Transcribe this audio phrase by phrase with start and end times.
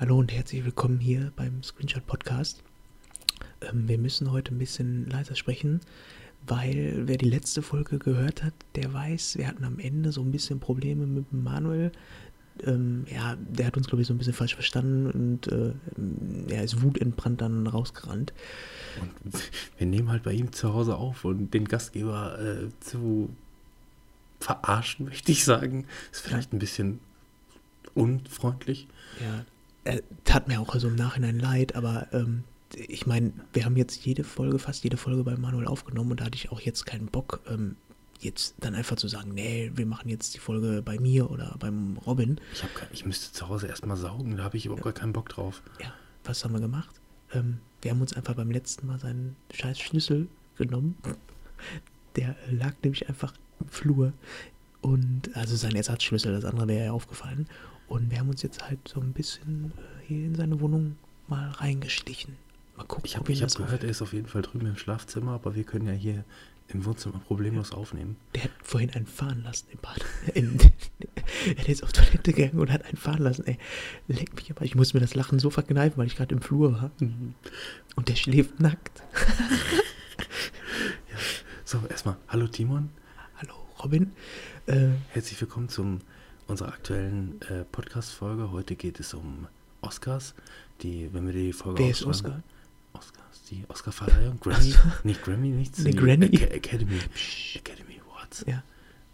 [0.00, 2.62] Hallo und herzlich willkommen hier beim Screenshot Podcast.
[3.60, 5.80] Ähm, wir müssen heute ein bisschen leiser sprechen,
[6.46, 10.30] weil wer die letzte Folge gehört hat, der weiß, wir hatten am Ende so ein
[10.30, 11.90] bisschen Probleme mit Manuel.
[12.64, 15.72] Ähm, ja, der hat uns, glaube ich, so ein bisschen falsch verstanden und äh,
[16.54, 18.32] er ist wutentbrannt dann rausgerannt.
[19.24, 19.34] Und
[19.78, 23.30] wir nehmen halt bei ihm zu Hause auf und den Gastgeber äh, zu
[24.38, 27.00] verarschen, möchte ich sagen, ist vielleicht ein bisschen
[27.94, 28.86] unfreundlich.
[29.20, 29.44] Ja,
[29.88, 32.44] äh, tat mir auch also im Nachhinein leid, aber ähm,
[32.74, 36.26] ich meine, wir haben jetzt jede Folge, fast jede Folge bei Manuel aufgenommen und da
[36.26, 37.76] hatte ich auch jetzt keinen Bock, ähm,
[38.20, 41.96] jetzt dann einfach zu sagen, nee, wir machen jetzt die Folge bei mir oder beim
[42.04, 42.38] Robin.
[42.52, 45.30] Ich, hab, ich müsste zu Hause erstmal saugen, da habe ich überhaupt gar keinen Bock
[45.30, 45.62] drauf.
[45.80, 45.94] Ja,
[46.24, 47.00] was haben wir gemacht?
[47.32, 50.96] Ähm, wir haben uns einfach beim letzten Mal seinen scheiß Schlüssel genommen.
[52.16, 54.12] Der lag nämlich einfach im Flur.
[54.82, 57.46] Und also sein Ersatzschlüssel, das andere wäre ja aufgefallen.
[57.88, 61.50] Und wir haben uns jetzt halt so ein bisschen äh, hier in seine Wohnung mal
[61.50, 62.36] reingeschlichen.
[62.76, 65.54] Mal gucken, ich habe hab gehört, er ist auf jeden Fall drüben im Schlafzimmer, aber
[65.56, 66.24] wir können ja hier
[66.68, 68.16] im Wohnzimmer problemlos aufnehmen.
[68.34, 70.04] Der hat vorhin einen fahren lassen im Bad.
[71.56, 73.46] er ist auf Toilette gegangen und hat einen fahren lassen.
[73.46, 73.58] Ey,
[74.06, 74.64] leck mich aber.
[74.64, 76.90] Ich muss mir das Lachen so verkneifen, weil ich gerade im Flur war.
[77.00, 79.02] Und der schläft nackt.
[81.10, 81.16] ja.
[81.64, 82.90] So, erstmal, hallo Timon.
[83.38, 84.12] Hallo Robin.
[84.66, 86.00] Äh, Herzlich willkommen zum
[86.48, 88.50] unserer aktuellen äh, Podcast-Folge.
[88.50, 89.46] Heute geht es um
[89.82, 90.34] Oscars.
[90.82, 92.42] Die, wenn wir die Folge Wer ist Oscar?
[92.94, 94.40] Oscars, die Oscar-Verleihung.
[94.40, 94.74] Grammy,
[95.04, 95.78] nicht Grammy, nichts.
[95.78, 96.26] Nee, Granny.
[96.26, 97.00] Ac Academy,
[97.54, 98.44] Academy Awards.
[98.48, 98.62] Ja.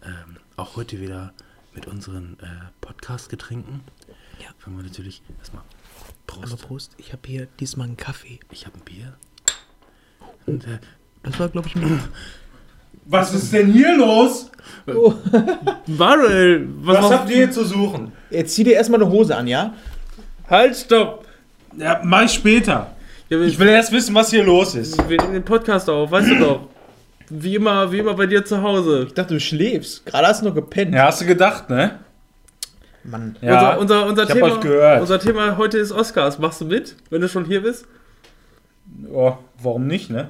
[0.03, 1.33] Ähm, auch heute wieder
[1.73, 2.45] mit unseren äh,
[2.79, 3.81] Podcast-Getränken.
[4.41, 4.47] Ja.
[4.57, 5.63] Fangen wir natürlich erstmal
[6.27, 6.53] Prost.
[6.53, 6.93] Aber Prost.
[6.97, 8.39] Ich habe hier diesmal einen Kaffee.
[8.49, 9.17] Ich habe ein Bier.
[10.21, 10.51] Oh.
[10.51, 10.79] Und, äh,
[11.23, 11.91] das war, glaube ich, mit
[13.05, 14.49] Was ist denn hier los?
[14.87, 15.13] Oh.
[15.87, 18.11] Manuel, was, was habt ihr hier zu suchen?
[18.29, 19.73] Jetzt zieh dir erstmal eine Hose an, ja?
[20.49, 21.25] Halt, stopp!
[21.77, 22.91] Ja, mach ich später.
[23.29, 25.09] Ja, ich will erst wissen, was hier los ist.
[25.09, 26.67] Wir nehmen den Podcast auf, weißt du doch.
[27.29, 29.05] Wie immer, wie immer bei dir zu Hause.
[29.07, 30.05] Ich dachte, du schläfst.
[30.05, 30.93] Gerade hast du noch gepennt.
[30.93, 31.99] Ja, hast du gedacht, ne?
[33.03, 33.35] Mann.
[33.41, 36.39] Ja, unser, unser, unser Thema, unser Thema heute ist Oscars.
[36.39, 37.85] Machst du mit, wenn du schon hier bist?
[39.11, 40.27] Oh, warum nicht, ne?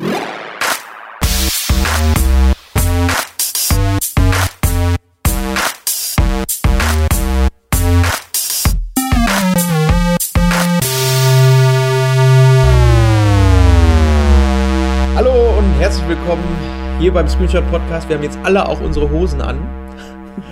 [16.17, 18.07] Willkommen hier beim Screenshot Podcast.
[18.07, 19.59] Wir haben jetzt alle auch unsere Hosen an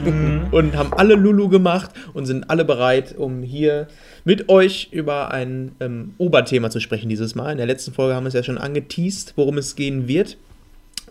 [0.04, 0.48] mhm.
[0.52, 3.88] und haben alle Lulu gemacht und sind alle bereit, um hier
[4.26, 7.52] mit euch über ein ähm, Oberthema zu sprechen dieses Mal.
[7.52, 10.38] In der letzten Folge haben wir es ja schon angeteased, worum es gehen wird.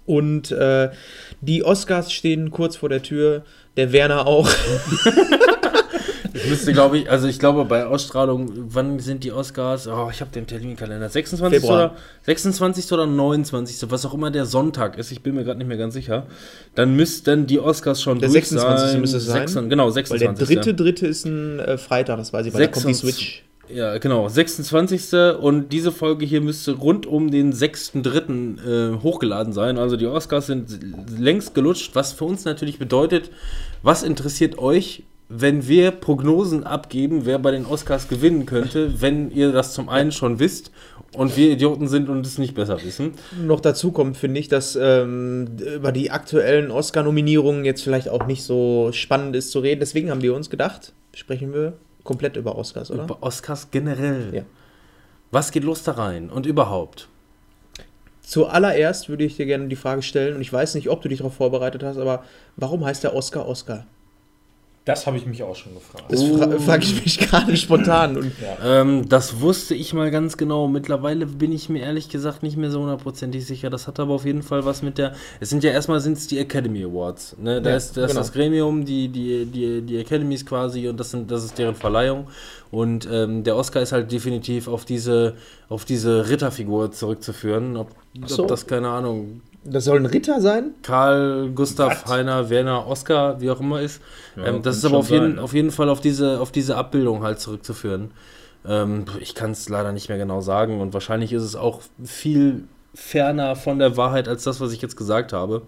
[0.05, 0.91] Und äh,
[1.41, 3.45] die Oscars stehen kurz vor der Tür,
[3.77, 4.49] der Werner auch.
[6.43, 9.87] Ich müsste, glaube ich, also ich glaube bei Ausstrahlung, wann sind die Oscars?
[9.87, 11.09] Oh, ich habe den Terminkalender.
[11.09, 11.61] 26.
[11.61, 11.77] Februar.
[11.77, 12.93] oder 26.
[12.93, 13.91] oder 29.
[13.91, 16.27] Was auch immer der Sonntag ist, ich bin mir gerade nicht mehr ganz sicher.
[16.75, 18.91] Dann müssten die Oscars schon Der 26.
[18.91, 19.01] Sein.
[19.01, 19.49] müsste es sein.
[19.49, 20.11] 6, genau, 26.
[20.11, 22.95] Weil der dritte, dritte ist ein äh, Freitag, das weiß ich, weil 6, da kommt
[22.95, 23.45] die Switch.
[23.73, 25.15] Ja, genau, 26.
[25.41, 28.97] Und diese Folge hier müsste rund um den 6.3.
[28.97, 29.79] Äh, hochgeladen sein.
[29.79, 30.79] Also die Oscars sind
[31.19, 33.31] längst gelutscht, was für uns natürlich bedeutet,
[33.83, 39.53] was interessiert euch wenn wir Prognosen abgeben, wer bei den Oscars gewinnen könnte, wenn ihr
[39.53, 40.71] das zum einen schon wisst
[41.15, 43.15] und wir Idioten sind und es nicht besser wissen.
[43.41, 48.43] Noch dazu kommt, finde ich, dass ähm, über die aktuellen Oscar-Nominierungen jetzt vielleicht auch nicht
[48.43, 49.81] so spannend ist zu reden.
[49.81, 53.05] Deswegen haben wir uns gedacht, sprechen wir komplett über Oscars, oder?
[53.05, 54.35] Über Oscars generell.
[54.35, 54.43] Ja.
[55.31, 57.09] Was geht los da rein und überhaupt?
[58.21, 61.19] Zuallererst würde ich dir gerne die Frage stellen, und ich weiß nicht, ob du dich
[61.19, 62.25] darauf vorbereitet hast, aber
[62.57, 63.87] warum heißt der Oscar Oscar?
[64.85, 66.07] Das habe ich mich auch schon gefragt.
[66.09, 68.17] Das fra frage ich mich gerade spontan.
[68.17, 68.81] Und ja.
[68.81, 70.67] ähm, das wusste ich mal ganz genau.
[70.67, 73.71] Mittlerweile bin ich mir ehrlich gesagt nicht mehr so hundertprozentig sicher.
[73.71, 75.15] Das hat aber auf jeden Fall was mit der.
[75.39, 77.37] Es sind ja erstmal sind es die Academy Awards.
[77.39, 77.63] Ne?
[77.63, 78.19] Da ja, ist, da genau.
[78.19, 82.27] das Gremium, die, die, die, die Academies quasi und das, sind, das ist deren Verleihung.
[82.73, 85.37] Und ähm, der Oscar ist halt definitiv auf diese,
[85.69, 87.77] auf diese Ritterfigur zurückzuführen.
[87.77, 87.91] Ob,
[88.27, 88.43] so.
[88.43, 90.75] ob das, keine Ahnung, das soll ein Ritter sein?
[90.83, 92.11] Karl, Gustav, Was?
[92.11, 94.01] Heiner, Werner, Oskar, wie auch immer ist.
[94.37, 96.77] Ja, ähm, das ist aber auf jeden, sein, auf jeden Fall auf diese, auf diese
[96.77, 98.11] Abbildung halt zurückzuführen.
[98.67, 102.65] Ähm, ich kann es leider nicht mehr genau sagen und wahrscheinlich ist es auch viel
[102.95, 105.63] ferner von der Wahrheit als das, was ich jetzt gesagt habe.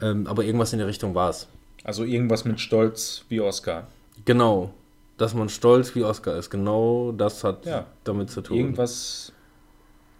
[0.00, 1.48] Ähm, aber irgendwas in der Richtung war es.
[1.84, 3.86] Also irgendwas mit Stolz wie Oscar.
[4.24, 4.72] Genau.
[5.16, 6.50] Dass man stolz wie Oscar ist.
[6.50, 7.86] Genau das hat ja.
[8.04, 8.56] damit zu tun.
[8.56, 9.32] Irgendwas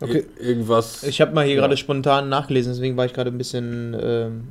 [0.00, 0.24] Okay.
[0.38, 1.02] irgendwas.
[1.02, 1.60] Ich habe mal hier ja.
[1.60, 4.42] gerade spontan nachgelesen, deswegen war ich gerade ein bisschen, ähm,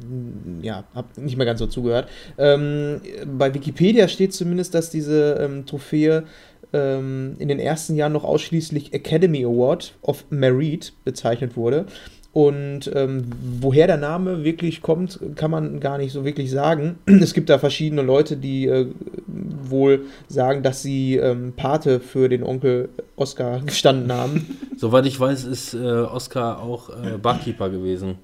[0.61, 2.09] ja, habe nicht mehr ganz so zugehört.
[2.37, 3.01] Ähm,
[3.37, 6.25] bei Wikipedia steht zumindest, dass diese ähm, Trophäe
[6.73, 11.85] ähm, in den ersten Jahren noch ausschließlich Academy Award of Merit bezeichnet wurde.
[12.33, 13.25] Und ähm,
[13.61, 16.99] woher der Name wirklich kommt, kann man gar nicht so wirklich sagen.
[17.07, 18.87] Es gibt da verschiedene Leute, die äh,
[19.25, 24.57] wohl sagen, dass sie ähm, Pate für den Onkel Oscar gestanden haben.
[24.77, 28.15] Soweit ich weiß, ist äh, Oscar auch äh, Barkeeper gewesen.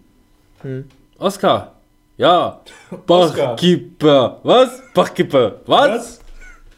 [0.62, 0.86] Hm.
[1.18, 1.74] Oscar!
[2.18, 2.62] Ja!
[3.08, 4.40] Barkeeper!
[4.44, 4.82] Was?
[4.94, 5.56] Barkeeper!
[5.66, 6.23] Was?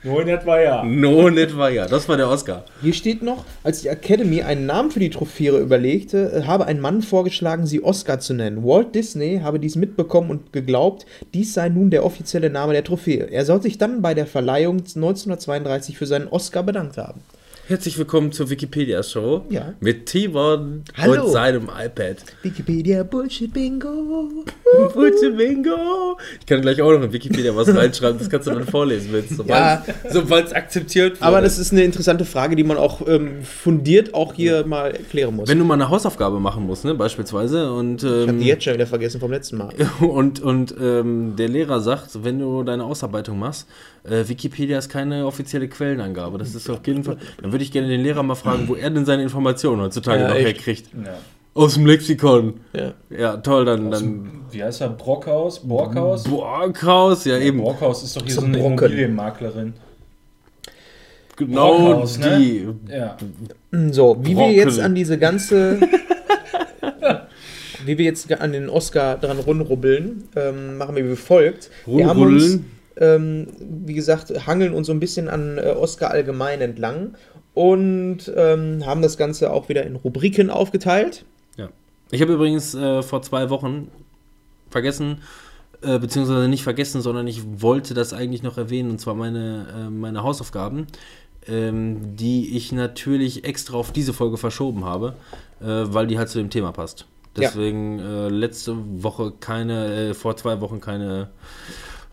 [0.06, 0.84] Nur in etwa ja.
[0.84, 1.88] Nur in etwa ja.
[1.88, 2.63] Das war der Oscar.
[2.84, 6.80] Hier steht noch, als die Academy einen Namen für die Trophäe überlegte, äh, habe ein
[6.80, 8.63] Mann vorgeschlagen, sie Oscar zu nennen.
[8.63, 13.31] Walt Disney habe dies mitbekommen und geglaubt, dies sei nun der offizielle Name der Trophäe.
[13.31, 17.22] Er soll sich dann bei der Verleihung 1932 für seinen Oscar bedankt haben.
[17.68, 19.46] Herzlich willkommen zur Wikipedia-Show.
[19.50, 19.74] Ja.
[19.80, 22.18] Mit Timon und seinem iPad.
[22.44, 24.46] Wikipedia Bullshit Bingo.
[24.94, 26.16] Bullshit Bingo.
[26.40, 29.26] Ich kann gleich auch noch in Wikipedia was reinschreiben, das kannst du dann vorlesen, wenn
[29.26, 29.84] es ja.
[30.12, 31.24] sobald es akzeptiert wird.
[31.24, 34.68] Aber das ist eine interessante Frage, die man auch ähm, fundiert auch hier ja.
[34.68, 35.50] mal erklären muss.
[35.50, 37.74] Wenn du mal eine Hausaufgabe machen musst, ne, beispielsweise.
[37.74, 39.74] Und, ähm, ich habe die jetzt schon wieder vergessen vom letzten Mal.
[40.02, 43.68] Und, und ähm, der Lehrer sagt, wenn du deine Ausarbeitung machst,
[44.10, 46.38] äh, Wikipedia ist keine offizielle Quellenangabe.
[46.38, 47.18] Das ist auf jeden Fall.
[47.42, 50.28] Dann würde ich gerne den Lehrer mal fragen, wo er denn seine Informationen heutzutage ja,
[50.30, 50.46] noch echt?
[50.46, 50.90] herkriegt.
[50.94, 51.18] Ja.
[51.54, 52.56] Aus dem Lexikon.
[52.74, 54.30] Ja, ja toll, dann, dann.
[54.52, 54.90] Wie heißt er?
[54.90, 55.60] Brockhaus?
[55.60, 56.25] Borghaus?
[56.25, 57.60] Borghaus, ja, eben.
[57.60, 59.74] Brockhaus ist doch hier so eine Immobilienmaklerin.
[61.38, 62.38] Genau Brockhaus, ne?
[62.38, 62.68] die.
[62.90, 62.98] Ne?
[62.98, 63.18] Ja.
[63.92, 64.52] So, wie Brocken.
[64.52, 65.80] wir jetzt an diese ganze.
[67.86, 71.69] wie wir jetzt an den Oscar dran rumrubbeln, ähm, machen wir wie folgt.
[71.86, 72.60] Wir haben uns
[72.97, 77.15] ähm, wie gesagt, hangeln uns so ein bisschen an äh, Oscar allgemein entlang
[77.53, 81.25] und ähm, haben das Ganze auch wieder in Rubriken aufgeteilt.
[81.57, 81.69] Ja.
[82.12, 83.89] Ich habe übrigens äh, vor zwei Wochen
[84.69, 85.21] vergessen,
[85.81, 89.89] äh, beziehungsweise nicht vergessen, sondern ich wollte das eigentlich noch erwähnen, und zwar meine, äh,
[89.89, 90.88] meine Hausaufgaben,
[91.47, 95.15] ähm, die ich natürlich extra auf diese Folge verschoben habe,
[95.62, 97.06] äh, weil die halt zu dem Thema passt.
[97.38, 98.27] Deswegen ja.
[98.27, 101.30] Äh, letzte Woche keine, vor zwei Wochen keine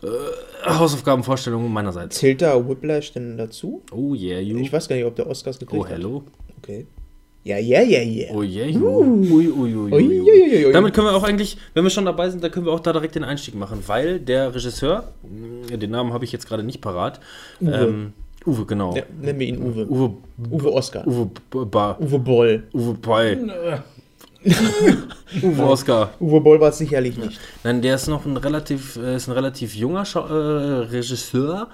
[0.03, 2.17] äh, Hausaufgabenvorstellungen meinerseits.
[2.17, 3.81] Zählt da Whiplash denn dazu?
[3.91, 4.57] Oh yeah, you.
[4.59, 5.91] Ich weiß gar nicht, ob der Oscars gekriegt hat.
[5.91, 6.23] Oh, hello.
[6.25, 6.55] Hat.
[6.63, 6.87] Okay.
[7.45, 8.33] Ja, ja, ja, ja.
[8.33, 8.87] Oh yeah, you.
[8.87, 9.35] Uh.
[9.35, 10.71] Ui, ui, ui, ui, ui.
[10.71, 12.93] Damit können wir auch eigentlich, wenn wir schon dabei sind, dann können wir auch da
[12.93, 16.79] direkt den Einstieg machen, weil der Regisseur, mm, den Namen habe ich jetzt gerade nicht
[16.79, 17.19] parat,
[17.59, 17.73] Uwe.
[17.73, 18.13] Ähm,
[18.45, 18.95] Uwe, genau.
[18.95, 19.87] Ja, nennen wir ihn Uwe.
[19.87, 20.13] Uwe,
[20.51, 21.05] Uwe Oscar.
[21.07, 21.29] Uwe,
[21.65, 22.63] ba, Uwe Boll.
[22.73, 23.83] Uwe Boll.
[25.41, 26.13] Uwe Oscar.
[26.19, 27.39] Uwe Boll war es sicherlich nicht.
[27.63, 31.69] Nein, der ist noch ein relativ, äh, ist ein relativ junger Schau äh, Regisseur.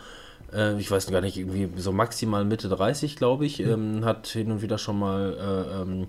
[0.53, 3.59] Äh, ich weiß gar nicht, irgendwie so maximal Mitte 30, glaube ich.
[3.59, 6.07] Ähm, hat hin und wieder schon mal äh, ähm,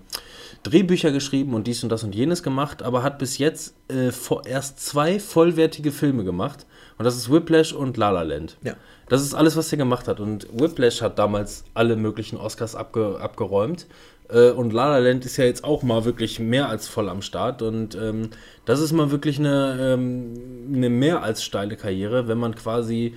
[0.63, 4.11] Drehbücher geschrieben und dies und das und jenes gemacht, aber hat bis jetzt äh,
[4.45, 6.65] erst zwei vollwertige Filme gemacht.
[6.97, 8.57] Und das ist Whiplash und La La Land.
[8.63, 8.75] Ja.
[9.09, 10.19] Das ist alles, was er gemacht hat.
[10.19, 13.87] Und Whiplash hat damals alle möglichen Oscars abge abgeräumt.
[14.31, 17.21] Äh, und La La Land ist ja jetzt auch mal wirklich mehr als voll am
[17.21, 17.61] Start.
[17.61, 18.29] Und ähm,
[18.65, 20.33] das ist mal wirklich eine, ähm,
[20.73, 23.13] eine mehr als steile Karriere, wenn man quasi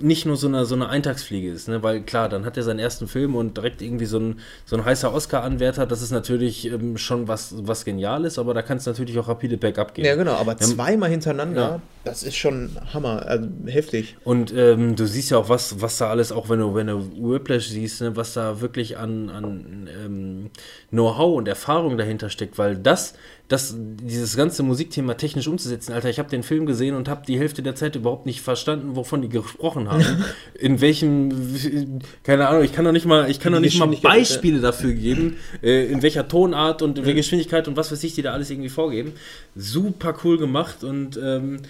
[0.00, 1.82] nicht nur so eine, so eine Eintagsfliege ist, ne?
[1.82, 4.84] weil klar, dann hat er seinen ersten Film und direkt irgendwie so ein, so ein
[4.84, 9.18] heißer Oscar-Anwärter, das ist natürlich ähm, schon was, was Geniales, aber da kann es natürlich
[9.18, 10.04] auch rapide bergab gehen.
[10.04, 12.01] Ja, genau, aber zweimal hintereinander, ja.
[12.04, 14.16] Das ist schon Hammer, also heftig.
[14.24, 17.00] Und ähm, du siehst ja auch, was, was da alles, auch wenn du, wenn du
[17.16, 18.16] Whiplash siehst, ne?
[18.16, 20.50] was da wirklich an, an ähm,
[20.90, 23.14] Know-how und Erfahrung dahinter steckt, weil das,
[23.46, 27.38] das, dieses ganze Musikthema technisch umzusetzen, Alter, ich habe den Film gesehen und habe die
[27.38, 30.24] Hälfte der Zeit überhaupt nicht verstanden, wovon die gesprochen haben.
[30.54, 34.60] in welchem, keine Ahnung, ich kann doch nicht mal, ich kann doch nicht mal Beispiele
[34.60, 38.22] dafür geben, äh, in welcher Tonart und in welcher Geschwindigkeit und was weiß ich, die
[38.22, 39.12] da alles irgendwie vorgeben.
[39.54, 41.60] Super cool gemacht und ähm,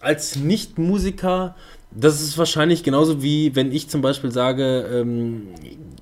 [0.00, 1.54] als Nicht-Musiker
[1.92, 5.48] das ist wahrscheinlich genauso wie wenn ich zum Beispiel sage, ähm,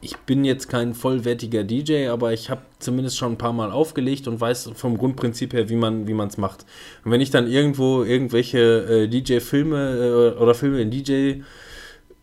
[0.02, 4.28] ich bin jetzt kein vollwertiger DJ, aber ich habe zumindest schon ein paar Mal aufgelegt
[4.28, 6.66] und weiß vom Grundprinzip her, wie man wie es macht.
[7.04, 11.40] Und wenn ich dann irgendwo irgendwelche äh, DJ-Filme äh, oder Filme in DJ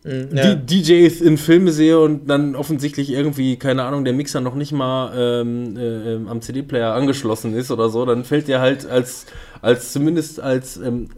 [0.04, 0.54] mhm, ja.
[0.54, 5.12] DJs in Filme sehe und dann offensichtlich irgendwie, keine Ahnung, der Mixer noch nicht mal
[5.16, 9.26] ähm, äh, ähm, am CD-Player angeschlossen ist oder so, dann fällt dir halt als,
[9.60, 11.08] als zumindest als ähm,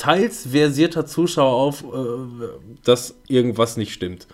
[0.00, 2.46] teils versierter Zuschauer auf, äh,
[2.84, 4.26] dass irgendwas nicht stimmt.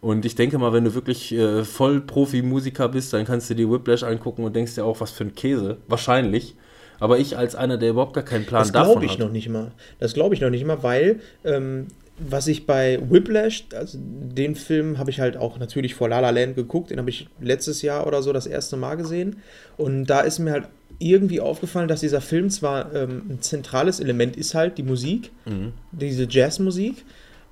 [0.00, 3.68] Und ich denke mal, wenn du wirklich äh, voll Profi-Musiker bist, dann kannst du dir
[3.68, 5.78] Whiplash angucken und denkst dir auch, was für ein Käse.
[5.88, 6.54] Wahrscheinlich.
[7.00, 8.94] Aber ich als einer, der überhaupt gar keinen Plan das davon hat.
[8.94, 9.72] Das glaube ich noch nicht mal.
[9.98, 14.98] Das glaube ich noch nicht mal, weil ähm, was ich bei Whiplash, also den Film
[14.98, 18.06] habe ich halt auch natürlich vor La La Land geguckt, den habe ich letztes Jahr
[18.06, 19.36] oder so das erste Mal gesehen.
[19.76, 20.68] Und da ist mir halt
[20.98, 25.72] irgendwie aufgefallen, dass dieser Film zwar ähm, ein zentrales Element ist halt, die Musik, mhm.
[25.92, 27.04] diese Jazzmusik,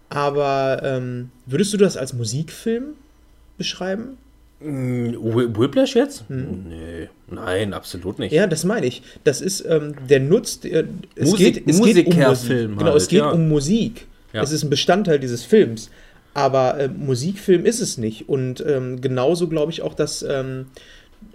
[0.09, 2.95] Aber ähm, würdest du das als Musikfilm
[3.59, 4.19] beschreiben?
[4.61, 5.13] Mm,
[5.59, 6.25] Whiplash jetzt?
[6.29, 6.69] Hm.
[6.69, 8.33] Nee, nein, absolut nicht.
[8.33, 9.03] Ja, das meine ich.
[9.25, 10.85] Das ist, ähm, der nutzt, äh,
[11.15, 12.59] es Musik, geht, es geht um Musik.
[12.65, 13.31] Genau, halt, es geht ja.
[13.31, 14.07] um Musik.
[14.33, 14.43] Ja.
[14.43, 15.91] Es ist ein Bestandteil dieses Films.
[16.35, 18.29] Aber äh, Musikfilm ist es nicht.
[18.29, 20.67] Und ähm, genauso glaube ich auch, dass, ähm,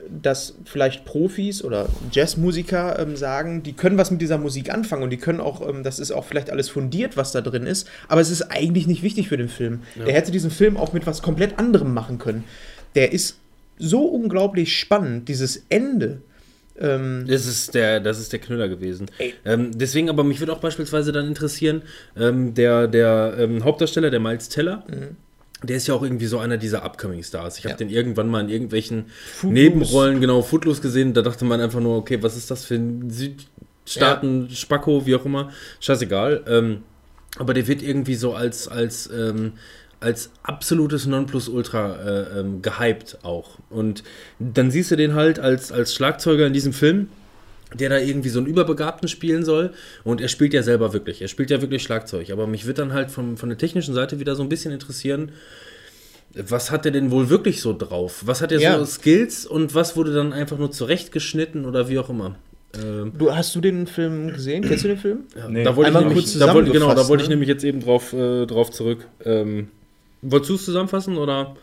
[0.10, 5.10] dass vielleicht Profis oder Jazzmusiker ähm, sagen, die können was mit dieser Musik anfangen und
[5.10, 8.21] die können auch, ähm, das ist auch vielleicht alles fundiert, was da drin ist, aber
[8.21, 9.81] es ist eigentlich nicht wichtig für den Film.
[9.98, 10.05] Ja.
[10.05, 12.43] Er hätte diesen Film auch mit was komplett anderem machen können
[12.95, 13.38] der ist
[13.77, 16.21] so unglaublich spannend, dieses Ende.
[16.79, 19.07] Ähm, das, ist der, das ist der Knüller gewesen.
[19.45, 21.83] Ähm, deswegen, aber mich würde auch beispielsweise dann interessieren,
[22.15, 25.17] ähm, der, der ähm, Hauptdarsteller, der Miles Teller, mhm.
[25.63, 27.60] Der ist ja auch irgendwie so einer dieser Upcoming Stars.
[27.60, 27.77] Ich habe ja.
[27.77, 29.53] den irgendwann mal in irgendwelchen Footloose.
[29.53, 31.13] Nebenrollen, genau, Footloose gesehen.
[31.13, 34.56] Da dachte man einfach nur, okay, was ist das für ein Südstaaten, ja.
[34.56, 35.51] Spacko, wie auch immer.
[35.80, 36.44] Scheißegal.
[36.48, 36.84] Ähm,
[37.38, 39.53] aber der wird irgendwie so als, als ähm,
[40.01, 43.60] als absolutes Nonplusultra äh, ähm, gehypt auch.
[43.70, 44.03] Und
[44.39, 47.10] dann siehst du den halt als, als Schlagzeuger in diesem Film,
[47.74, 49.72] der da irgendwie so einen Überbegabten spielen soll.
[50.04, 51.22] Und er spielt ja selber wirklich.
[51.22, 52.32] Er spielt ja wirklich Schlagzeug.
[52.32, 55.32] Aber mich wird dann halt vom, von der technischen Seite wieder so ein bisschen interessieren,
[56.34, 58.24] was hat er denn wohl wirklich so drauf?
[58.25, 58.80] Was hat er ja.
[58.80, 62.36] so Skills und was wurde dann einfach nur zurechtgeschnitten oder wie auch immer?
[62.74, 64.63] Ähm, du, hast du den Film gesehen?
[64.63, 65.20] Kennst du den Film?
[65.36, 65.63] Ja, nee.
[65.63, 67.36] Da wollte ich nämlich, da wollte, genau, da wollte ich ne?
[67.36, 69.08] nämlich jetzt eben drauf, äh, drauf zurück.
[69.25, 69.68] Ähm,
[70.22, 71.56] Wolltest du es zusammenfassen oder?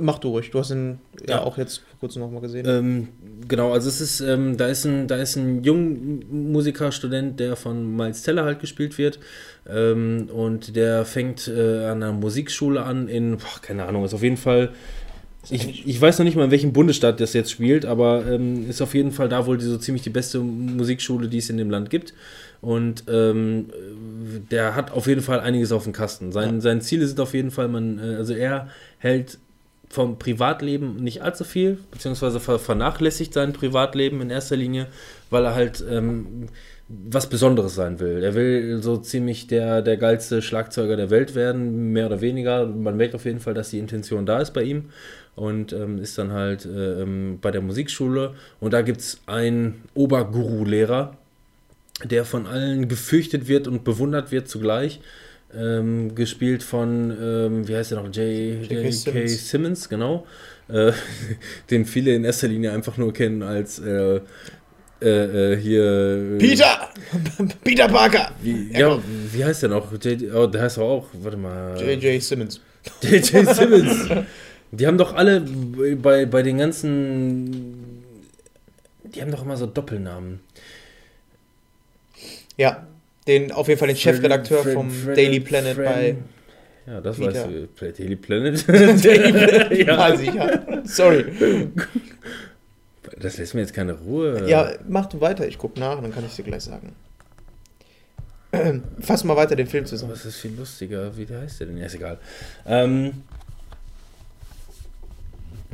[0.00, 2.66] Mach du ruhig, du hast ihn ja, ja auch jetzt vor kurzem nochmal gesehen.
[2.68, 3.08] Ähm,
[3.46, 7.96] genau, also es ist, ähm, da ist ein, da ist ein Jungmusiker, Student, der von
[7.96, 9.18] Miles Teller halt gespielt wird.
[9.68, 14.22] Ähm, und der fängt äh, an einer Musikschule an in, boah, keine Ahnung, ist auf
[14.22, 14.70] jeden Fall.
[15.50, 18.82] Ich, ich weiß noch nicht mal, in welchem Bundesstaat das jetzt spielt, aber ähm, ist
[18.82, 21.70] auf jeden Fall da wohl die, so ziemlich die beste Musikschule, die es in dem
[21.70, 22.14] Land gibt.
[22.60, 23.66] Und ähm,
[24.50, 26.32] der hat auf jeden Fall einiges auf dem Kasten.
[26.32, 26.60] Sein, ja.
[26.60, 29.38] Seine Ziele sind auf jeden Fall, man, äh, also er hält
[29.88, 34.88] vom Privatleben nicht allzu viel, beziehungsweise vernachlässigt sein Privatleben in erster Linie,
[35.30, 36.48] weil er halt ähm,
[36.88, 38.22] was Besonderes sein will.
[38.22, 42.66] Er will so ziemlich der, der geilste Schlagzeuger der Welt werden, mehr oder weniger.
[42.66, 44.86] Man merkt auf jeden Fall, dass die Intention da ist bei ihm
[45.34, 48.34] und ähm, ist dann halt äh, ähm, bei der Musikschule.
[48.60, 51.16] Und da gibt es einen Oberguru-Lehrer,
[52.04, 55.00] der von allen gefürchtet wird und bewundert wird zugleich.
[55.54, 58.90] Ähm, gespielt von, ähm, wie heißt der noch, J.K.
[58.90, 59.48] Simmons.
[59.48, 59.88] Simmons.
[59.88, 60.26] genau.
[60.68, 60.92] Äh,
[61.70, 64.20] den viele in erster Linie einfach nur kennen als äh,
[65.00, 66.36] äh, äh hier.
[66.38, 66.90] Peter!
[67.64, 68.32] Peter Parker!
[68.42, 68.98] Wie, ja,
[69.32, 69.92] wie heißt der noch?
[69.92, 71.80] J, oh, der heißt auch, warte mal.
[71.80, 72.20] J.J.
[72.20, 72.60] Simmons.
[73.02, 73.54] J.J.
[73.54, 74.08] Simmons.
[74.72, 78.02] Die haben doch alle bei, bei den ganzen.
[79.04, 80.40] Die haben doch immer so Doppelnamen.
[82.56, 82.86] Ja,
[83.26, 86.16] den, auf jeden Fall den Chefredakteur Fred, vom Fred, Daily Planet Fred, bei.
[86.86, 87.34] Ja, das Peter.
[87.34, 87.46] weißt
[87.80, 87.92] du.
[87.92, 88.68] Daily Planet?
[88.68, 89.98] Daily Planet, ja.
[89.98, 90.82] weiß ich, ja.
[90.84, 91.24] Sorry.
[93.18, 94.48] Das lässt mir jetzt keine Ruhe.
[94.48, 96.94] Ja, mach du weiter, ich guck nach und dann kann ich dir gleich sagen.
[99.00, 100.12] Fass mal weiter den Film zusammen.
[100.12, 101.16] Das ist viel lustiger.
[101.16, 101.78] Wie heißt der denn?
[101.78, 102.18] Ja, ist egal.
[102.66, 103.22] Ähm,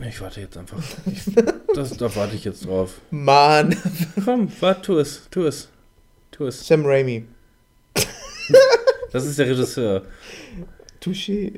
[0.09, 0.79] ich warte jetzt einfach.
[1.07, 1.23] Ich,
[1.75, 3.01] das, da warte ich jetzt drauf.
[3.11, 3.77] Mann.
[4.25, 5.69] Komm, warte, tu es, tu es.
[6.31, 6.67] Tu es.
[6.67, 7.25] Sam Raimi.
[9.13, 10.03] Das ist der Regisseur.
[11.03, 11.53] Touché.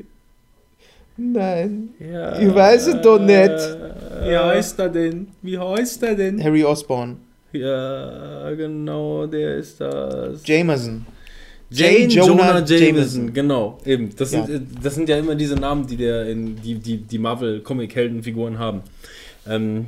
[1.17, 1.91] Nein.
[2.01, 3.53] Ja, ich weiß es doch nicht.
[4.25, 5.29] Wie heißt er denn?
[5.43, 6.43] Wie heißt er denn?
[6.43, 7.19] Harry Osborn.
[7.53, 10.45] Ja, genau, der ist das.
[10.45, 11.07] Jameson.
[11.71, 12.79] Jane Jonah, Jonah Jameson.
[12.79, 13.33] Jameson.
[13.33, 14.15] genau, eben.
[14.17, 14.45] Das, ja.
[14.45, 18.83] sind, das sind ja immer diese Namen, die der in die, die, die Marvel-Comic-Heldenfiguren haben.
[19.49, 19.87] Ähm,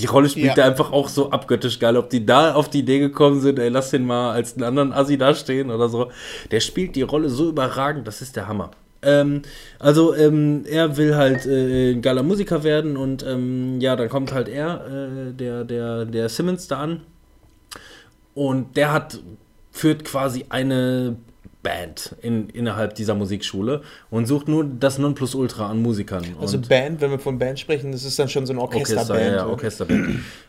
[0.00, 0.64] die Rolle spielt ja.
[0.64, 1.96] er einfach auch so abgöttisch geil.
[1.96, 4.92] Ob die da auf die Idee gekommen sind, ey, lass den mal als einen anderen
[4.92, 6.10] Assi dastehen oder so.
[6.50, 8.70] Der spielt die Rolle so überragend, das ist der Hammer.
[9.00, 9.42] Ähm,
[9.78, 14.32] also ähm, er will halt äh, ein geiler Musiker werden und ähm, ja, dann kommt
[14.32, 17.02] halt er, äh, der, der, der Simmons da an
[18.34, 19.20] und der hat,
[19.70, 21.16] führt quasi eine
[21.68, 26.24] Band in, innerhalb dieser Musikschule und sucht nur das Nonplusultra an Musikern.
[26.40, 29.10] Also Band, wenn wir von Band sprechen, das ist dann schon so ein Orchesterband.
[29.10, 30.08] Orchester, ja, ja, Orchesterband.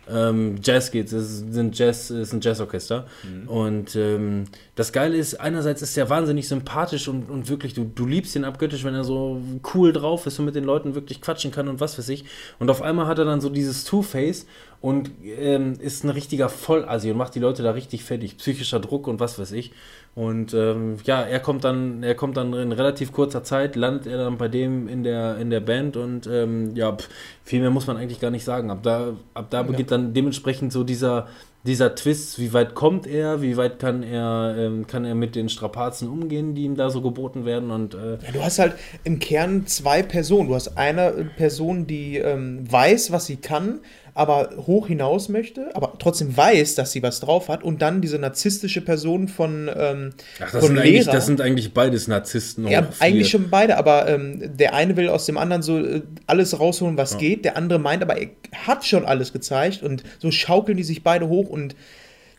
[0.10, 3.06] ähm, Jazz geht, es sind Jazz, ist ein Jazzorchester.
[3.24, 3.50] Mhm.
[3.50, 4.46] Und ähm,
[4.76, 8.46] das Geile ist, einerseits ist er wahnsinnig sympathisch und, und wirklich, du, du liebst ihn
[8.46, 9.42] abgöttisch, wenn er so
[9.74, 12.24] cool drauf ist und mit den Leuten wirklich quatschen kann und was weiß ich.
[12.60, 14.46] Und auf einmal hat er dann so dieses Two-Face
[14.82, 18.38] und ähm, ist ein richtiger Vollassi und macht die Leute da richtig fertig.
[18.38, 19.74] Psychischer Druck und was weiß ich.
[20.16, 24.18] Und ähm, ja, er kommt dann, er kommt dann in relativ kurzer Zeit, landet er
[24.18, 27.08] dann bei dem in der, in der Band und ähm, ja, pf,
[27.44, 28.70] viel mehr muss man eigentlich gar nicht sagen.
[28.70, 29.98] Ab da, ab da beginnt ja.
[29.98, 31.28] dann dementsprechend so dieser,
[31.66, 35.50] dieser Twist, wie weit kommt er, wie weit kann er, ähm, kann er mit den
[35.50, 38.74] Strapazen umgehen, die ihm da so geboten werden und äh ja, du hast halt
[39.04, 40.50] im Kern zwei Personen.
[40.50, 43.80] Du hast eine Person, die ähm, weiß, was sie kann,
[44.14, 48.20] aber hoch hinaus möchte, aber trotzdem weiß, dass sie was drauf hat und dann diese
[48.20, 51.12] narzisstische Person von ähm, Ach, das, von sind Lehrer.
[51.12, 52.68] das sind eigentlich beides Narzissten.
[52.68, 56.60] Ja, eigentlich schon beide, aber ähm, der eine will aus dem anderen so äh, alles
[56.60, 57.20] rausholen, was ja.
[57.20, 61.04] geht, der andere meint, aber er hat schon alles gezeigt und so schaukeln die sich
[61.04, 61.76] beide hoch und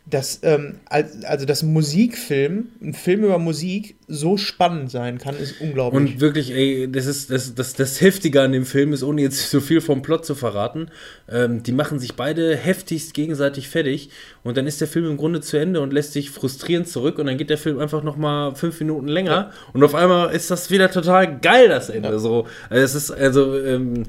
[0.06, 6.14] dass, ähm, also dass Musikfilm, ein Film über Musik so spannend sein kann, ist unglaublich.
[6.14, 9.50] Und wirklich, ey, das ist das, das, das Heftige an dem Film ist, ohne jetzt
[9.50, 10.90] so viel vom Plot zu verraten,
[11.28, 14.10] ähm, die machen sich beide heftigst gegenseitig fertig
[14.42, 17.26] und dann ist der Film im Grunde zu Ende und lässt sich frustrierend zurück und
[17.26, 19.50] dann geht der Film einfach nochmal fünf Minuten länger ja.
[19.72, 22.08] und auf einmal ist das wieder total geil, das Ende.
[22.08, 22.18] Ja.
[22.18, 22.46] So.
[22.68, 24.04] Also es ist, also, ähm,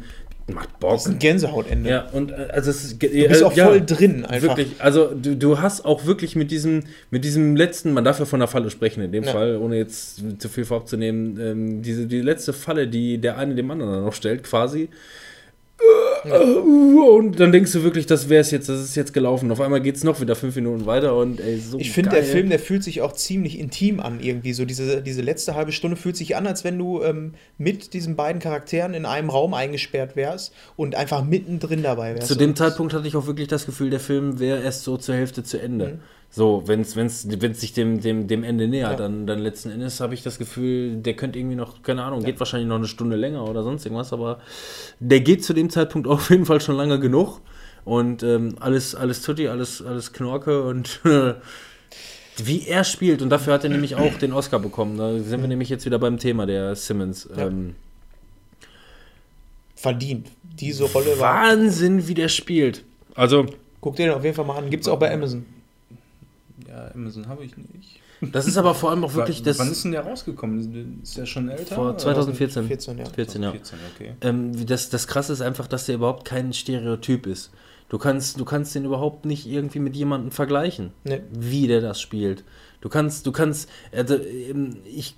[0.54, 0.92] Macht Bock.
[0.92, 1.90] Das ist ein Gänsehautende.
[1.90, 4.58] Ja, und äh, also es ist, du bist auch ja, voll drin einfach.
[4.58, 8.26] Wirklich, also du, du hast auch wirklich mit diesem, mit diesem letzten, man darf ja
[8.26, 9.32] von der Falle sprechen in dem ja.
[9.32, 13.70] Fall, ohne jetzt zu viel vorabzunehmen, ähm, diese, die letzte Falle, die der eine dem
[13.72, 14.90] anderen noch stellt, quasi,
[16.24, 19.52] und dann denkst du wirklich, das wäre es jetzt, das ist jetzt gelaufen.
[19.52, 21.80] Auf einmal geht es noch wieder fünf Minuten weiter und ey, so.
[21.80, 24.54] Ich finde, der Film, der fühlt sich auch ziemlich intim an, irgendwie.
[24.54, 28.16] So diese, diese letzte halbe Stunde fühlt sich an, als wenn du ähm, mit diesen
[28.16, 32.28] beiden Charakteren in einem Raum eingesperrt wärst und einfach mittendrin dabei wärst.
[32.28, 35.16] Zu dem Zeitpunkt hatte ich auch wirklich das Gefühl, der Film wäre erst so zur
[35.16, 35.86] Hälfte zu Ende.
[35.86, 36.00] Mhm.
[36.34, 38.98] So, wenn es wenn's, wenn's sich dem, dem, dem Ende nähert, ja.
[38.98, 42.28] dann, dann letzten Endes habe ich das Gefühl, der könnte irgendwie noch, keine Ahnung, ja.
[42.28, 44.40] geht wahrscheinlich noch eine Stunde länger oder sonst irgendwas, aber
[45.02, 47.42] der geht zu dem Zeitpunkt auf jeden Fall schon lange genug.
[47.84, 51.02] Und ähm, alles, alles Tutti, alles, alles Knorke und
[52.38, 53.22] wie er spielt.
[53.22, 54.98] Und dafür hat er nämlich auch den Oscar bekommen.
[54.98, 57.28] Da sind wir nämlich jetzt wieder beim Thema der Simmons.
[57.36, 57.48] Ja.
[57.48, 57.76] Ähm,
[59.76, 60.28] Verdient.
[60.44, 61.48] Diese Rolle war.
[61.48, 62.84] Wahnsinn, wie der spielt.
[63.16, 63.48] Also.
[63.82, 64.70] Guck dir den auf jeden Fall mal an.
[64.70, 65.44] Gibt es auch bei Amazon.
[66.68, 68.00] Ja, Amazon habe ich nicht.
[68.22, 69.58] Das ist aber vor allem auch wirklich das.
[69.58, 71.02] Wann ist denn der rausgekommen?
[71.02, 71.76] Ist der schon älter?
[71.76, 72.68] Vor 2014.
[72.68, 73.06] 14, ja.
[73.06, 73.52] 14, ja.
[73.52, 74.14] 14, okay.
[74.22, 77.52] Ähm, das, das Krasse ist einfach, dass der überhaupt kein Stereotyp ist.
[77.90, 81.22] Du kannst, du kannst den überhaupt nicht irgendwie mit jemandem vergleichen, nee.
[81.32, 82.44] wie der das spielt.
[82.80, 85.16] Du kannst, du kannst, also, ähm, ich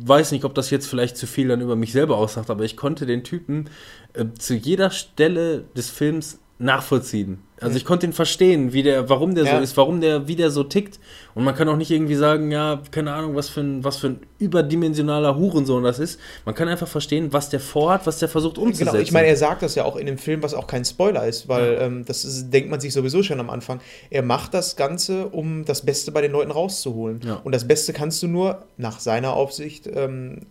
[0.00, 2.76] weiß nicht, ob das jetzt vielleicht zu viel dann über mich selber aussagt, aber ich
[2.76, 3.68] konnte den Typen
[4.14, 7.38] äh, zu jeder Stelle des Films nachvollziehen.
[7.60, 9.56] Also ich konnte ihn verstehen, wie der, warum der ja.
[9.56, 11.00] so ist, warum der, wie der so tickt.
[11.34, 14.08] Und man kann auch nicht irgendwie sagen, ja, keine Ahnung, was für ein, was für
[14.08, 16.20] ein überdimensionaler Hurensohn das ist.
[16.44, 18.92] Man kann einfach verstehen, was der vorhat, was der versucht umzusetzen.
[18.92, 21.26] Genau, ich meine, er sagt das ja auch in dem Film, was auch kein Spoiler
[21.26, 21.80] ist, weil ja.
[21.82, 23.80] ähm, das ist, denkt man sich sowieso schon am Anfang.
[24.10, 27.20] Er macht das Ganze, um das Beste bei den Leuten rauszuholen.
[27.24, 27.40] Ja.
[27.42, 30.42] Und das Beste kannst du nur, nach seiner Aufsicht, ähm,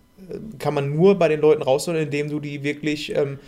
[0.59, 3.39] kann man nur bei den Leuten rausholen, indem du die wirklich ähm,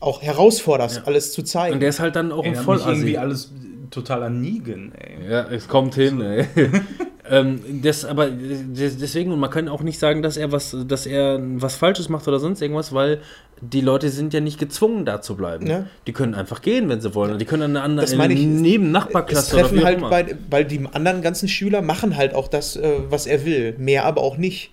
[0.00, 1.02] auch herausforderst, ja.
[1.04, 1.74] alles zu zeigen.
[1.74, 3.52] Und der ist halt dann auch ey, ein voll irgendwie alles
[3.90, 5.30] total an Negan, ey.
[5.30, 6.46] Ja, es kommt hin, ey.
[7.30, 11.40] ähm, das, aber deswegen, und man kann auch nicht sagen, dass er was, dass er
[11.40, 13.20] was Falsches macht oder sonst irgendwas, weil
[13.60, 15.66] die Leute sind ja nicht gezwungen, da zu bleiben.
[15.66, 15.86] Ja.
[16.06, 17.38] Die können einfach gehen, wenn sie wollen.
[17.38, 21.22] Die können eine andere das meine ich, neben Nachbarklasse treffen halt bei, weil die anderen
[21.22, 23.74] ganzen Schüler machen halt auch das, äh, was er will.
[23.78, 24.72] Mehr aber auch nicht.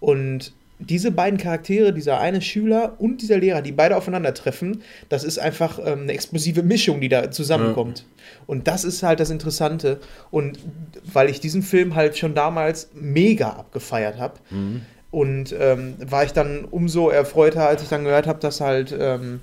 [0.00, 5.38] Und diese beiden Charaktere, dieser eine Schüler und dieser Lehrer, die beide aufeinandertreffen, das ist
[5.38, 8.00] einfach ähm, eine explosive Mischung, die da zusammenkommt.
[8.00, 8.04] Ja.
[8.46, 10.00] Und das ist halt das Interessante.
[10.30, 10.58] Und
[11.04, 14.82] weil ich diesen Film halt schon damals mega abgefeiert habe, mhm.
[15.10, 19.40] und ähm, war ich dann umso erfreuter, als ich dann gehört habe, dass halt ähm,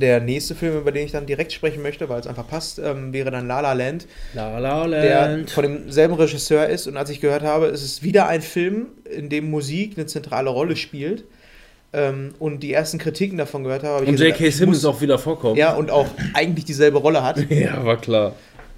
[0.00, 3.12] der nächste Film, über den ich dann direkt sprechen möchte, weil es einfach passt, ähm,
[3.12, 4.06] wäre dann La La Land.
[4.34, 5.04] La La Land.
[5.04, 6.86] Der von demselben Regisseur ist.
[6.86, 10.50] Und als ich gehört habe, es ist wieder ein Film, in dem Musik eine zentrale
[10.50, 11.24] Rolle spielt.
[11.92, 14.04] Ähm, und die ersten Kritiken davon gehört habe.
[14.04, 14.50] Und J.K.
[14.50, 15.56] Simmons auch wieder vorkommt.
[15.56, 17.38] Ja, und auch eigentlich dieselbe Rolle hat.
[17.50, 18.34] ja, war klar.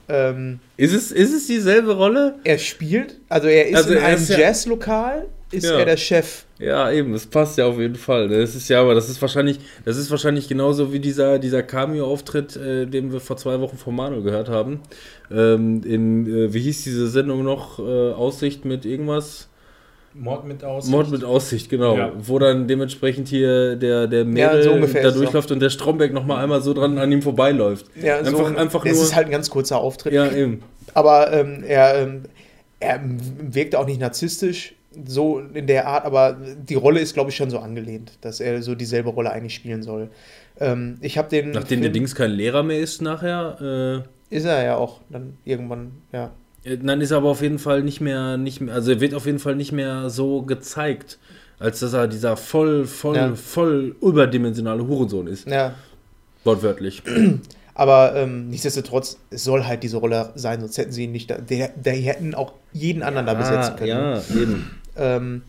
[0.08, 2.36] Ähm, ist, es, ist es dieselbe Rolle?
[2.44, 5.78] Er spielt, also er ist also in einem Jazzlokal ist ja.
[5.78, 6.44] er der Chef.
[6.58, 8.28] Ja, eben, das passt ja auf jeden Fall.
[8.28, 12.56] Das ist ja, aber das ist wahrscheinlich, das ist wahrscheinlich genauso wie dieser, dieser Cameo-Auftritt,
[12.56, 14.80] äh, den wir vor zwei Wochen von Manu gehört haben.
[15.30, 17.78] Ähm, in, äh, wie hieß diese Sendung noch?
[17.78, 19.47] Äh, Aussicht mit irgendwas?
[20.18, 20.92] Mord mit Aussicht.
[20.92, 21.96] Mord mit Aussicht, genau.
[21.96, 22.12] Ja.
[22.18, 26.42] Wo dann dementsprechend hier der, der Mädel ja, so da durchläuft und der Stromberg nochmal
[26.42, 27.86] einmal so dran an ihm vorbeiläuft.
[28.00, 28.92] Ja, einfach, so, einfach nur.
[28.92, 30.12] Es ist halt ein ganz kurzer Auftritt.
[30.12, 30.62] Ja, eben.
[30.94, 32.22] Aber ähm, er, ähm,
[32.80, 34.74] er wirkt auch nicht narzisstisch
[35.06, 38.62] so in der Art, aber die Rolle ist, glaube ich, schon so angelehnt, dass er
[38.62, 40.10] so dieselbe Rolle eigentlich spielen soll.
[40.58, 41.50] Ähm, ich habe den.
[41.50, 44.04] Nachdem Film, der Dings kein Lehrer mehr ist nachher.
[44.30, 46.32] Äh, ist er ja auch dann irgendwann, ja.
[46.68, 49.14] Äh, dann ist er aber auf jeden Fall nicht mehr, nicht mehr, also er wird
[49.14, 51.18] auf jeden Fall nicht mehr so gezeigt,
[51.58, 53.34] als dass er dieser voll, voll, ja.
[53.34, 55.48] voll überdimensionale Hurensohn ist.
[55.48, 55.74] Ja.
[56.44, 57.02] Wortwörtlich.
[57.74, 61.38] Aber ähm, nichtsdestotrotz, es soll halt diese Rolle sein, sonst hätten sie ihn nicht da.
[61.38, 63.88] Die, die hätten auch jeden anderen ja, da besetzen können.
[63.88, 64.70] Ja, eben.
[64.96, 65.42] Ähm,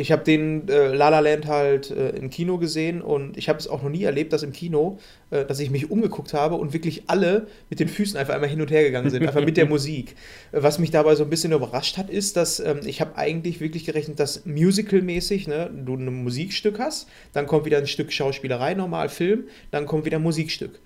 [0.00, 3.58] ich habe den äh, La La Land halt äh, im Kino gesehen und ich habe
[3.58, 4.98] es auch noch nie erlebt, dass im Kino,
[5.30, 8.60] äh, dass ich mich umgeguckt habe und wirklich alle mit den Füßen einfach einmal hin
[8.60, 10.16] und her gegangen sind, einfach mit der Musik.
[10.52, 13.84] Was mich dabei so ein bisschen überrascht hat, ist, dass ähm, ich habe eigentlich wirklich
[13.84, 19.10] gerechnet, dass Musical-mäßig ne, du ein Musikstück hast, dann kommt wieder ein Stück Schauspielerei, normal
[19.10, 20.80] Film, dann kommt wieder ein Musikstück.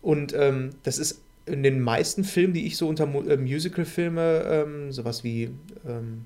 [0.00, 4.92] Und ähm, das ist in den meisten Filmen, die ich so unter äh, Musical-Filme, ähm,
[4.92, 5.50] sowas wie
[5.86, 6.24] ähm,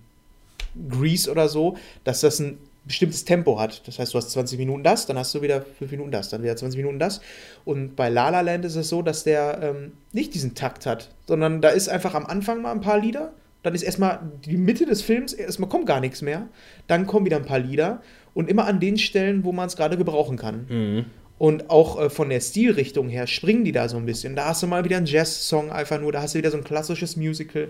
[0.88, 3.86] Grease oder so, dass das ein bestimmtes Tempo hat.
[3.86, 6.42] Das heißt, du hast 20 Minuten das, dann hast du wieder 5 Minuten das, dann
[6.42, 7.20] wieder 20 Minuten das.
[7.64, 11.10] Und bei La La Land ist es so, dass der ähm, nicht diesen Takt hat,
[11.26, 14.86] sondern da ist einfach am Anfang mal ein paar Lieder, dann ist erstmal die Mitte
[14.86, 16.48] des Films, erstmal kommt gar nichts mehr,
[16.86, 18.02] dann kommen wieder ein paar Lieder
[18.32, 20.66] und immer an den Stellen, wo man es gerade gebrauchen kann.
[20.68, 21.04] Mhm.
[21.38, 24.36] Und auch äh, von der Stilrichtung her springen die da so ein bisschen.
[24.36, 26.64] Da hast du mal wieder einen Jazz-Song einfach nur, da hast du wieder so ein
[26.64, 27.68] klassisches Musical.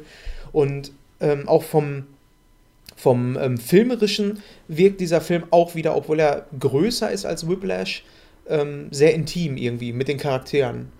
[0.51, 2.05] Und ähm, auch vom,
[3.01, 8.05] vom ähm, Filmerischen wirkt dieser Film auch wieder, obwohl er größer ist als Whiplash,
[8.47, 10.93] ähm, sehr intim irgendwie mit den Charakteren.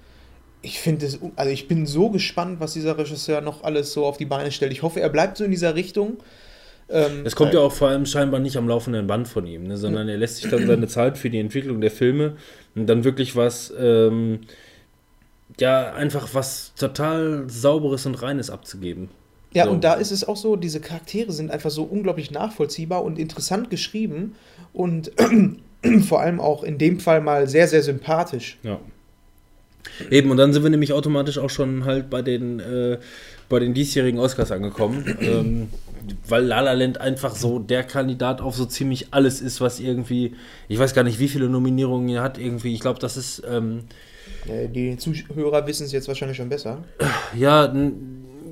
[0.63, 4.17] Ich finde es, also ich bin so gespannt, was dieser Regisseur noch alles so auf
[4.17, 4.73] die Beine stellt.
[4.73, 6.19] Ich hoffe, er bleibt so in dieser Richtung.
[6.89, 9.77] Ähm, es kommt ja auch vor allem scheinbar nicht am laufenden Band von ihm, ne,
[9.77, 12.37] sondern er lässt sich dann seine Zeit für die Entwicklung der Filme
[12.75, 14.41] und dann wirklich was, ähm,
[15.59, 19.11] ja, einfach was total Sauberes und Reines abzugeben.
[19.53, 19.71] Ja, so.
[19.71, 23.71] und da ist es auch so, diese Charaktere sind einfach so unglaublich nachvollziehbar und interessant
[23.71, 24.37] geschrieben
[24.73, 25.11] und
[26.09, 28.59] vor allem auch in dem Fall mal sehr, sehr sympathisch.
[28.63, 28.79] Ja.
[30.11, 32.99] Eben, und dann sind wir nämlich automatisch auch schon halt bei den, äh,
[33.49, 35.69] bei den diesjährigen Oscars angekommen, ähm,
[36.29, 40.35] weil La La Land einfach so der Kandidat auf so ziemlich alles ist, was irgendwie,
[40.69, 43.43] ich weiß gar nicht, wie viele Nominierungen er hat, irgendwie, ich glaube, das ist...
[43.51, 43.85] Ähm,
[44.47, 46.85] die Zuhörer wissen es jetzt wahrscheinlich schon besser.
[47.37, 47.67] Ja,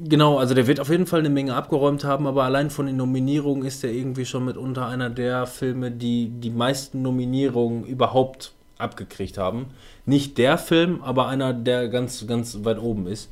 [0.09, 2.97] Genau, also der wird auf jeden Fall eine Menge abgeräumt haben, aber allein von den
[2.97, 9.37] Nominierungen ist er irgendwie schon mitunter einer der Filme, die die meisten Nominierungen überhaupt abgekriegt
[9.37, 9.67] haben.
[10.07, 13.31] Nicht der Film, aber einer, der ganz, ganz weit oben ist.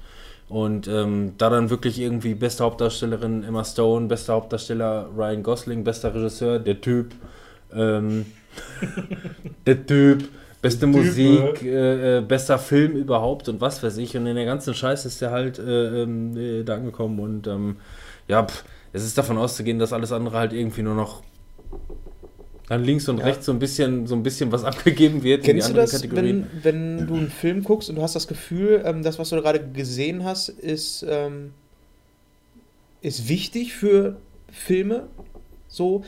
[0.51, 6.15] Und ähm, da dann wirklich irgendwie beste Hauptdarstellerin Emma Stone, bester Hauptdarsteller Ryan Gosling, bester
[6.15, 7.15] Regisseur, der Typ,
[7.73, 8.27] ähm,
[9.67, 10.29] der Typ,
[10.67, 14.17] beste Musik, äh, äh, bester Film überhaupt und was weiß ich.
[14.17, 17.77] Und in der ganzen Scheiß ist er halt äh, ähm, äh, da angekommen und ähm,
[18.29, 21.23] ja, pff, es ist davon auszugehen, dass alles andere halt irgendwie nur noch
[22.69, 23.27] dann links und ja.
[23.27, 25.45] rechts so ein bisschen so ein bisschen was abgegeben wird.
[25.45, 29.03] Kennst du das, wenn, wenn du einen Film guckst und du hast das Gefühl, ähm,
[29.05, 31.53] das, was du gerade gesehen hast, ist, ähm,
[33.03, 34.17] ist wichtig für
[34.51, 35.07] Filme?
[35.69, 36.03] So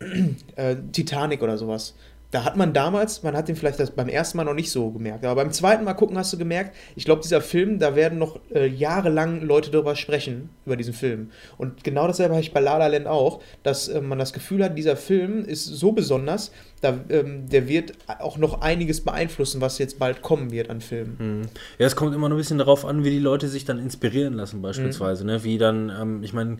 [0.56, 1.94] äh, Titanic oder sowas
[2.32, 4.90] da hat man damals, man hat den vielleicht das beim ersten Mal noch nicht so
[4.90, 8.18] gemerkt, aber beim zweiten Mal gucken hast du gemerkt, ich glaube, dieser Film, da werden
[8.18, 11.30] noch äh, jahrelang Leute darüber sprechen, über diesen Film.
[11.58, 14.64] Und genau dasselbe habe ich bei La La Land auch, dass äh, man das Gefühl
[14.64, 19.76] hat, dieser Film ist so besonders, da, ähm, der wird auch noch einiges beeinflussen, was
[19.76, 21.16] jetzt bald kommen wird an Filmen.
[21.18, 21.42] Hm.
[21.78, 24.32] Ja, es kommt immer noch ein bisschen darauf an, wie die Leute sich dann inspirieren
[24.32, 25.24] lassen, beispielsweise.
[25.24, 25.30] Mhm.
[25.30, 25.44] Ne?
[25.44, 26.56] Wie dann, ähm, ich meine,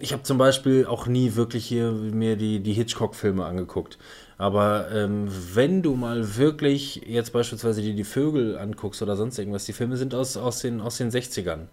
[0.00, 3.98] ich habe zum Beispiel auch nie wirklich hier mir die, die Hitchcock-Filme angeguckt.
[4.36, 9.64] Aber ähm, wenn du mal wirklich jetzt beispielsweise dir die Vögel anguckst oder sonst irgendwas,
[9.64, 11.66] die Filme sind aus, aus, den, aus den 60ern.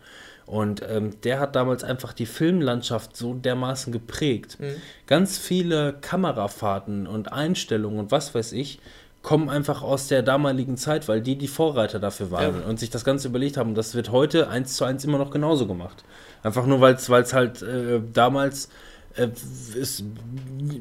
[0.45, 4.57] Und ähm, der hat damals einfach die Filmlandschaft so dermaßen geprägt.
[4.59, 4.75] Mhm.
[5.07, 8.79] Ganz viele Kamerafahrten und Einstellungen und was weiß ich
[9.21, 12.67] kommen einfach aus der damaligen Zeit, weil die die Vorreiter dafür waren ja.
[12.67, 13.75] und sich das Ganze überlegt haben.
[13.75, 16.03] Das wird heute eins zu eins immer noch genauso gemacht.
[16.43, 18.69] Einfach nur, weil es halt äh, damals
[19.15, 19.29] äh,
[19.75, 20.03] ist,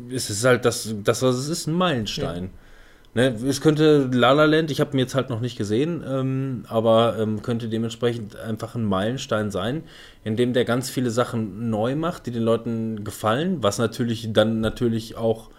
[0.09, 2.45] ist es halt das, das, was es ist, ein Meilenstein.
[2.45, 2.51] Ja.
[3.12, 6.64] Ne, es könnte La La Land, ich habe ihn jetzt halt noch nicht gesehen, ähm,
[6.69, 9.83] aber ähm, könnte dementsprechend einfach ein Meilenstein sein,
[10.23, 14.61] in dem der ganz viele Sachen neu macht, die den Leuten gefallen, was natürlich dann
[14.61, 15.51] natürlich auch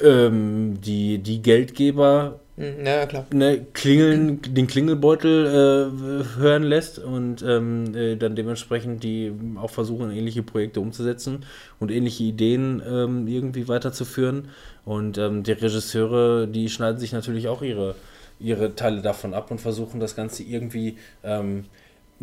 [0.00, 3.26] ähm, die, die Geldgeber ja, klar.
[3.32, 10.10] Ne, klingeln, den Klingelbeutel äh, hören lässt und ähm, äh, dann dementsprechend die auch versuchen,
[10.10, 11.46] ähnliche Projekte umzusetzen
[11.80, 14.48] und ähnliche Ideen ähm, irgendwie weiterzuführen.
[14.84, 17.94] Und ähm, die Regisseure, die schneiden sich natürlich auch ihre,
[18.38, 21.64] ihre Teile davon ab und versuchen das Ganze irgendwie ähm,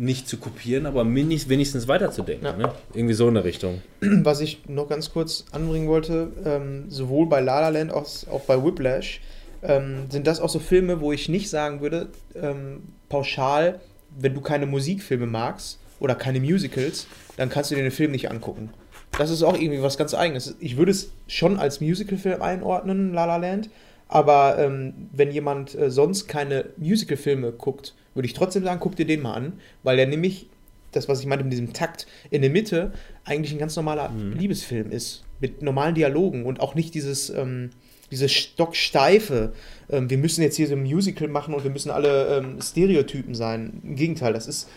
[0.00, 2.46] nicht zu kopieren, aber wenigstens weiterzudenken.
[2.46, 2.56] Ja.
[2.56, 2.72] Ne?
[2.94, 3.82] Irgendwie so in der Richtung.
[4.00, 8.42] Was ich noch ganz kurz anbringen wollte, ähm, sowohl bei La La Land als auch
[8.42, 9.20] bei Whiplash,
[9.62, 13.80] ähm, sind das auch so Filme, wo ich nicht sagen würde, ähm, pauschal,
[14.18, 18.30] wenn du keine Musikfilme magst oder keine Musicals, dann kannst du dir den Film nicht
[18.30, 18.70] angucken.
[19.18, 20.56] Das ist auch irgendwie was ganz Eigenes.
[20.60, 23.68] Ich würde es schon als Musicalfilm einordnen, La La Land,
[24.12, 29.06] Aber ähm, wenn jemand äh, sonst keine Musical-Filme guckt, würde ich trotzdem sagen, guck dir
[29.06, 29.52] den mal an,
[29.84, 30.48] weil der nämlich,
[30.90, 32.92] das, was ich meinte mit diesem Takt, in der Mitte
[33.24, 34.32] eigentlich ein ganz normaler mhm.
[34.32, 35.22] Liebesfilm ist.
[35.38, 37.70] Mit normalen Dialogen und auch nicht dieses, ähm,
[38.10, 39.52] dieses stocksteife,
[39.88, 43.34] ähm, wir müssen jetzt hier so ein Musical machen und wir müssen alle ähm, Stereotypen
[43.34, 43.80] sein.
[43.84, 44.68] Im Gegenteil, das ist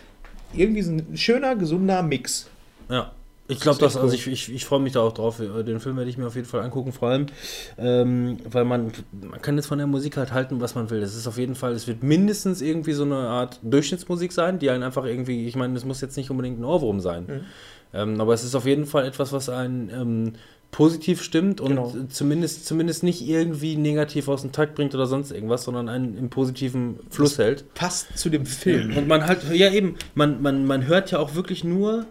[0.54, 2.48] irgendwie so ein schöner, gesunder Mix.
[2.88, 3.12] Ja.
[3.46, 5.36] Ich glaube, dass, also ich, ich, ich freue mich da auch drauf.
[5.36, 7.26] Den Film werde ich mir auf jeden Fall angucken, vor allem,
[7.76, 11.02] ähm, weil man, man kann jetzt von der Musik halt halten, was man will.
[11.02, 14.70] Es ist auf jeden Fall, es wird mindestens irgendwie so eine Art Durchschnittsmusik sein, die
[14.70, 17.26] einen einfach irgendwie, ich meine, es muss jetzt nicht unbedingt ein Ohrwurm sein.
[17.26, 17.40] Mhm.
[17.92, 20.32] Ähm, aber es ist auf jeden Fall etwas, was einen ähm,
[20.70, 21.94] positiv stimmt und genau.
[22.08, 26.30] zumindest, zumindest nicht irgendwie negativ aus dem Takt bringt oder sonst irgendwas, sondern einen im
[26.30, 27.74] positiven Fluss das hält.
[27.74, 28.96] Passt zu dem Film.
[28.96, 32.06] Und man halt, ja eben, man, man, man hört ja auch wirklich nur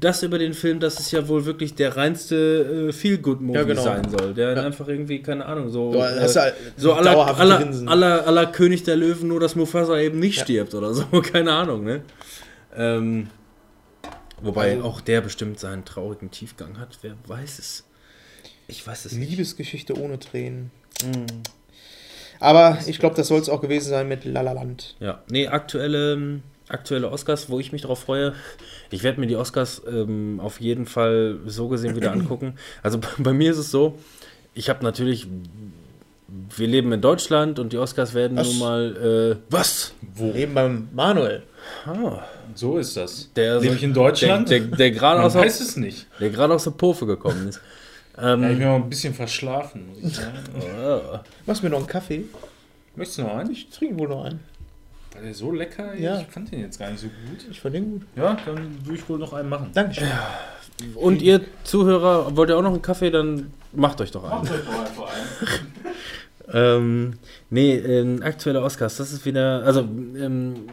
[0.00, 3.82] das über den Film, dass es ja wohl wirklich der reinste äh, Feel-Good-Movie ja, genau.
[3.82, 4.34] sein soll.
[4.34, 4.62] Der ja.
[4.62, 6.28] einfach irgendwie, keine Ahnung, so, äh,
[6.76, 10.44] so aller, aller, aller, aller, König der Löwen, nur dass Mufasa eben nicht ja.
[10.44, 12.02] stirbt oder so, keine Ahnung, ne?
[12.74, 13.28] Ähm,
[14.42, 17.84] wobei also, auch der bestimmt seinen traurigen Tiefgang hat, wer weiß es.
[18.68, 20.70] Ich weiß es Liebesgeschichte ohne Tränen.
[21.04, 21.26] Mhm.
[22.40, 24.96] Aber ich glaube, das soll es auch gewesen sein mit La La Land.
[24.98, 28.34] Ja, nee, aktuelle aktuelle Oscars, wo ich mich darauf freue.
[28.90, 32.54] Ich werde mir die Oscars ähm, auf jeden Fall so gesehen wieder angucken.
[32.82, 33.98] Also bei mir ist es so,
[34.54, 35.26] ich habe natürlich,
[36.56, 38.48] wir leben in Deutschland und die Oscars werden was?
[38.48, 39.94] nun mal, äh, was?
[40.14, 40.26] Wo?
[40.26, 41.42] Wir leben beim Manuel.
[41.86, 42.24] Ah.
[42.54, 43.30] So ist das.
[43.34, 44.50] Der Lebe ich in Deutschland?
[44.50, 46.06] Der, der, der gerade aus, weiß es nicht.
[46.20, 47.60] Der gerade aus der Pofe gekommen ist.
[48.18, 50.38] Ähm, ja, ich bin mal ein bisschen verschlafen, muss ich sagen.
[50.60, 51.18] oh.
[51.46, 52.24] Machst du mir noch einen Kaffee?
[52.94, 53.50] Möchtest du noch einen?
[53.50, 54.40] Ich trinke wohl noch einen.
[55.14, 55.94] War der so lecker?
[55.94, 56.20] Ja.
[56.20, 57.46] Ich fand den jetzt gar nicht so gut.
[57.50, 58.02] Ich fand den gut.
[58.16, 59.70] Ja, dann würde ich wohl noch einen machen.
[59.72, 60.08] Dankeschön.
[60.08, 60.36] Ja.
[60.94, 63.10] Und ihr Zuhörer, wollt ihr auch noch einen Kaffee?
[63.10, 64.42] Dann macht euch doch einen.
[64.42, 65.72] Macht euch doch einfach einen.
[66.52, 67.12] ähm,
[67.50, 70.66] nee, ähm, aktuelle Oscars, das ist wieder, also ähm,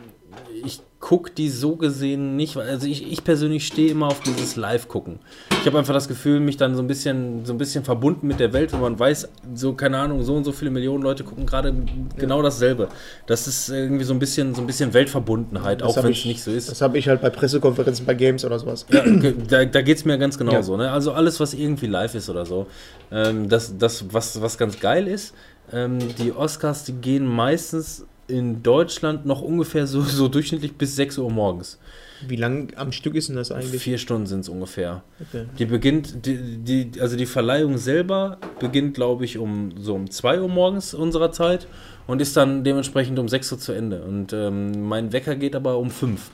[1.00, 5.20] gucke die so gesehen nicht, also ich, ich persönlich stehe immer auf dieses Live-Gucken.
[5.62, 8.40] Ich habe einfach das Gefühl, mich dann so ein bisschen so ein bisschen verbunden mit
[8.42, 11.46] der Welt, wo man weiß, so keine Ahnung, so und so viele Millionen Leute gucken
[11.46, 11.74] gerade
[12.18, 12.90] genau dasselbe.
[13.28, 16.44] Das ist irgendwie so ein bisschen so ein bisschen Weltverbundenheit, das auch wenn es nicht
[16.44, 16.70] so ist.
[16.70, 18.86] Das habe ich halt bei Pressekonferenzen bei Games oder sowas.
[18.92, 19.04] Ja,
[19.50, 20.74] da, da geht es mir ganz genauso.
[20.74, 20.80] Ja.
[20.80, 20.92] Ne?
[20.92, 22.68] Also alles, was irgendwie live ist oder so.
[23.10, 25.34] Ähm, das, das was, was ganz geil ist,
[25.72, 31.18] ähm, die Oscars, die gehen meistens in Deutschland noch ungefähr so, so durchschnittlich bis 6
[31.18, 31.80] Uhr morgens.
[32.28, 33.82] Wie lang am Stück ist denn das eigentlich?
[33.82, 35.04] Vier Stunden sind es ungefähr.
[35.22, 35.46] Okay.
[35.58, 40.42] Die beginnt, die, die, also die Verleihung selber beginnt, glaube ich, um so um 2
[40.42, 41.68] Uhr morgens unserer Zeit
[42.08, 44.04] und ist dann dementsprechend um 6 Uhr zu Ende.
[44.04, 46.30] Und ähm, mein Wecker geht aber um 5.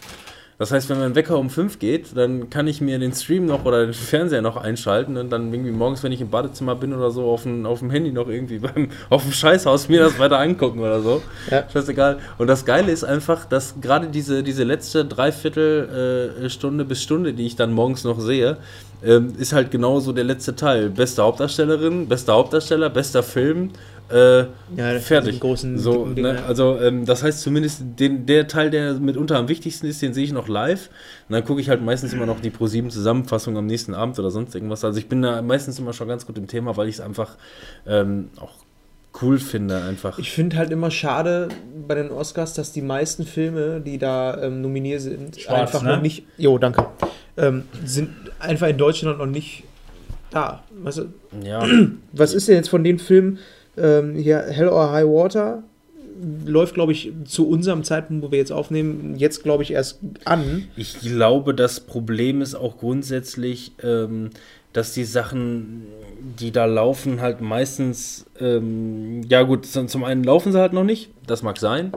[0.57, 3.65] Das heißt, wenn mein Wecker um 5 geht, dann kann ich mir den Stream noch
[3.65, 7.11] oder den Fernseher noch einschalten und dann irgendwie morgens, wenn ich im Badezimmer bin oder
[7.11, 10.39] so, auf dem, auf dem Handy noch irgendwie beim, auf dem Scheißhaus mir das weiter
[10.39, 11.21] angucken oder so.
[11.51, 11.65] Ja.
[11.71, 12.19] Scheißegal.
[12.37, 17.45] Und das Geile ist einfach, dass gerade diese, diese letzte Dreiviertelstunde äh, bis Stunde, die
[17.45, 18.57] ich dann morgens noch sehe,
[19.03, 20.89] ähm, ist halt genauso der letzte Teil.
[20.89, 23.71] Beste Hauptdarstellerin, bester Hauptdarsteller, bester Film,
[24.09, 24.39] äh,
[24.75, 25.39] ja, fertig.
[25.39, 26.43] Großen so, ne?
[26.47, 30.23] Also ähm, das heißt zumindest den, der Teil, der mitunter am wichtigsten ist, den sehe
[30.23, 30.89] ich noch live.
[31.27, 34.29] Und dann gucke ich halt meistens immer noch die Pro7 Zusammenfassung am nächsten Abend oder
[34.29, 34.85] sonst irgendwas.
[34.85, 37.35] Also ich bin da meistens immer schon ganz gut im Thema, weil ich es einfach
[37.87, 38.53] ähm, auch
[39.21, 40.19] cool finde einfach.
[40.19, 41.49] Ich finde halt immer schade
[41.87, 45.95] bei den Oscars, dass die meisten Filme, die da ähm, nominiert sind, Schwarz, einfach ne?
[45.95, 46.25] noch nicht.
[46.37, 46.85] Jo, danke.
[47.37, 49.63] Ähm, sind einfach in Deutschland noch nicht
[50.29, 50.63] da.
[50.71, 51.13] Weißt du?
[51.43, 51.65] Ja.
[52.11, 53.39] Was ist denn jetzt von den Filmen?
[53.77, 55.63] Ähm, hier Hell or High Water
[56.45, 60.67] läuft, glaube ich, zu unserem Zeitpunkt, wo wir jetzt aufnehmen, jetzt, glaube ich, erst an.
[60.77, 64.29] Ich glaube, das Problem ist auch grundsätzlich, ähm,
[64.73, 65.83] dass die Sachen,
[66.39, 71.11] die da laufen, halt meistens, ähm, ja gut, zum einen laufen sie halt noch nicht,
[71.27, 71.93] das mag sein,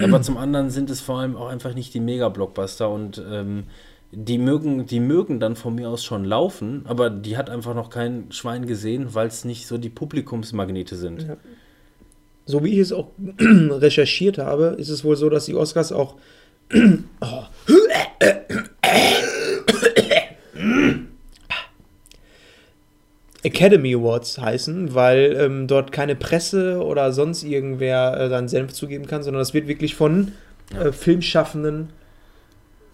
[0.00, 3.64] aber zum anderen sind es vor allem auch einfach nicht die Mega-Blockbuster und ähm,
[4.12, 7.90] die mögen, die mögen dann von mir aus schon laufen, aber die hat einfach noch
[7.90, 11.22] kein Schwein gesehen, weil es nicht so die Publikumsmagnete sind.
[11.22, 11.36] Ja.
[12.44, 16.16] So wie ich es auch recherchiert habe, ist es wohl so, dass die Oscars auch
[17.20, 17.44] oh.
[23.42, 29.06] Academy Awards heißen, weil ähm, dort keine Presse oder sonst irgendwer äh, seinen Senf zugeben
[29.06, 30.32] kann, sondern das wird wirklich von
[30.78, 31.90] äh, Filmschaffenden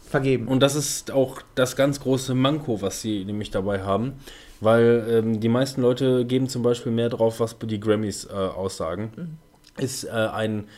[0.09, 0.49] vergeben.
[0.49, 4.15] Und das ist auch das ganz große Manko, was sie nämlich dabei haben,
[4.61, 9.13] weil ähm, die meisten Leute geben zum Beispiel mehr drauf, was die Grammys äh, aussagen.
[9.17, 9.83] Mhm.
[9.83, 10.69] Ist äh, ein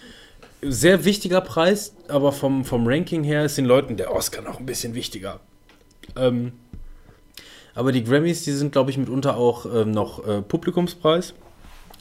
[0.61, 4.67] sehr wichtiger Preis, aber vom, vom Ranking her ist den Leuten der Oscar noch ein
[4.67, 5.41] bisschen wichtiger.
[6.17, 6.53] Ähm,
[7.75, 11.35] aber die Grammys, die sind, glaube ich, mitunter auch ähm, noch äh, Publikumspreis.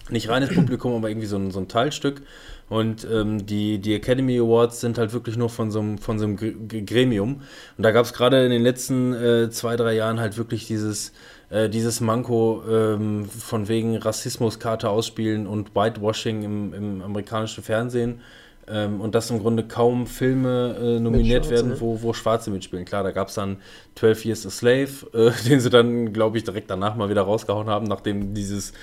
[0.09, 2.23] nicht reines Publikum, aber irgendwie so ein, so ein Teilstück.
[2.69, 6.25] Und ähm, die, die Academy Awards sind halt wirklich nur von so einem, von so
[6.25, 7.41] einem Gremium.
[7.77, 11.13] Und da gab es gerade in den letzten äh, zwei, drei Jahren halt wirklich dieses,
[11.49, 18.21] äh, dieses Manko ähm, von wegen Rassismuskarte ausspielen und Whitewashing im, im amerikanischen Fernsehen.
[18.69, 21.79] Ähm, und dass im Grunde kaum Filme äh, nominiert Schwarze, werden, ne?
[21.79, 22.83] wo, wo Schwarze mitspielen.
[22.83, 23.57] Klar, da gab es dann
[23.95, 27.67] 12 Years a Slave, äh, den sie dann, glaube ich, direkt danach mal wieder rausgehauen
[27.67, 28.73] haben, nachdem dieses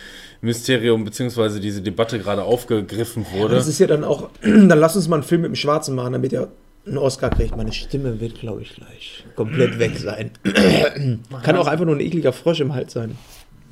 [0.40, 1.60] Mysterium bzw.
[1.60, 3.56] diese Debatte gerade aufgegriffen wurde.
[3.56, 6.14] das ist ja dann auch, dann lass uns mal einen Film mit dem Schwarzen machen,
[6.14, 6.48] damit er
[6.86, 7.54] einen Oscar kriegt.
[7.54, 10.30] Meine Stimme wird, glaube ich, gleich komplett weg sein.
[11.42, 13.18] Kann auch einfach nur ein ekliger Frosch im Hals sein.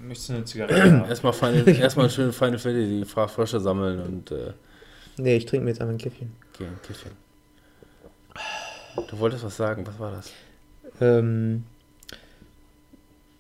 [0.06, 4.30] Möchtest du eine Zigarette Erstmal, Final, erstmal schön Final Fantasy Frösche sammeln und.
[4.30, 4.52] Äh
[5.22, 6.32] nee, ich trinke mir jetzt einfach ein Käffchen.
[6.52, 7.12] Okay, ein Käffchen.
[9.08, 10.30] Du wolltest was sagen, was war das?
[11.00, 11.64] Ähm,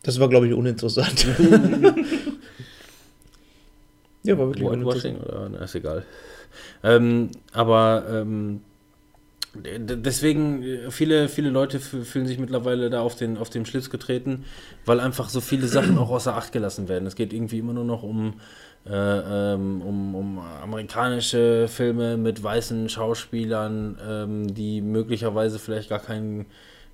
[0.02, 1.24] das war, glaube ich, uninteressant.
[4.22, 5.48] ja, war wirklich Whitewashing oder?
[5.50, 6.04] Na, ist egal.
[6.82, 8.62] Ähm, aber ähm,
[9.54, 14.44] Deswegen, äh, viele, viele Leute fühlen sich mittlerweile da auf den, auf den Schlitz getreten,
[14.86, 17.06] weil einfach so viele Sachen auch außer Acht gelassen werden.
[17.06, 18.40] Es geht irgendwie immer nur noch um,
[18.86, 26.46] äh, ähm, um, um amerikanische Filme mit weißen Schauspielern, ähm, die möglicherweise vielleicht gar keinen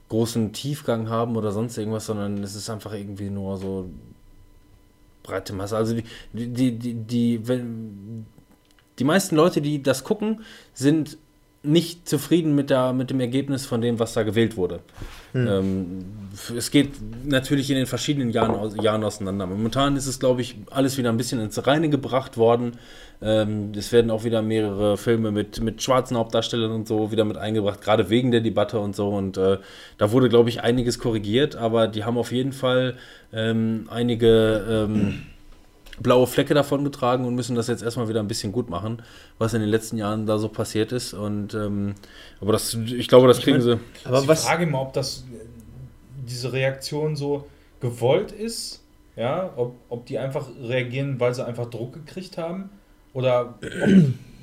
[0.08, 3.90] großen Tiefgang haben oder sonst irgendwas, sondern es ist einfach irgendwie nur so
[5.22, 5.76] breite Masse.
[5.76, 8.26] Also die, die, die, die, wenn,
[8.98, 10.42] die meisten Leute, die das gucken,
[10.74, 11.18] sind
[11.62, 14.80] nicht zufrieden mit, der, mit dem Ergebnis von dem, was da gewählt wurde.
[15.32, 15.46] Hm.
[15.46, 16.04] Ähm,
[16.56, 16.92] es geht
[17.24, 19.46] natürlich in den verschiedenen Jahren, Jahren auseinander.
[19.46, 22.72] Momentan ist es, glaube ich, alles wieder ein bisschen ins Reine gebracht worden.
[23.20, 27.36] Ähm, es werden auch wieder mehrere Filme mit, mit schwarzen Hauptdarstellern und so wieder mit
[27.36, 29.08] eingebracht, gerade wegen der Debatte und so.
[29.08, 29.58] Und äh,
[29.98, 32.94] da wurde, glaube ich, einiges korrigiert, aber die haben auf jeden Fall
[33.32, 35.22] ähm, einige ähm,
[36.00, 39.02] blaue Flecke davon getragen und müssen das jetzt erstmal wieder ein bisschen gut machen,
[39.38, 41.14] was in den letzten Jahren da so passiert ist.
[41.14, 41.94] Und ähm,
[42.40, 44.08] aber das, ich glaube, das kriegen ich mein, sie.
[44.08, 45.24] Aber ich was frage mal, ob das
[46.26, 47.46] diese Reaktion so
[47.80, 48.82] gewollt ist,
[49.16, 52.70] ja, ob, ob die einfach reagieren, weil sie einfach Druck gekriegt haben,
[53.12, 53.60] oder ob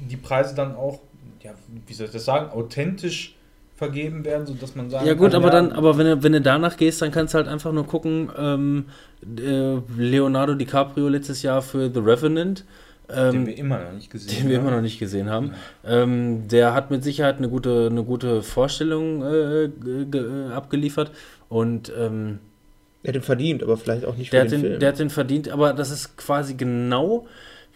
[0.10, 1.00] die Preise dann auch,
[1.42, 1.54] ja,
[1.88, 3.35] wie soll ich das sagen, authentisch
[3.76, 5.06] vergeben werden, sodass man sagt.
[5.06, 7.34] Ja gut, kann, aber ja, dann, aber wenn du, wenn du danach gehst, dann kannst
[7.34, 8.86] du halt einfach nur gucken, ähm,
[9.22, 12.66] äh, Leonardo DiCaprio letztes Jahr für The Revenant.
[13.08, 14.50] Ähm, den wir immer noch nicht gesehen den haben.
[14.50, 15.54] wir immer noch nicht gesehen haben.
[15.86, 19.70] Ähm, der hat mit Sicherheit eine gute, eine gute Vorstellung äh,
[20.54, 21.12] abgeliefert
[21.50, 22.40] und ähm,
[23.04, 24.80] der hat den verdient, aber vielleicht auch nicht der für den, den Film.
[24.80, 27.28] Der hat den verdient, aber das ist quasi genau,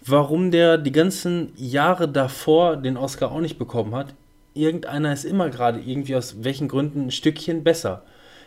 [0.03, 4.15] warum der die ganzen Jahre davor den Oscar auch nicht bekommen hat
[4.53, 8.03] irgendeiner ist immer gerade irgendwie aus welchen Gründen ein Stückchen besser.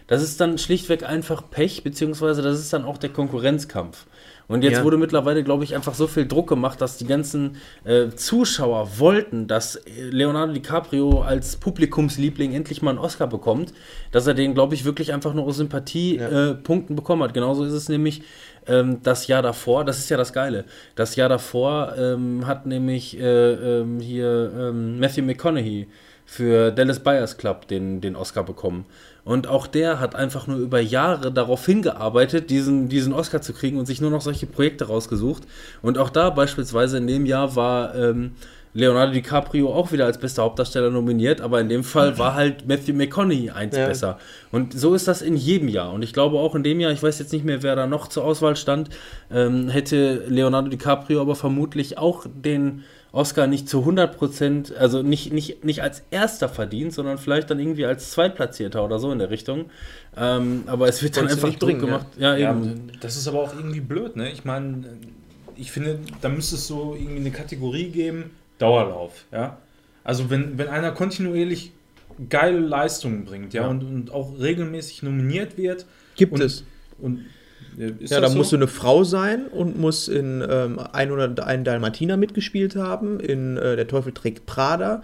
[0.06, 4.06] Das ist dann schlichtweg einfach Pech, beziehungsweise das ist dann auch der Konkurrenzkampf.
[4.48, 4.84] Und jetzt ja.
[4.84, 9.46] wurde mittlerweile, glaube ich, einfach so viel Druck gemacht, dass die ganzen äh, Zuschauer wollten,
[9.46, 13.72] dass Leonardo DiCaprio als Publikumsliebling endlich mal einen Oscar bekommt,
[14.10, 16.92] dass er den, glaube ich, wirklich einfach nur aus Sympathiepunkten ja.
[16.92, 17.32] äh, bekommen hat.
[17.32, 18.22] Genauso ist es nämlich
[18.66, 23.18] ähm, das Jahr davor, das ist ja das Geile, das Jahr davor ähm, hat nämlich
[23.18, 25.88] äh, ähm, hier ähm, Matthew McConaughey
[26.24, 28.86] für Dallas Buyers Club den, den Oscar bekommen.
[29.24, 33.78] Und auch der hat einfach nur über Jahre darauf hingearbeitet, diesen, diesen Oscar zu kriegen
[33.78, 35.44] und sich nur noch solche Projekte rausgesucht.
[35.80, 38.32] Und auch da beispielsweise in dem Jahr war ähm,
[38.74, 42.94] Leonardo DiCaprio auch wieder als bester Hauptdarsteller nominiert, aber in dem Fall war halt Matthew
[42.94, 43.86] McConaughey eins ja.
[43.86, 44.18] besser.
[44.50, 45.92] Und so ist das in jedem Jahr.
[45.92, 48.08] Und ich glaube auch in dem Jahr, ich weiß jetzt nicht mehr, wer da noch
[48.08, 48.88] zur Auswahl stand,
[49.30, 55.34] ähm, hätte Leonardo DiCaprio aber vermutlich auch den Oscar nicht zu 100 Prozent, also nicht,
[55.34, 59.28] nicht, nicht als erster verdient, sondern vielleicht dann irgendwie als Zweitplatzierter oder so in der
[59.28, 59.66] Richtung.
[60.16, 62.06] Ähm, aber es wird dann einfach Druck gemacht.
[62.16, 62.36] Ja.
[62.36, 62.64] ja, eben.
[62.64, 64.32] Ja, das ist aber auch irgendwie blöd, ne?
[64.32, 64.84] Ich meine,
[65.56, 69.58] ich finde, da müsste es so irgendwie eine Kategorie geben, Dauerlauf, ja.
[70.04, 71.72] Also wenn, wenn einer kontinuierlich
[72.28, 73.68] geile Leistungen bringt, ja, ja.
[73.68, 75.86] Und, und auch regelmäßig nominiert wird.
[76.16, 76.64] Gibt und, es.
[76.98, 77.24] Und
[77.76, 78.36] ja, da so?
[78.36, 83.76] musst du eine Frau sein und muss in ähm, 101 Dalmatiner mitgespielt haben, in äh,
[83.76, 85.02] Der Teufel trägt Prada.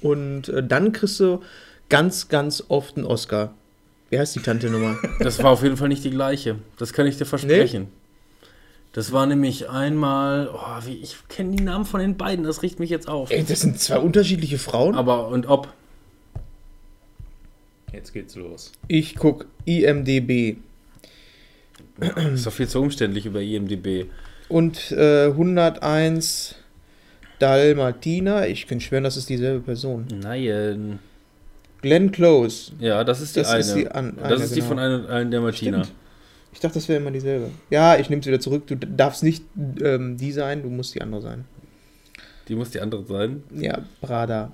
[0.00, 1.40] Und äh, dann kriegst du
[1.88, 3.54] ganz, ganz oft einen Oscar.
[4.10, 4.96] Wie heißt die Tante Nummer?
[5.20, 6.56] Das war auf jeden Fall nicht die gleiche.
[6.78, 7.82] Das kann ich dir versprechen.
[7.82, 7.97] Nee?
[8.92, 12.80] Das war nämlich einmal, oh, wie, ich kenne die Namen von den beiden, das riecht
[12.80, 13.30] mich jetzt auf.
[13.30, 14.94] Ey, das sind zwei unterschiedliche Frauen.
[14.94, 15.68] Aber und ob?
[17.92, 18.72] Jetzt geht's los.
[18.86, 20.56] Ich guck IMDB.
[21.98, 24.06] Das ist doch viel zu umständlich über IMDB.
[24.48, 26.54] Und äh, 101
[27.38, 28.46] Dalmatina.
[28.46, 30.06] Ich kann schwören, das ist dieselbe Person.
[30.22, 30.98] Nein.
[31.82, 32.72] Glenn Close.
[32.80, 33.60] Ja, das ist die das eine.
[33.60, 34.54] Ist die an, das ist genau.
[34.54, 35.84] die von einem, einem Dalmatiner.
[35.84, 35.98] Stimmt.
[36.58, 37.52] Ich dachte, das wäre immer dieselbe.
[37.70, 38.66] Ja, ich nehme es wieder zurück.
[38.66, 39.44] Du darfst nicht
[39.80, 41.44] ähm, die sein, du musst die andere sein.
[42.48, 43.44] Die muss die andere sein?
[43.54, 44.50] Ja, Prada.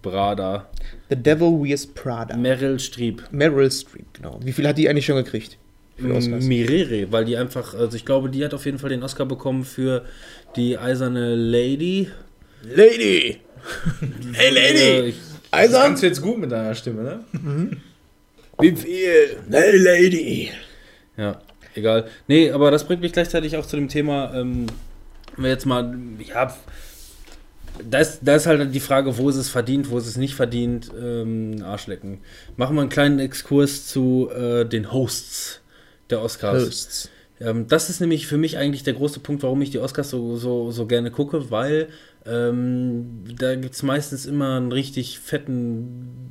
[0.00, 0.70] Prada.
[1.10, 2.34] The Devil Wears Prada.
[2.38, 3.22] Meryl Streep.
[3.32, 4.40] Meryl Streep, genau.
[4.42, 5.58] Wie viel hat die eigentlich schon gekriegt?
[5.98, 9.66] Mirere, weil die einfach, also ich glaube, die hat auf jeden Fall den Oscar bekommen
[9.66, 10.06] für
[10.56, 12.08] die eiserne Lady.
[12.62, 13.40] Lady!
[14.32, 15.10] hey Lady!
[15.10, 15.14] Äh,
[15.50, 15.72] Eisern?
[15.72, 17.24] Das kannst du jetzt gut mit deiner Stimme, ne?
[17.32, 17.76] Mhm.
[18.58, 19.36] Wie viel?
[19.50, 20.50] Hey Lady!
[21.16, 21.40] Ja,
[21.74, 22.08] egal.
[22.28, 24.66] Nee, aber das bringt mich gleichzeitig auch zu dem Thema, ähm,
[25.34, 25.96] wenn wir jetzt mal,
[26.26, 26.54] ja,
[27.88, 30.34] da ist, da ist halt die Frage, wo ist es verdient, wo ist es nicht
[30.34, 32.18] verdient, ähm, Arschlecken.
[32.56, 35.60] Machen wir einen kleinen Exkurs zu äh, den Hosts
[36.10, 36.64] der Oscars.
[36.64, 37.10] Hosts.
[37.40, 40.36] Ähm, das ist nämlich für mich eigentlich der große Punkt, warum ich die Oscars so,
[40.36, 41.88] so, so gerne gucke, weil
[42.24, 46.30] ähm, da gibt es meistens immer einen richtig fetten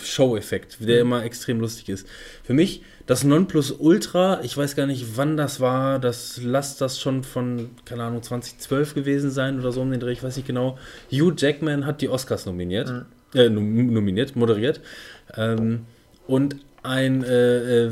[0.00, 1.12] Show-Effekt, der mhm.
[1.12, 2.06] immer extrem lustig ist.
[2.42, 7.22] Für mich das Nonplusultra, ich weiß gar nicht, wann das war, das lasst das schon
[7.22, 10.78] von, keine Ahnung, 2012 gewesen sein oder so um den Dreh, ich weiß nicht genau.
[11.12, 13.04] Hugh Jackman hat die Oscars nominiert, mhm.
[13.38, 14.80] äh, nominiert, moderiert.
[15.36, 15.80] Ähm,
[16.26, 17.90] und ein, äh, äh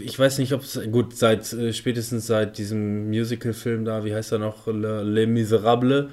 [0.00, 4.32] ich weiß nicht, ob es, gut, seit, äh, spätestens seit diesem Musical-Film da, wie heißt
[4.32, 6.06] er noch, Le, Les Miserables,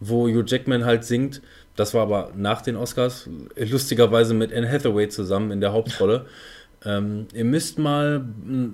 [0.00, 1.40] wo Hugh Jackman halt singt,
[1.76, 6.26] das war aber nach den Oscars, lustigerweise mit Anne Hathaway zusammen in der Hauptrolle.
[6.86, 8.24] Ähm, ihr müsst mal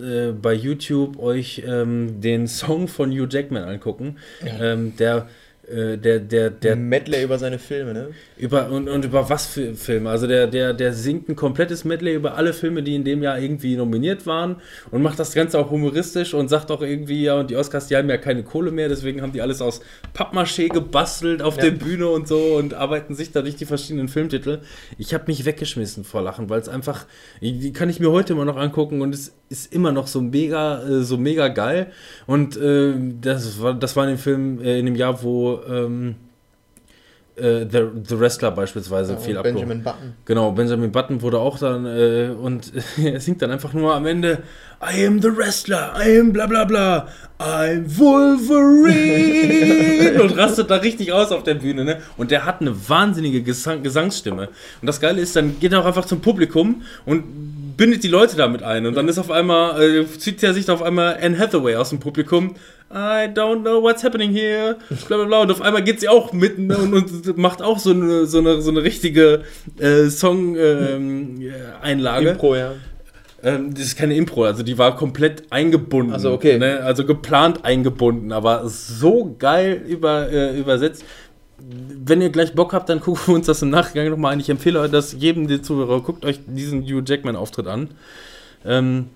[0.01, 4.17] äh, bei YouTube euch ähm, den Song von Hugh Jackman angucken.
[4.45, 4.73] Ja.
[4.73, 5.29] Ähm, der
[5.69, 6.77] der, der, der.
[6.77, 8.09] Medley über seine Filme, ne?
[8.37, 10.11] Über, und, und über was für Filme?
[10.11, 13.39] Also der, der, der singt ein komplettes Medley über alle Filme, die in dem Jahr
[13.39, 14.57] irgendwie nominiert waren
[14.91, 17.97] und macht das Ganze auch humoristisch und sagt auch irgendwie, ja, und die Oscars, die
[17.97, 19.81] haben ja keine Kohle mehr, deswegen haben die alles aus
[20.15, 21.65] Pappmaché gebastelt auf ja.
[21.65, 24.61] der Bühne und so und arbeiten sich dadurch die verschiedenen Filmtitel.
[24.99, 27.07] Ich habe mich weggeschmissen vor Lachen, weil es einfach,
[27.41, 30.83] die kann ich mir heute immer noch angucken und es ist immer noch so mega,
[30.83, 31.93] äh, so mega geil.
[32.27, 36.17] Und äh, das, war, das war in dem Film, äh, in dem Jahr, wo ähm,
[37.37, 39.45] äh, The, The Wrestler beispielsweise ja, viel ab.
[39.45, 40.15] Benjamin Button.
[40.27, 42.73] Genau, Benjamin Button wurde auch dann äh, und
[43.03, 44.43] er singt dann einfach nur am Ende
[44.83, 49.33] I am the Wrestler, I am bla bla bla, I'm Wolverine
[50.23, 52.03] und rastet da richtig aus auf der Bühne, ne?
[52.17, 54.49] Und der hat eine wahnsinnige Gesang Gesangsstimme.
[54.81, 58.37] Und das Geile ist, dann geht er auch einfach zum Publikum und bindet die Leute
[58.37, 58.87] damit ein.
[58.87, 61.91] Und dann ist auf einmal, äh, zieht er sich da auf einmal Anne Hathaway aus
[61.91, 62.57] dem Publikum.
[62.93, 64.76] I don't know what's happening here.
[65.07, 65.43] Bla bla bla.
[65.43, 68.61] Und auf einmal geht sie auch mitten und, und, macht auch so eine, so eine,
[68.61, 69.43] so eine richtige
[69.78, 72.28] äh, Song-Einlage.
[72.28, 72.72] Ähm, Impro, ja.
[73.43, 76.12] Ähm, das ist keine Impro, also die war komplett eingebunden.
[76.12, 76.59] Also okay.
[76.59, 76.80] Ne?
[76.80, 81.05] Also geplant eingebunden, aber so geil über, äh, übersetzt
[82.05, 84.40] wenn ihr gleich Bock habt, dann gucken wir uns das im Nachgang nochmal an.
[84.40, 87.90] Ich empfehle euch das jedem den Zuhörer, guckt euch diesen Hugh Jackman-Auftritt an.
[88.64, 89.11] Ähm,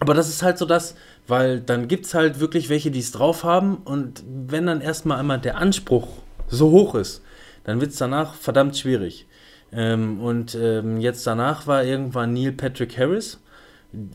[0.00, 0.94] aber das ist halt so das,
[1.28, 5.18] weil dann gibt es halt wirklich welche, die es drauf haben und wenn dann erstmal
[5.18, 6.08] einmal der Anspruch
[6.48, 7.22] so hoch ist,
[7.64, 9.26] dann wird es danach verdammt schwierig.
[9.70, 13.40] Ähm, und ähm, jetzt danach war irgendwann Neil Patrick Harris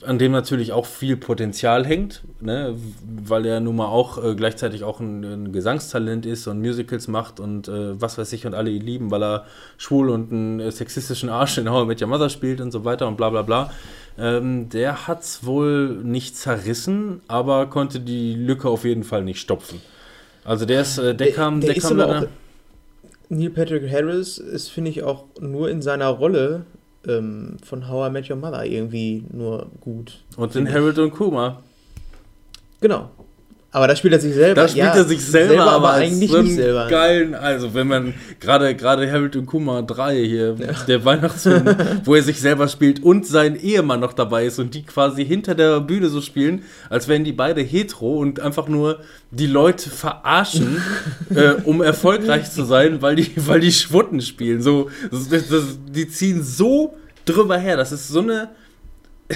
[0.06, 2.76] an dem natürlich auch viel Potenzial hängt, ne?
[3.26, 7.40] weil er nun mal auch äh, gleichzeitig auch ein, ein, Gesangstalent ist und Musicals macht
[7.40, 9.46] und äh, was weiß ich und alle ihn lieben, weil er
[9.78, 12.86] schwul und einen äh, sexistischen Arsch in How I Met Your Mother spielt und so
[12.86, 13.72] weiter und bla bla bla.
[14.16, 19.40] Ähm, der hat es wohl nicht zerrissen, aber konnte die Lücke auf jeden Fall nicht
[19.40, 19.82] stopfen.
[20.46, 22.28] Also der ist, äh, der, der kam, der, der kam auch,
[23.30, 26.66] Neil Patrick Harris ist, finde ich, auch nur in seiner Rolle
[27.08, 30.24] ähm, von How I Met Your Mother irgendwie nur gut.
[30.36, 31.62] Und in Harold und Kuma.
[32.82, 33.10] Genau.
[33.74, 34.62] Aber da spielt er sich selber.
[34.62, 36.88] Da spielt ja, er sich selber, selber aber eigentlich so nicht selber.
[36.88, 40.74] Geilen, also wenn man gerade gerade Harold und Kuma 3 hier, ja.
[40.88, 44.84] der Weihnachtsfilm, wo er sich selber spielt und sein Ehemann noch dabei ist und die
[44.84, 46.62] quasi hinter der Bühne so spielen,
[46.92, 49.00] als wären die beide hetero und einfach nur
[49.32, 50.80] die Leute verarschen,
[51.36, 54.62] äh, um erfolgreich zu sein, weil die, weil die Schwutten spielen.
[54.62, 56.96] So, das, das, die ziehen so
[57.26, 57.76] drüber her.
[57.76, 58.50] Das ist so eine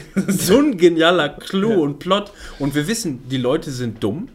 [0.27, 1.77] so ein genialer Clou ja.
[1.77, 2.31] und Plot.
[2.59, 4.29] Und wir wissen, die Leute sind dumm.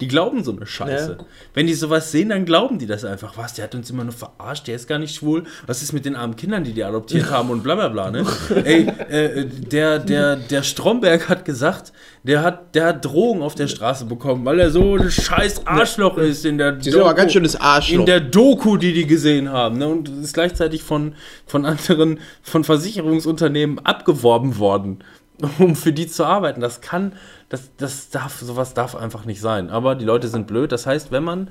[0.00, 1.16] Die glauben so eine Scheiße.
[1.18, 1.26] Ja.
[1.54, 3.36] Wenn die sowas sehen, dann glauben die das einfach.
[3.36, 5.42] Was, der hat uns immer nur verarscht, der ist gar nicht schwul.
[5.66, 8.24] Was ist mit den armen Kindern, die die adoptiert haben und bla bla bla, ne?
[8.64, 11.92] Ey, äh, der, der, der Stromberg hat gesagt,
[12.22, 16.16] der hat, der hat Drogen auf der Straße bekommen, weil er so ein scheiß Arschloch
[16.16, 16.24] ja.
[16.24, 17.14] ist in der die Doku.
[17.14, 18.00] ganz schönes Arschloch.
[18.00, 19.88] In der Doku, die die gesehen haben, ne?
[19.88, 21.14] Und ist gleichzeitig von,
[21.46, 25.02] von anderen, von Versicherungsunternehmen abgeworben worden,
[25.58, 26.60] um für die zu arbeiten.
[26.60, 27.12] Das kann
[27.48, 29.70] das, das darf, sowas darf einfach nicht sein.
[29.70, 30.72] Aber die Leute sind blöd.
[30.72, 31.50] Das heißt, wenn man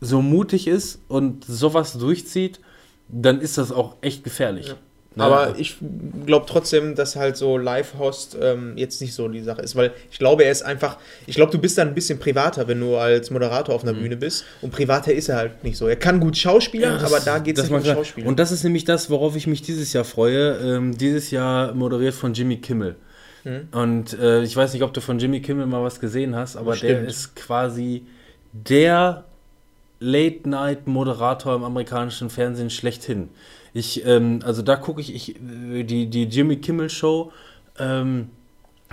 [0.00, 2.60] so mutig ist und sowas durchzieht,
[3.08, 4.68] dann ist das auch echt gefährlich.
[4.68, 4.74] Ja.
[5.18, 5.24] Ne?
[5.24, 5.76] Aber ich
[6.26, 10.18] glaube trotzdem, dass halt so Live-Host ähm, jetzt nicht so die Sache ist, weil ich
[10.18, 13.30] glaube, er ist einfach, ich glaube, du bist dann ein bisschen privater, wenn du als
[13.30, 14.02] Moderator auf einer mhm.
[14.02, 15.88] Bühne bist und privater ist er halt nicht so.
[15.88, 18.28] Er kann gut Schauspielern, ja, aber da geht es nicht um Schauspieler.
[18.28, 20.56] Und das ist nämlich das, worauf ich mich dieses Jahr freue.
[20.58, 22.94] Ähm, dieses Jahr moderiert von Jimmy Kimmel.
[23.44, 23.68] Mhm.
[23.72, 26.74] Und äh, ich weiß nicht, ob du von Jimmy Kimmel mal was gesehen hast, aber
[26.74, 26.92] Stimmt.
[26.92, 28.04] der ist quasi
[28.52, 29.24] der
[30.00, 33.28] Late-Night-Moderator im amerikanischen Fernsehen schlechthin.
[33.74, 37.32] Ich, ähm, also da gucke ich, ich, äh, die, die Jimmy Kimmel Show,
[37.78, 38.30] ähm,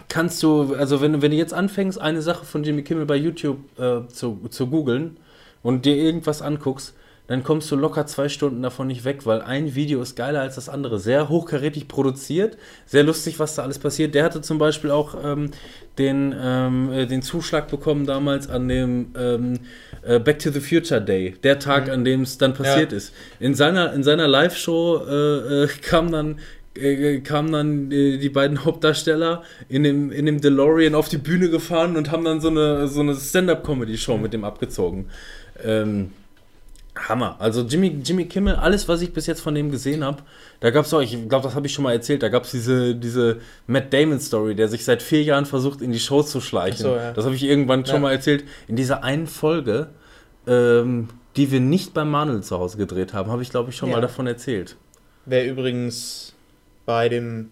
[0.09, 3.59] kannst du, also wenn, wenn du jetzt anfängst, eine Sache von Jimmy Kimmel bei YouTube
[3.79, 5.17] äh, zu, zu googeln
[5.63, 6.93] und dir irgendwas anguckst,
[7.27, 10.55] dann kommst du locker zwei Stunden davon nicht weg, weil ein Video ist geiler als
[10.55, 10.99] das andere.
[10.99, 14.13] Sehr hochkarätig produziert, sehr lustig, was da alles passiert.
[14.13, 15.51] Der hatte zum Beispiel auch ähm,
[15.97, 19.59] den, ähm, äh, den Zuschlag bekommen damals an dem ähm,
[20.03, 21.93] äh, Back to the Future Day, der Tag, mhm.
[21.93, 22.97] an dem es dann passiert ja.
[22.97, 23.13] ist.
[23.39, 26.39] In seiner, in seiner Live-Show äh, äh, kam dann
[26.75, 31.95] äh, kamen dann die, beiden Hauptdarsteller in dem, in dem DeLorean auf die Bühne gefahren
[31.95, 35.09] und haben dann so eine, so eine Stand-Up-Comedy-Show mit dem abgezogen.
[35.63, 36.11] Ähm,
[36.95, 37.35] Hammer.
[37.39, 40.23] Also Jimmy, Jimmy Kimmel, alles, was ich bis jetzt von dem gesehen habe,
[40.59, 42.51] da gab es auch, ich glaube, das habe ich schon mal erzählt, da gab es
[42.51, 46.83] diese, diese Matt Damon-Story, der sich seit vier Jahren versucht, in die Show zu schleichen.
[46.83, 47.11] So, ja.
[47.11, 47.87] Das habe ich irgendwann ja.
[47.87, 48.45] schon mal erzählt.
[48.67, 49.89] In dieser einen Folge,
[50.47, 53.89] ähm, die wir nicht beim Manuel zu Hause gedreht haben, habe ich, glaube ich, schon
[53.89, 53.95] ja.
[53.95, 54.77] mal davon erzählt.
[55.25, 56.33] Wer übrigens
[56.85, 57.49] bei dem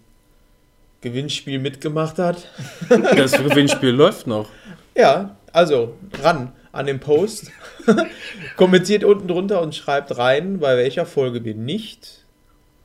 [1.01, 2.47] Gewinnspiel mitgemacht hat.
[2.89, 4.47] das Gewinnspiel läuft noch.
[4.95, 7.51] Ja, also ran an dem Post.
[8.57, 12.26] Kommentiert unten drunter und schreibt rein, bei welcher Folge wir nicht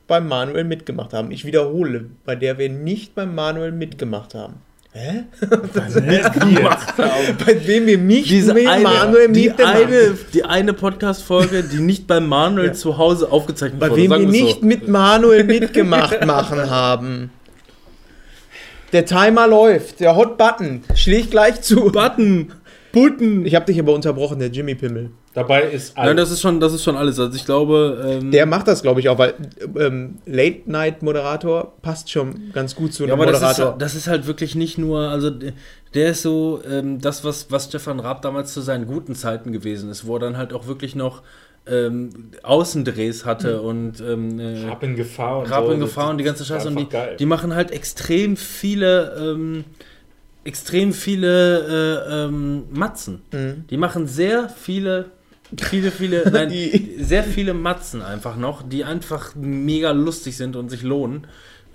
[0.06, 1.32] beim Manuel mitgemacht haben.
[1.32, 4.62] Ich wiederhole, bei der wir nicht beim Manuel mitgemacht haben.
[4.92, 5.24] Hä?
[5.40, 7.36] mitgemacht haben.
[7.46, 12.06] Bei wem wir nicht Diese mit eine, Manuel die eine, die eine Podcast-Folge, die nicht
[12.06, 12.72] beim Manuel ja.
[12.72, 13.90] zu Hause aufgezeichnet wurde.
[13.90, 14.66] Bei wem wir nicht so.
[14.66, 17.30] mit Manuel mitgemacht machen haben.
[18.92, 21.92] Der Timer läuft, der Hot Button schlägt gleich zu.
[21.92, 22.52] Button!
[22.92, 23.44] Putin.
[23.46, 25.10] Ich habe dich aber unterbrochen, der Jimmy Pimmel.
[25.34, 26.08] Dabei ist alles.
[26.08, 27.18] Nein, das ist schon, das ist schon alles.
[27.18, 28.18] Also ich glaube.
[28.20, 29.34] Ähm der macht das, glaube ich, auch, weil
[29.78, 33.66] ähm, Late Night Moderator passt schon ganz gut zu einem ja, aber Moderator.
[33.66, 35.30] Das ist, das ist, halt wirklich nicht nur, also
[35.94, 39.90] der ist so ähm, das, was, was Stefan Raab damals zu seinen guten Zeiten gewesen
[39.90, 41.22] ist, wo er dann halt auch wirklich noch
[41.70, 43.64] ähm, Außendrehs hatte mhm.
[43.64, 45.72] und ähm, äh, Raab in Gefahr und Raab so.
[45.72, 46.68] in Gefahr und die ganze Scheiße.
[46.68, 46.86] Und die,
[47.18, 49.64] die, machen halt extrem viele ähm,
[50.48, 53.20] extrem viele äh, ähm, Matzen.
[53.32, 53.64] Mhm.
[53.68, 55.10] Die machen sehr viele,
[55.56, 56.50] viele, viele, nein,
[56.98, 61.26] sehr viele Matzen einfach noch, die einfach mega lustig sind und sich lohnen.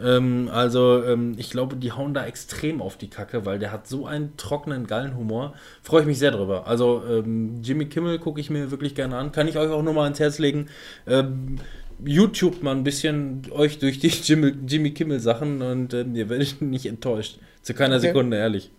[0.02, 3.88] Ähm, also, ähm, ich glaube, die hauen da extrem auf die Kacke, weil der hat
[3.88, 5.54] so einen trockenen, geilen Humor.
[5.84, 6.66] Freue ich mich sehr drüber.
[6.66, 9.32] Also, ähm, Jimmy Kimmel gucke ich mir wirklich gerne an.
[9.32, 10.66] Kann ich euch auch nur mal ans Herz legen.
[11.06, 11.58] Ähm,
[12.04, 16.60] YouTube mal ein bisschen euch durch die Jimmy, Jimmy Kimmel Sachen und äh, ihr werdet
[16.62, 17.38] nicht enttäuscht.
[17.64, 18.08] Zu keiner okay.
[18.08, 18.70] Sekunde, ehrlich.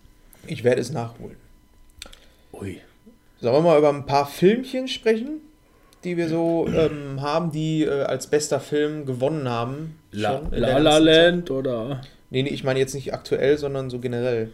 [0.47, 1.37] Ich werde es nachholen.
[2.53, 2.79] Ui.
[3.41, 5.41] Sollen wir mal über ein paar Filmchen sprechen,
[6.03, 9.99] die wir so ähm, haben, die äh, als bester Film gewonnen haben?
[10.11, 12.01] La La, La Land oder?
[12.29, 14.51] Nee, nee, ich meine jetzt nicht aktuell, sondern so generell.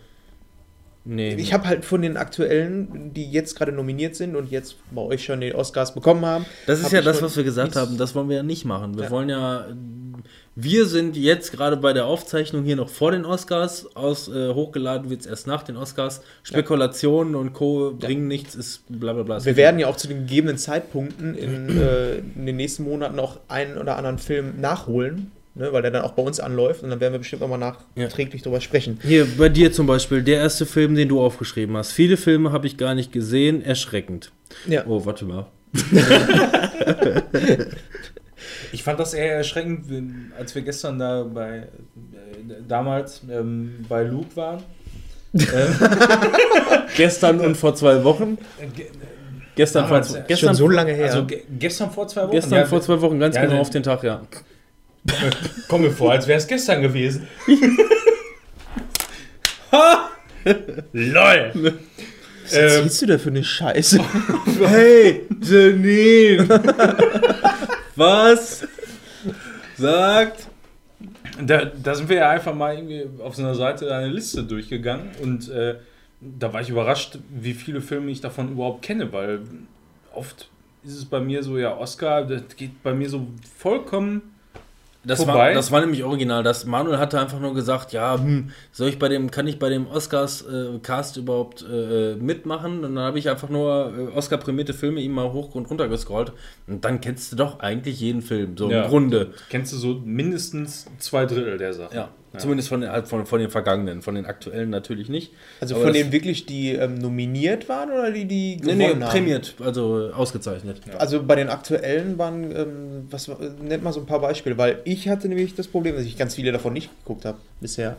[1.04, 1.34] Nee.
[1.36, 5.24] Ich habe halt von den aktuellen, die jetzt gerade nominiert sind und jetzt bei euch
[5.26, 6.46] schon die Oscars bekommen haben.
[6.68, 7.98] Das ist ja das, was wir gesagt haben.
[7.98, 8.96] Das wollen wir ja nicht machen.
[8.96, 9.10] Wir ja.
[9.10, 9.66] wollen ja.
[10.56, 13.96] Wir sind jetzt gerade bei der Aufzeichnung hier noch vor den Oscars.
[13.96, 16.22] Aus, äh, hochgeladen wird es erst nach den Oscars.
[16.44, 17.40] Spekulationen ja.
[17.40, 17.96] und Co.
[17.98, 18.28] bringen ja.
[18.28, 19.46] nichts, ist bla bla bla.
[19.46, 23.40] Wir werden ja auch zu den gegebenen Zeitpunkten in, äh, in den nächsten Monaten noch
[23.48, 27.00] einen oder anderen Film nachholen ne, weil der dann auch bei uns anläuft und dann
[27.00, 27.60] werden wir bestimmt nochmal
[27.96, 28.44] nachträglich ja.
[28.44, 29.00] drüber sprechen.
[29.04, 31.92] Hier, bei dir zum Beispiel, der erste Film, den du aufgeschrieben hast.
[31.92, 34.32] Viele Filme habe ich gar nicht gesehen, erschreckend.
[34.68, 34.86] Ja.
[34.86, 35.46] Oh, warte mal.
[38.72, 39.86] ich fand das eher erschreckend,
[40.38, 41.66] als wir gestern da bei, äh,
[42.68, 44.64] damals ähm, bei Luke waren.
[45.34, 45.42] ähm,
[46.98, 48.38] gestern und vor zwei Wochen.
[48.76, 48.88] Ge
[49.56, 51.06] gestern, vor, gestern schon so lange her.
[51.06, 52.32] Also gestern vor zwei Wochen.
[52.32, 54.22] Gestern ja, vor zwei Wochen, ganz ja, genau auf den Tag, ja.
[55.68, 57.28] Komm mir vor, als wäre es gestern gewesen.
[60.94, 61.52] LOL!
[62.44, 64.00] Was erzählst ähm, du da für eine Scheiße?
[64.68, 66.48] hey, Janine!
[67.96, 68.68] Was?
[69.78, 70.48] Sagt.
[71.42, 75.12] Da, da sind wir ja einfach mal irgendwie auf so einer Seite eine Liste durchgegangen
[75.22, 75.76] und äh,
[76.20, 79.42] da war ich überrascht, wie viele Filme ich davon überhaupt kenne, weil
[80.14, 80.50] oft
[80.84, 83.28] ist es bei mir so, ja, Oscar, das geht bei mir so
[83.58, 84.31] vollkommen
[85.04, 86.44] Das war, das war nämlich original.
[86.44, 89.70] Das Manuel hatte einfach nur gesagt, ja, hm, soll ich bei dem, kann ich bei
[89.70, 92.86] dem Oscars-Cast äh, überhaupt äh, mitmachen?
[92.86, 96.34] Und dann habe ich einfach nur äh, Oscar-prämierte Filme ihm mal hoch und runter gescrollt.
[96.68, 98.84] Und dann kennst du doch eigentlich jeden Film, so ja.
[98.84, 99.34] im Grunde.
[99.50, 101.96] Kennst du so mindestens zwei Drittel der Sachen.
[101.96, 102.10] Ja.
[102.34, 102.40] Ja.
[102.40, 105.34] Zumindest von den, halt von, von den vergangenen, von den aktuellen natürlich nicht.
[105.60, 109.56] Also von denen wirklich, die ähm, nominiert waren oder die, die gewonnen nee, nee, prämiert,
[109.60, 110.82] also ausgezeichnet.
[110.88, 110.98] Ja.
[110.98, 113.30] Also bei den aktuellen waren, ähm, was
[113.62, 116.36] nennt man so ein paar Beispiele, weil ich hatte nämlich das Problem, dass ich ganz
[116.36, 117.98] viele davon nicht geguckt habe bisher.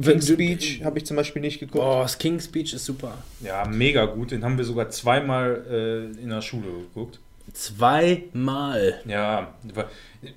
[0.00, 1.84] King's Speech habe ich zum Beispiel nicht geguckt.
[1.84, 3.18] Oh, das King's Speech ist super.
[3.40, 4.30] Ja, mega gut.
[4.30, 7.18] Den haben wir sogar zweimal äh, in der Schule geguckt.
[7.52, 9.00] Zweimal.
[9.06, 9.54] Ja,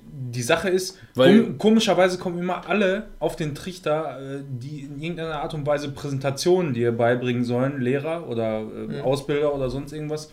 [0.04, 5.40] die Sache ist, Weil, komischerweise kommen immer alle auf den Trichter, äh, die in irgendeiner
[5.40, 9.00] Art und Weise Präsentationen dir beibringen sollen, Lehrer oder äh, mhm.
[9.02, 10.30] Ausbilder oder sonst irgendwas,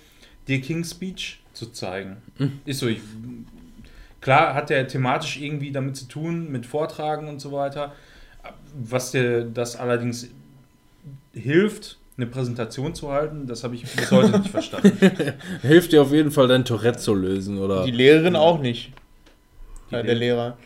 [0.48, 2.18] dir King's Speech zu zeigen.
[2.38, 2.60] Mhm.
[2.66, 2.88] Ist so.
[2.88, 3.02] Ich,
[4.22, 7.94] klar hat der thematisch irgendwie damit zu tun, mit Vortragen und so weiter.
[8.74, 10.30] Was dir das allerdings
[11.34, 14.98] hilft, eine Präsentation zu halten, das habe ich bis heute nicht verstanden.
[15.62, 17.86] Hilft dir auf jeden Fall, dein Tourette zu lösen, oder?
[17.86, 18.92] Die Lehrerin auch nicht.
[19.90, 20.58] Ja, der Lehrer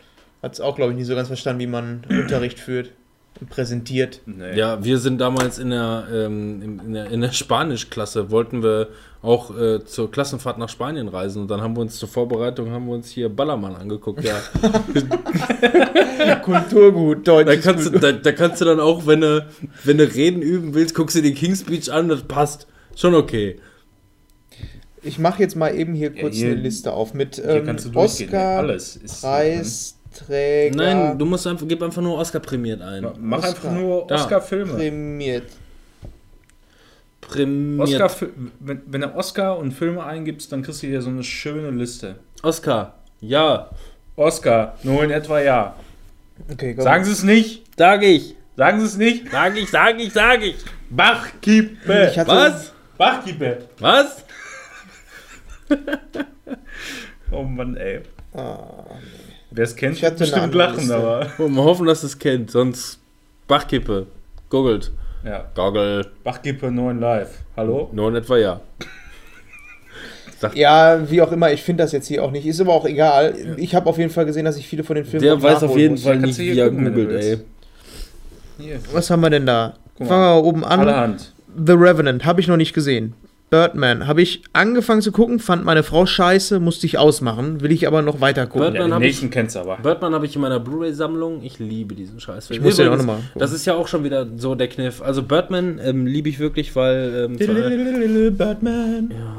[0.41, 2.91] hat es auch, glaube ich, nicht so ganz verstanden, wie man Unterricht führt
[3.49, 4.21] präsentiert.
[4.25, 4.57] Nee.
[4.57, 8.89] Ja, wir sind damals in der, ähm, in der, in der Spanischklasse, wollten wir
[9.21, 12.87] auch äh, zur Klassenfahrt nach Spanien reisen und dann haben wir uns zur Vorbereitung haben
[12.87, 14.23] wir uns hier Ballermann angeguckt.
[14.23, 14.41] Ja.
[16.43, 17.47] Kulturgut, Deutsch.
[17.47, 19.47] Da kannst, du, da, da, kannst du dann auch, wenn du,
[19.83, 22.67] wenn du Reden üben willst, guckst du den King's Speech an, das passt.
[22.95, 23.59] Schon okay.
[25.01, 28.59] Ich mache jetzt mal eben hier kurz ja, hier, eine Liste auf mit ähm, Oscar,
[28.59, 30.75] Alles Preisträger.
[30.75, 33.07] Nein, du musst einfach, gib einfach nur Oscar prämiert ein.
[33.19, 33.49] Mach Oscar.
[33.49, 34.73] einfach nur Oscar-Filme.
[34.73, 35.49] Prämiert.
[37.21, 38.01] Prämiert.
[38.01, 38.27] Oscar,
[38.59, 42.15] wenn, wenn du Oscar und Filme eingibst, dann kriegst du hier so eine schöne Liste.
[42.43, 43.69] Oscar, ja.
[44.15, 45.75] Oscar, nur in etwa ja.
[46.51, 46.83] Okay, komm.
[46.83, 47.63] Sagen Sie es nicht.
[47.77, 48.35] Sag ich.
[48.55, 49.31] Sagen Sie es nicht.
[49.31, 50.55] Sag ich, sag ich, sag ich.
[50.89, 52.11] Bachkippe.
[52.25, 52.73] Was?
[52.97, 53.69] Bachkippe.
[53.79, 54.23] Was?
[57.31, 58.01] oh Mann, ey.
[58.33, 59.22] Ah, nee.
[59.55, 61.27] Wer es kennt, wird bestimmt lachen, aber.
[61.37, 62.99] Und wir hoffen, dass es kennt, sonst
[63.47, 64.07] Bachkippe.
[64.49, 64.91] Googelt.
[65.23, 65.45] Ja.
[65.53, 66.07] Goggle.
[66.23, 67.29] Bachkippe 9 live.
[67.55, 67.89] Hallo?
[67.93, 68.61] 9 etwa ja.
[70.53, 72.45] ja, wie auch immer, ich finde das jetzt hier auch nicht.
[72.45, 73.35] Ist aber auch egal.
[73.37, 73.53] Ja.
[73.57, 75.23] Ich habe auf jeden Fall gesehen, dass ich viele von den Filmen.
[75.23, 77.37] Der weiß auf jeden Fall nicht, wie er googelt, ey.
[78.59, 78.79] Hier.
[78.91, 79.75] Was haben wir denn da?
[79.97, 80.79] Fangen wir oben an.
[80.81, 81.33] Allerhand.
[81.55, 83.13] The Revenant, habe ich noch nicht gesehen.
[83.53, 87.85] Birdman habe ich angefangen zu gucken, fand meine Frau scheiße, musste ich ausmachen, will ich
[87.85, 88.71] aber noch weiter gucken.
[88.71, 89.77] Birdman ja, den nächsten ich, kennst du aber.
[89.77, 91.43] Birdman habe ich in meiner Blu-ray-Sammlung.
[91.43, 92.49] Ich liebe diesen Scheiß.
[92.49, 93.19] Ich muss den auch nochmal.
[93.35, 95.03] Das ist ja auch schon wieder so der Kniff.
[95.03, 97.27] Also Birdman ähm, liebe ich wirklich, weil.
[97.29, 99.11] Ähm, Birdman.
[99.11, 99.35] Ja.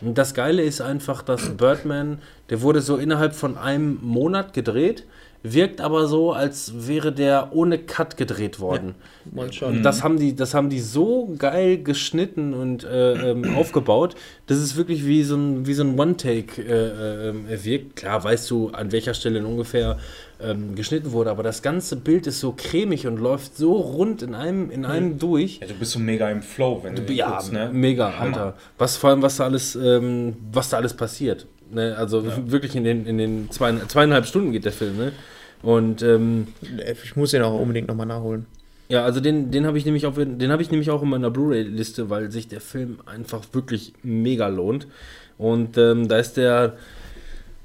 [0.00, 5.04] Und das Geile ist einfach, dass Birdman, der wurde so innerhalb von einem Monat gedreht
[5.42, 8.94] wirkt aber so, als wäre der ohne Cut gedreht worden.
[9.34, 9.82] Ja, schon.
[9.82, 14.14] Das haben die, das haben die so geil geschnitten und äh, ähm, aufgebaut,
[14.46, 17.96] dass es wirklich wie so ein, wie so ein One-Take äh, äh, wirkt.
[17.96, 19.98] Klar, weißt du, an welcher Stelle ungefähr
[20.40, 24.34] ähm, geschnitten wurde, aber das ganze Bild ist so cremig und läuft so rund in
[24.34, 25.18] einem, in einem mhm.
[25.18, 25.58] durch.
[25.60, 27.70] Ja, du bist so mega im Flow, wenn du, du Ja, guckst, ne?
[27.72, 28.36] mega, Hammer.
[28.36, 28.54] Alter.
[28.78, 31.46] Was vor allem, was da alles, ähm, was da alles passiert.
[31.72, 31.96] Ne?
[31.96, 32.50] Also ja.
[32.50, 35.12] wirklich in den, in den zwei, zweieinhalb Stunden geht der Film, ne?
[35.62, 36.48] Und ähm,
[37.04, 38.46] ich muss den auch unbedingt nochmal nachholen.
[38.88, 41.30] Ja, also den, den habe ich nämlich auch, den habe ich nämlich auch in meiner
[41.30, 44.86] Blu-ray-Liste, weil sich der Film einfach wirklich mega lohnt.
[45.38, 46.74] Und ähm, da ist der,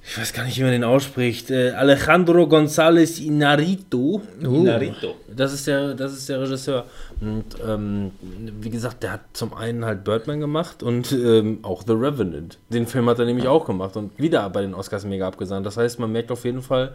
[0.06, 4.22] ich weiß gar nicht, wie man den ausspricht, äh, Alejandro González Inarito.
[4.42, 4.62] Uh.
[4.62, 5.16] Inarito.
[5.36, 6.86] Das ist der, das ist der Regisseur.
[7.20, 11.94] Und ähm, wie gesagt, der hat zum einen halt Birdman gemacht und ähm, auch The
[11.94, 12.60] Revenant.
[12.70, 15.66] Den Film hat er nämlich auch gemacht und wieder bei den Oscars mega abgesandt.
[15.66, 16.94] Das heißt, man merkt auf jeden Fall,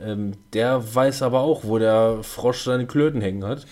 [0.00, 3.66] ähm, der weiß aber auch, wo der Frosch seine Klöten hängen hat.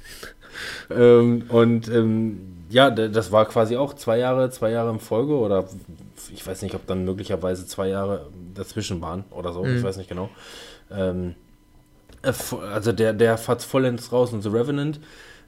[0.90, 5.64] ähm, und ähm, ja, das war quasi auch zwei Jahre, zwei Jahre in Folge oder
[6.34, 9.76] ich weiß nicht, ob dann möglicherweise zwei Jahre dazwischen waren oder so, mhm.
[9.76, 10.28] ich weiß nicht genau.
[10.90, 11.45] Ähm, äh,
[12.72, 15.00] also der, der fährt vollends raus und The Revenant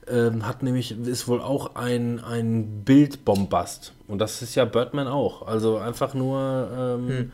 [0.08, 3.92] ähm, hat nämlich, ist wohl auch ein, ein Bildbombast.
[4.06, 5.46] Und das ist ja Birdman auch.
[5.46, 7.32] Also einfach nur ähm, mhm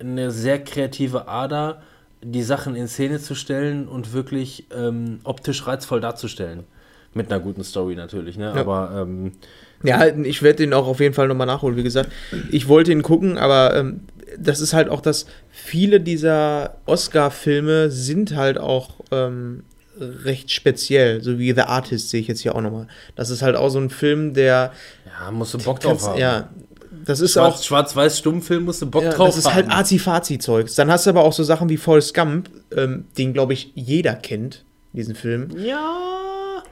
[0.00, 1.82] eine sehr kreative Ader,
[2.22, 6.64] die Sachen in Szene zu stellen und wirklich ähm, optisch reizvoll darzustellen.
[7.12, 8.52] Mit einer guten Story natürlich, ne?
[8.54, 8.60] Ja.
[8.60, 9.32] Aber ähm,
[9.82, 11.76] ja, ich werde den auch auf jeden Fall nochmal nachholen.
[11.76, 12.12] Wie gesagt,
[12.50, 14.02] ich wollte ihn gucken, aber ähm,
[14.38, 19.64] das ist halt auch das, viele dieser Oscar-Filme sind halt auch ähm,
[19.98, 22.86] recht speziell, so wie The Artist sehe ich jetzt hier auch nochmal.
[23.16, 24.72] Das ist halt auch so ein Film, der.
[25.06, 26.18] Ja, musst du Bock drauf haben.
[26.18, 26.48] Ja,
[27.04, 27.62] das ist Schwarz, auch.
[27.62, 29.80] Schwarz-Weiß Stummfilm musst du Bock Ja, drauf das ist halt haben.
[29.80, 30.74] Azi-Fazi-Zeugs.
[30.74, 34.14] Dann hast du aber auch so Sachen wie Forrest Gump, ähm, den, glaube ich, jeder
[34.14, 35.48] kennt, diesen Film.
[35.56, 36.62] Ja.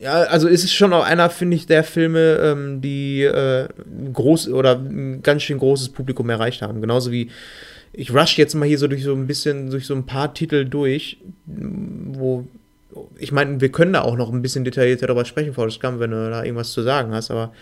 [0.00, 4.12] Ja, also ist es schon auch einer, finde ich, der Filme, ähm, die äh, ein
[4.12, 6.80] groß oder ein ganz schön großes Publikum erreicht haben.
[6.80, 7.30] Genauso wie
[7.92, 10.64] ich rush jetzt mal hier so durch so ein bisschen, durch so ein paar Titel
[10.64, 12.46] durch, wo
[13.18, 16.10] ich meine, wir können da auch noch ein bisschen detaillierter darüber sprechen, Forrest Gump, wenn
[16.10, 17.52] du da irgendwas zu sagen hast, aber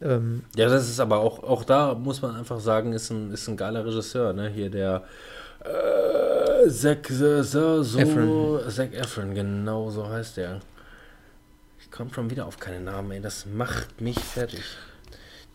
[0.00, 3.48] ähm, Ja, das ist aber auch, auch da muss man einfach sagen, ist ein, ist
[3.48, 4.50] ein geiler Regisseur, ne?
[4.54, 5.02] Hier der
[5.64, 8.60] äh, Zac, so, Efron.
[8.68, 10.60] Zac Efron, genau so heißt der.
[11.82, 14.60] Ich komme schon wieder auf keine Namen, ey, das macht mich fertig.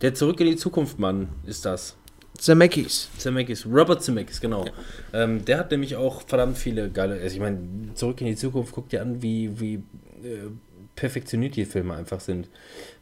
[0.02, 1.96] Der Zurück in die Zukunft Mann ist das.
[2.36, 3.08] Zemeckis.
[3.18, 4.64] Zemeckis, Robert Zemeckis, genau.
[5.12, 7.14] Ähm, der hat nämlich auch verdammt viele geile.
[7.14, 7.58] Also ich meine,
[7.94, 9.74] zurück in die Zukunft, guck dir an, wie, wie
[10.22, 10.50] äh,
[10.94, 12.48] perfektioniert die Filme einfach sind.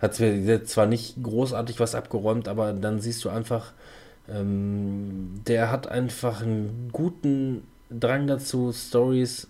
[0.01, 3.75] Hat zwar- zwar nicht großartig was abgeräumt, aber dann siehst du einfach,
[4.29, 9.49] ähm, der hat einfach einen guten Drang dazu, Stories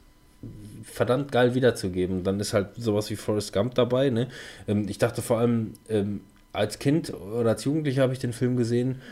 [0.85, 2.25] verdammt geil wiederzugeben.
[2.25, 4.11] Dann ist halt sowas wie Forrest Gump dabei.
[4.11, 4.29] Ne?
[4.69, 6.21] Ähm, ich dachte vor allem, ähm,
[6.53, 9.03] als Kind oder als Jugendlicher habe ich den Film gesehen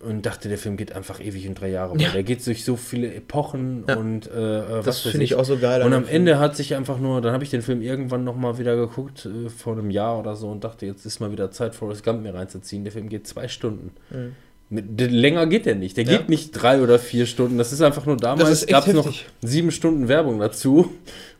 [0.00, 1.96] und dachte, der Film geht einfach ewig in drei Jahre.
[1.98, 2.10] Ja.
[2.10, 3.96] Der geht durch so viele Epochen Ja.
[3.96, 5.82] und äh, äh, Das finde ich auch so geil.
[5.82, 6.16] Und am Film.
[6.16, 9.48] Ende hat sich einfach nur, dann habe ich den Film irgendwann nochmal wieder geguckt, äh,
[9.50, 12.32] vor einem Jahr oder so, und dachte, jetzt ist mal wieder Zeit, Forrest Gump mir
[12.34, 12.82] reinzuziehen.
[12.84, 13.92] Der Film geht zwei Stunden.
[14.10, 14.32] Mhm.
[14.70, 15.96] Länger geht der nicht.
[15.96, 16.16] Der Ja.
[16.18, 17.58] geht nicht drei oder vier Stunden.
[17.58, 19.12] Das ist einfach nur damals, gab es noch
[19.42, 20.92] sieben Stunden Werbung dazu.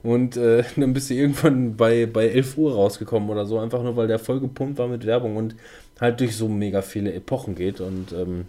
[0.02, 3.96] Und äh, dann bist du irgendwann bei, bei 11 Uhr rausgekommen oder so, einfach nur,
[3.96, 5.54] weil der voll gepumpt war mit Werbung und
[6.00, 7.80] halt durch so mega viele Epochen geht.
[7.80, 8.46] Und ähm,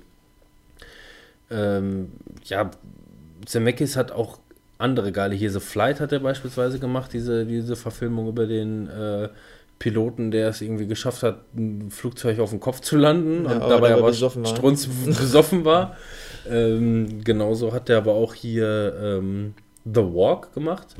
[1.51, 2.11] ähm,
[2.45, 2.71] ja,
[3.45, 4.39] Zemeckis hat auch
[4.77, 5.35] andere geile.
[5.35, 9.29] Hier The Flight hat er beispielsweise gemacht, diese, diese Verfilmung über den äh,
[9.81, 13.61] Piloten, der es irgendwie geschafft hat, ein Flugzeug auf den Kopf zu landen Ja, und
[13.63, 14.55] aber dabei aber besoffen war.
[14.55, 15.97] strunz besoffen war.
[16.47, 20.95] Ähm, genauso hat er aber auch hier ähm, The Walk gemacht.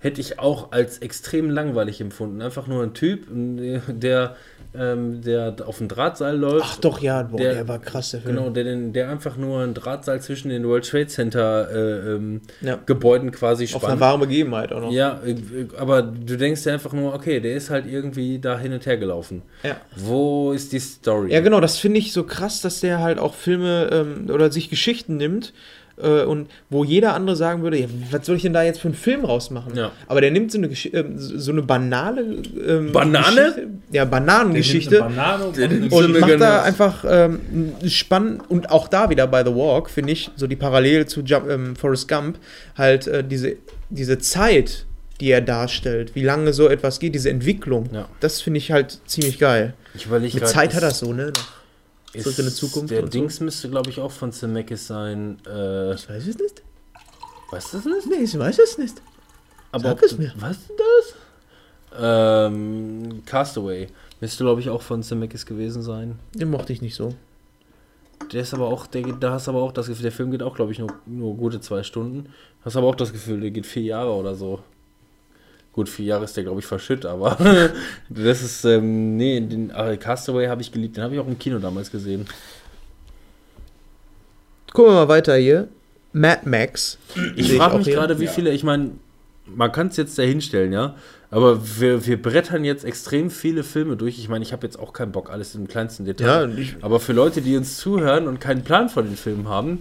[0.00, 2.42] Hätte ich auch als extrem langweilig empfunden.
[2.42, 4.34] Einfach nur ein Typ, der,
[4.74, 6.64] ähm, der auf dem Drahtseil läuft.
[6.66, 8.36] Ach doch, ja, boah, Der- der, war krass, der Film.
[8.36, 12.78] Genau, der, der einfach nur ein Drahtseil zwischen den World Trade Center äh, ähm, Ja.
[12.86, 14.00] Gebäuden quasi Auf einer spannt.
[14.00, 14.92] wahren Begebenheit auch noch.
[14.92, 15.36] Ja, äh,
[15.78, 18.96] aber du denkst dir einfach nur, okay, der ist halt irgendwie da hin und her
[18.98, 19.42] gelaufen.
[19.62, 19.76] Ja.
[19.96, 21.32] Wo ist die Story?
[21.32, 24.68] Ja, genau, das finde ich so krass, dass der halt auch Filme ähm, oder sich
[24.70, 25.52] Geschichten nimmt
[26.02, 28.88] äh, und wo jeder andere sagen würde, ja, was soll ich denn da jetzt für
[28.88, 29.74] einen Film rausmachen?
[29.76, 29.92] Ja.
[30.06, 32.22] Aber der nimmt so eine, Gesch ähm, so eine banale
[32.66, 33.36] ähm, Banane?
[33.52, 37.40] Geschichte, ja, Bananengeschichte Banane und und- macht da einfach ähm,
[37.86, 41.48] spannend und auch da wieder bei The Walk, finde ich, so die Parallele zu Jump,
[41.50, 42.38] ähm, Forrest Gump,
[42.76, 43.56] halt äh, diese,
[43.90, 44.86] diese Zeit,
[45.20, 48.08] die er darstellt, wie lange so etwas geht, diese Entwicklung, Ja.
[48.20, 49.74] das finde ich halt ziemlich geil.
[49.94, 51.32] Ich Mit grad, Zeit hat das so, ne?
[51.34, 51.44] ist
[52.22, 53.18] Zurück in die Zukunft Der und so.
[53.18, 55.38] Dings müsste, glaube ich, auch von Zemeckis sein.
[55.46, 56.62] Äh, Ich weiß es nicht.
[57.50, 58.06] weißt du das nicht?
[58.08, 59.00] Nee, ich weiß es nicht.
[59.72, 60.32] Aber Sag es mir.
[60.38, 61.14] Was ist das?
[62.00, 63.88] Ähm, Castaway.
[64.20, 66.18] Müsste, glaube ich, auch von Zemeckis gewesen sein.
[66.34, 67.14] Den mochte ich nicht so.
[68.32, 70.42] Der ist aber auch, der, geht- da hast aber auch das Gefühl, der Film geht
[70.42, 72.26] auch, glaube ich, nur, nur gute zwei Stunden.
[72.64, 74.60] Hast aber auch das Gefühl, der geht vier Jahre oder so.
[75.78, 77.36] Gut, vier Jahre ist der, glaube ich, verschütt, aber
[78.08, 80.96] das ist, ähm, nee, den äh, Castaway habe ich geliebt.
[80.96, 82.26] Den habe ich auch im Kino damals gesehen.
[84.72, 85.68] Gucken wir mal weiter hier.
[86.12, 86.98] Mad Max.
[87.36, 88.30] Ich frage mich gerade, wie Ja.
[88.32, 88.90] viele, ich meine,
[89.46, 90.96] man kann es jetzt dahinstellen, ja,
[91.30, 94.18] aber wir, wir brettern jetzt extrem viele Filme durch.
[94.18, 96.58] Ich meine, ich habe jetzt auch keinen Bock, alles im kleinsten Ja, Detail.
[96.58, 99.80] ich, Aber für Leute, die uns zuhören und keinen Plan von den Filmen haben,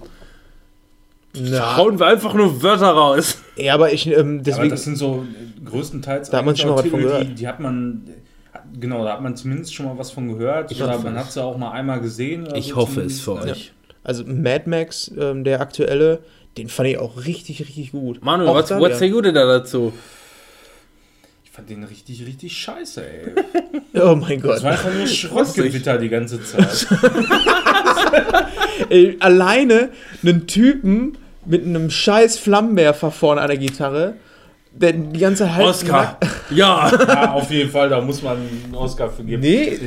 [1.33, 3.37] na, hauen wir einfach nur Wörter raus.
[3.55, 6.55] ja, aber ich, ähm, Ja, aber deswegen, das sind so äh, größtenteils Da hat man
[6.55, 7.23] schon mal was von gehört.
[7.23, 8.03] Die, die hat man,
[8.53, 10.71] äh, genau, da hat man zumindest schon mal was von gehört.
[10.71, 11.25] Ich oder man es.
[11.25, 12.47] hat sie auch mal einmal gesehen.
[12.47, 13.51] oder Ich so hoffe es für Ja.
[13.51, 13.71] euch.
[14.03, 16.19] also Mad Max, ähm, der aktuelle,
[16.57, 18.23] den fand ich auch richtig, richtig gut.
[18.23, 18.95] Manuel, Auch was wieder.
[18.95, 19.93] say good da dazu?
[21.43, 23.31] Ich fand den richtig, richtig scheiße, ey.
[24.01, 24.57] Oh mein Gott.
[24.57, 26.87] Das war einfach nur Schrottgewitter die ganze Zeit.
[28.89, 29.89] Ey, alleine
[30.23, 34.15] einen Typen mit einem scheiß Flammenwerfer vorne an der Gitarre,
[34.71, 36.19] der die ganze Hals Oscar.
[36.49, 36.91] Ja.
[37.07, 39.41] ja, auf jeden Fall, da muss man einen Oscar für geben.
[39.41, 39.79] Nee.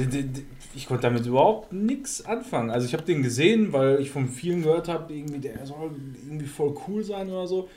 [0.74, 2.70] Ich konnte damit überhaupt nichts anfangen.
[2.70, 5.90] Also ich habe den gesehen, weil ich von vielen gehört habe, irgendwie der soll
[6.24, 7.68] irgendwie voll cool sein oder so.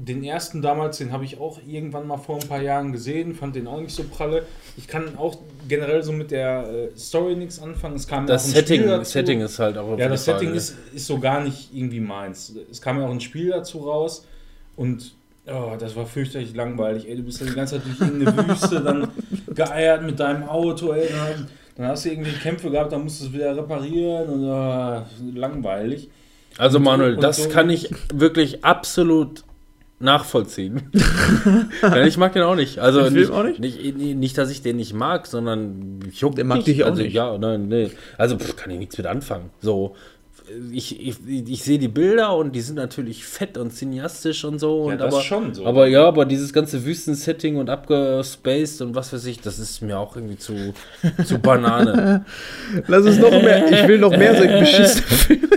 [0.00, 3.56] Den ersten damals, den habe ich auch irgendwann mal vor ein paar Jahren gesehen, fand
[3.56, 4.46] den auch nicht so pralle.
[4.76, 7.96] Ich kann auch generell so mit der äh, Story nichts anfangen.
[7.96, 9.10] Es kam Das Setting, Spiel dazu.
[9.12, 10.56] Setting ist halt auch Ja, das Frage, Setting ne?
[10.56, 12.54] ist, ist so gar nicht irgendwie meins.
[12.70, 14.24] Es kam ja auch ein Spiel dazu raus
[14.76, 15.14] und
[15.46, 17.06] oh, das war fürchterlich langweilig.
[17.08, 19.08] Ey, du bist ja die ganze Zeit durch irgendeine Wüste dann
[19.54, 20.92] geeiert mit deinem Auto.
[20.92, 21.08] Ey.
[21.08, 25.02] Dann Dann hast du irgendwie Kämpfe gehabt, dann musst du es wieder reparieren und uh,
[25.38, 26.08] langweilig.
[26.58, 29.44] Also Manuel, und das so kann ich wirklich absolut
[30.00, 30.90] nachvollziehen.
[32.06, 32.78] ich mag den auch nicht.
[32.78, 33.60] Also nicht, auch nicht?
[33.60, 37.14] Nicht, nicht, dass ich den nicht mag, sondern ich Der mag dich auch also, nicht.
[37.14, 37.90] Ja, nein, nee.
[38.16, 39.50] Also pff, kann ich nichts mit anfangen.
[39.60, 39.96] So
[40.72, 44.86] ich, ich, ich sehe die Bilder und die sind natürlich fett und cineastisch und so.
[44.86, 45.66] Ja, und das aber, schon so.
[45.66, 49.98] Aber ja, aber dieses ganze Wüstensetting und abgespaced und was weiß ich, das ist mir
[49.98, 50.74] auch irgendwie zu,
[51.24, 52.24] zu Banane.
[52.86, 55.48] Lass uns noch mehr, ich will noch mehr solche beschissene Filme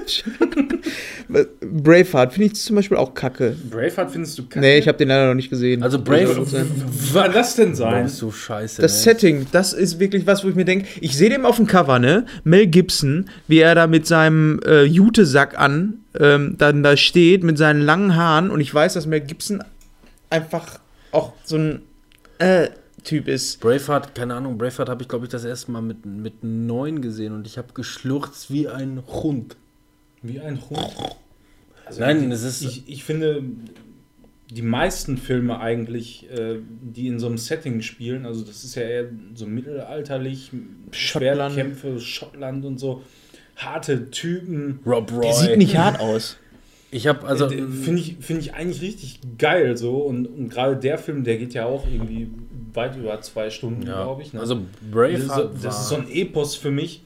[1.61, 3.55] Braveheart finde ich zum Beispiel auch kacke.
[3.69, 4.59] Braveheart findest du kacke?
[4.59, 5.83] Nee, ich habe den leider noch nicht gesehen.
[5.83, 6.51] Also Braveheart, was
[7.13, 8.03] soll das denn sein?
[8.03, 8.81] Das ist so scheiße.
[8.81, 9.13] Das ey.
[9.13, 11.99] Setting, das ist wirklich was, wo ich mir denke, ich sehe den auf dem Cover,
[11.99, 12.25] ne?
[12.43, 17.57] Mel Gibson, wie er da mit seinem äh, Jutesack an ähm, dann da steht, mit
[17.57, 19.63] seinen langen Haaren und ich weiß, dass Mel Gibson
[20.29, 20.79] einfach
[21.11, 21.81] auch so ein
[22.39, 22.69] äh,
[23.03, 23.59] Typ ist.
[23.59, 27.33] Braveheart, keine Ahnung, Braveheart habe ich, glaube ich, das erste Mal mit, mit neun gesehen
[27.33, 29.57] und ich habe geschlurzt wie ein Hund.
[30.21, 31.17] Wie ein Hund?
[31.85, 32.61] Also Nein, es ist.
[32.61, 33.43] Ich, ich finde,
[34.51, 38.83] die meisten Filme eigentlich, äh, die in so einem Setting spielen, also das ist ja
[38.83, 40.51] eher so mittelalterlich,
[40.91, 41.53] Schottland.
[41.53, 43.01] Schwertkämpfe, Schottland und so,
[43.55, 44.79] harte Typen.
[44.85, 45.21] Rob Roy.
[45.21, 46.37] Der sieht nicht hart aus.
[46.91, 50.75] Ich habe also äh, finde ich finde ich eigentlich richtig geil so und, und gerade
[50.75, 52.29] der Film, der geht ja auch irgendwie
[52.73, 54.03] weit über zwei Stunden, ja.
[54.03, 54.33] glaube ich.
[54.33, 54.41] Ne?
[54.41, 55.53] Also Braveheart.
[55.53, 57.03] Das, das ist so ein Epos für mich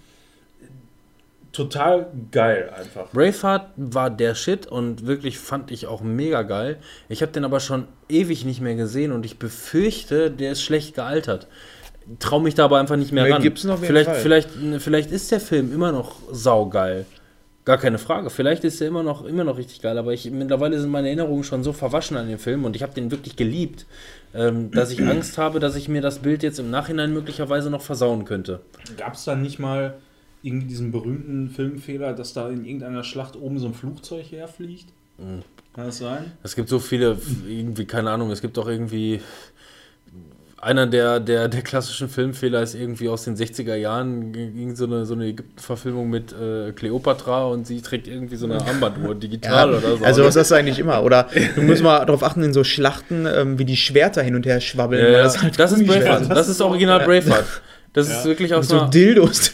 [1.56, 3.12] total geil einfach.
[3.12, 6.78] Braveheart war der Shit und wirklich fand ich auch mega geil.
[7.08, 10.96] Ich habe den aber schon ewig nicht mehr gesehen und ich befürchte, der ist schlecht
[10.96, 11.48] gealtert.
[12.20, 13.42] Trau mich da aber einfach nicht mehr ran.
[13.42, 14.50] Gibt's noch vielleicht, vielleicht,
[14.80, 17.06] vielleicht ist der Film immer noch saugeil.
[17.66, 18.30] Gar keine Frage.
[18.30, 21.44] Vielleicht ist er immer noch, immer noch richtig geil, aber ich, mittlerweile sind meine Erinnerungen
[21.44, 23.88] schon so verwaschen an den Film und ich habe den wirklich geliebt,
[24.36, 27.82] ähm, dass ich Angst habe, dass ich mir das Bild jetzt im Nachhinein möglicherweise noch
[27.82, 28.60] versauen könnte.
[28.98, 29.96] Gab es da nicht mal
[30.44, 34.90] irgendwie diesen berühmten Filmfehler, dass da in irgendeiner Schlacht oben so ein Flugzeug herfliegt?
[35.18, 35.42] Mhm.
[35.74, 36.32] Kann das sein?
[36.44, 39.22] Es gibt so viele, irgendwie, keine Ahnung, es gibt auch irgendwie.
[40.66, 45.06] Einer der, der, der klassischen Filmfehler ist irgendwie aus den 60er Jahren, ging so eine,
[45.06, 49.78] so eine Ägypten-Verfilmung mit äh, Cleopatra und sie trägt irgendwie so eine Armbanduhr digital ja,
[49.78, 50.04] oder so.
[50.04, 51.04] Also was hast du eigentlich immer?
[51.04, 54.48] Oder du musst mal darauf achten, in so Schlachten, ähm, wie die Schwerter hin und
[54.48, 55.14] her schwabbeln.
[55.14, 56.22] Ja, das, halt das ist Braveheart.
[56.22, 57.46] Das, das ist original Braveheart.
[57.94, 58.18] Das ja.
[58.18, 58.90] ist wirklich aus so einer.
[58.90, 59.52] Dildos.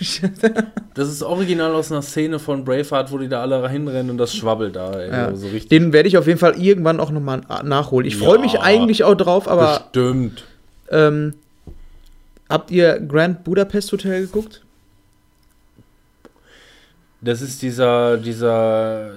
[0.94, 4.34] das ist original aus einer Szene von Braveheart, wo die da alle hinrennen und das
[4.34, 4.94] schwabbelt da.
[4.94, 5.36] Ey, ja.
[5.36, 5.68] so richtig.
[5.68, 8.08] Den werde ich auf jeden Fall irgendwann auch nochmal nachholen.
[8.08, 9.82] Ich freue mich eigentlich auch drauf, aber.
[9.92, 10.46] Bestimmt.
[10.92, 11.34] Ähm,
[12.50, 14.62] habt ihr Grand Budapest Hotel geguckt?
[17.22, 19.12] Das ist dieser, dieser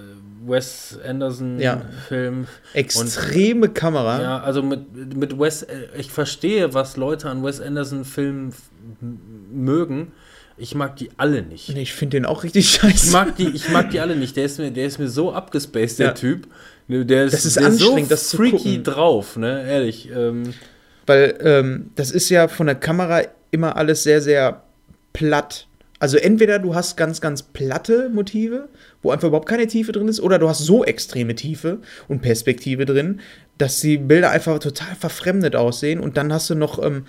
[0.46, 2.42] Wes Anderson-Film.
[2.42, 2.48] Ja.
[2.74, 4.22] Extreme und, Kamera.
[4.22, 5.66] Ja, also mit, mit Wes,
[5.98, 8.54] ich verstehe, was Leute an Wes Anderson-Filmen
[9.52, 10.12] mögen.
[10.56, 11.70] Ich mag die alle nicht.
[11.70, 13.06] Ich finde den auch richtig scheiße.
[13.06, 14.36] Ich mag die, ich mag die alle nicht.
[14.36, 16.12] Der ist mir, der ist mir so abgespaced, der ja.
[16.12, 16.46] Typ.
[16.86, 19.66] Der ist, das ist der anstrengend, so das freaky drauf, ne?
[19.66, 20.10] Ehrlich.
[20.14, 20.54] Ähm.
[21.06, 24.62] Weil ähm, das ist ja von der Kamera immer alles sehr, sehr
[25.12, 25.66] platt.
[26.00, 28.68] Also entweder du hast ganz, ganz platte Motive,
[29.02, 31.78] wo einfach überhaupt keine Tiefe drin ist, oder du hast so extreme Tiefe
[32.08, 33.20] und Perspektive drin,
[33.58, 36.00] dass die Bilder einfach total verfremdet aussehen.
[36.00, 37.06] Und dann hast du noch ähm,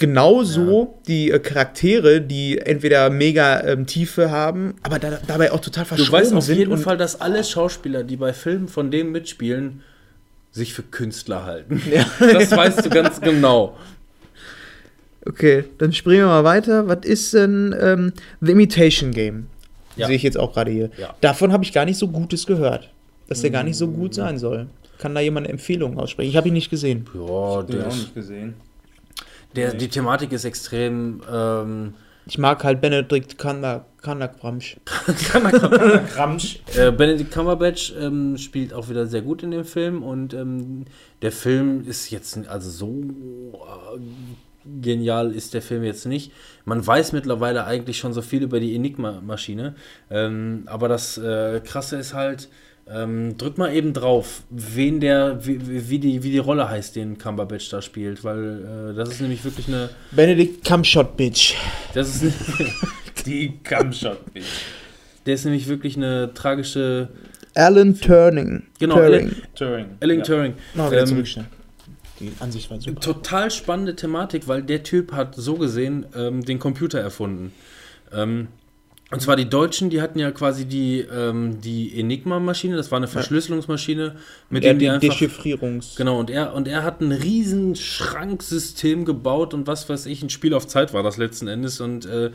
[0.00, 1.02] genauso ja.
[1.06, 6.10] die äh, Charaktere, die entweder mega ähm, Tiefe haben, aber da, dabei auch total verschwunden
[6.10, 6.32] sind.
[6.32, 9.82] Du weißt auf jeden Fall, dass alle Schauspieler, die bei Filmen von dem mitspielen,
[10.52, 11.82] sich für Künstler halten.
[11.90, 12.04] Ja.
[12.18, 13.76] Das weißt du ganz genau.
[15.26, 16.88] Okay, dann springen wir mal weiter.
[16.88, 19.48] Was ist denn ähm, The Imitation Game?
[19.96, 20.06] Ja.
[20.06, 20.90] Sehe ich jetzt auch gerade hier.
[20.96, 21.14] Ja.
[21.20, 22.90] Davon habe ich gar nicht so Gutes gehört.
[23.28, 24.66] Dass der gar nicht so gut sein soll.
[24.98, 26.30] Kann da jemand eine Empfehlung aussprechen?
[26.30, 27.06] Ich habe ihn nicht gesehen.
[27.14, 28.54] Ja, der auch nicht gesehen.
[29.54, 31.22] Der, die Thematik ist extrem.
[31.30, 31.94] Ähm,
[32.26, 33.38] ich mag halt Benedict
[35.32, 36.60] Cumberbatch.
[36.76, 40.84] äh, Benedict Cumberbatch ähm, spielt auch wieder sehr gut in dem Film und ähm,
[41.22, 42.88] der Film ist jetzt also so
[43.96, 44.00] äh,
[44.80, 46.32] genial ist der Film jetzt nicht.
[46.64, 49.74] Man weiß mittlerweile eigentlich schon so viel über die Enigma-Maschine,
[50.10, 52.48] ähm, aber das äh, Krasse ist halt,
[52.92, 57.18] ähm, drück mal eben drauf, wen der, wie, wie, die, wie die Rolle heißt, den
[57.18, 59.90] Cumberbatch da spielt, weil äh, das ist nämlich wirklich eine.
[60.10, 61.54] Benedict Cumshot Bitch.
[61.94, 62.32] Das ist eine
[63.26, 64.46] die Cumshot Bitch.
[65.26, 67.08] Der ist nämlich wirklich eine tragische.
[67.54, 68.64] Alan Turning.
[68.78, 69.30] Genau, Turing.
[69.60, 70.24] Alan, Alan ja.
[70.24, 70.54] Turing.
[70.74, 71.46] Mal wieder ähm,
[72.18, 73.00] Die Ansicht war super.
[73.00, 77.52] Total spannende Thematik, weil der Typ hat so gesehen ähm, den Computer erfunden.
[78.12, 78.48] Ähm,
[79.12, 83.08] Und zwar die Deutschen, die hatten ja quasi die, ähm, die Enigma-Maschine, das war eine
[83.08, 84.14] Verschlüsselungsmaschine,
[84.50, 85.00] mit Er dem die einfach.
[85.00, 85.96] Dechiffrierungs.
[85.96, 90.30] Genau, und er, und er hat ein riesen Schranksystem gebaut und was weiß ich, ein
[90.30, 91.80] Spiel auf Zeit war das letzten Endes.
[91.80, 92.30] Und äh,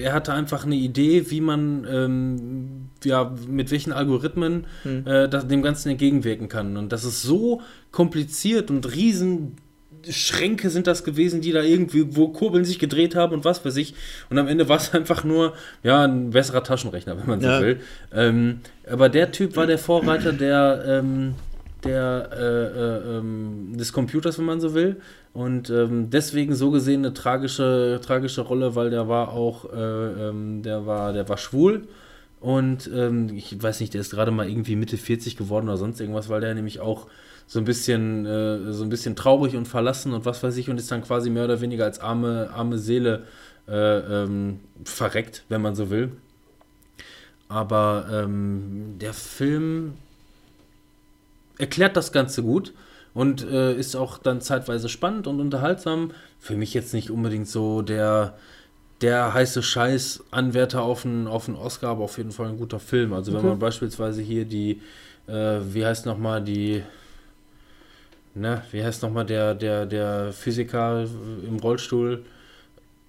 [0.00, 5.62] er hatte einfach eine Idee, wie man, ähm, ja, mit welchen Algorithmen äh, das, dem
[5.62, 6.76] Ganzen entgegenwirken kann.
[6.76, 9.56] Und das ist so kompliziert und riesen
[10.10, 13.76] Schränke sind das gewesen, die da irgendwie, wo Kurbeln sich gedreht haben und was weiß
[13.76, 13.94] ich.
[14.30, 17.60] Und am Ende war es einfach nur, ja, ein besserer Taschenrechner, wenn man so Ja.
[17.60, 17.80] will.
[18.12, 21.34] Ähm, aber der Typ war der Vorreiter der, ähm,
[21.84, 22.44] der, äh,
[23.14, 24.96] äh, ähm, des Computers, wenn man so will.
[25.32, 29.76] Und ähm, deswegen so gesehen eine tragische, tragische Rolle, weil der war auch, äh,
[30.28, 31.86] ähm, der war, der war schwul.
[32.40, 36.00] Und ähm, ich weiß nicht, der ist gerade mal irgendwie Mitte 40 geworden oder sonst
[36.00, 37.06] irgendwas, weil der nämlich auch
[37.46, 40.78] so ein bisschen, äh, so ein bisschen traurig und verlassen und was weiß ich und
[40.78, 43.24] ist dann quasi mehr oder weniger als arme, arme Seele
[43.68, 46.12] äh, ähm, verreckt, wenn man so will.
[47.48, 49.94] Aber ähm, der Film
[51.58, 52.72] erklärt das Ganze gut
[53.14, 56.10] und äh, ist auch dann zeitweise spannend und unterhaltsam.
[56.40, 58.36] Für mich jetzt nicht unbedingt so der,
[59.00, 63.12] der heiße Scheiß-Anwärter auf einen, auf einen Oscar, aber auf jeden Fall ein guter Film.
[63.12, 63.48] Also wenn Okay.
[63.50, 64.82] man beispielsweise hier die,
[65.28, 66.82] äh, wie heißt nochmal die,
[68.36, 71.06] ne, wie heißt nochmal der, der, der Physiker
[71.48, 72.22] im Rollstuhl?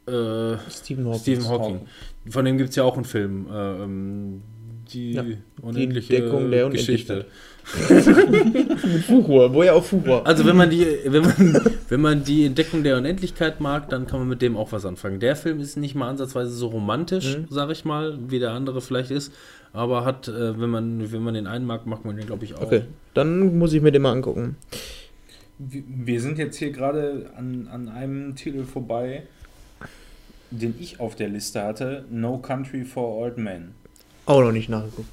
[0.07, 1.19] Äh, Stephen Hawking.
[1.19, 1.79] Stephen Hawking.
[2.29, 3.47] Von dem gibt es ja auch einen Film.
[3.51, 4.41] Äh, ähm,
[4.91, 5.23] die Ja,
[5.61, 7.25] unendliche Entdeckung der Geschichte.
[7.89, 10.25] Mit Furor, woher auch Furor?
[10.25, 14.19] Also wenn man die, wenn man, wenn man die Entdeckung der Unendlichkeit mag, dann kann
[14.19, 15.19] man mit dem auch was anfangen.
[15.19, 17.47] Der Film ist nicht mal ansatzweise so romantisch, Mhm.
[17.49, 19.33] sag ich mal, wie der andere vielleicht ist,
[19.73, 22.55] aber hat, äh, wenn man, wenn man den einen mag, mag man den, glaube ich,
[22.55, 22.61] auch.
[22.61, 24.55] Okay, dann muss ich mir den mal angucken.
[25.59, 29.23] Wir sind jetzt hier gerade an, an einem Titel vorbei,
[30.51, 33.73] den ich auf der Liste hatte: No Country for Old Men.
[34.25, 35.09] Auch noch nicht nachgeguckt.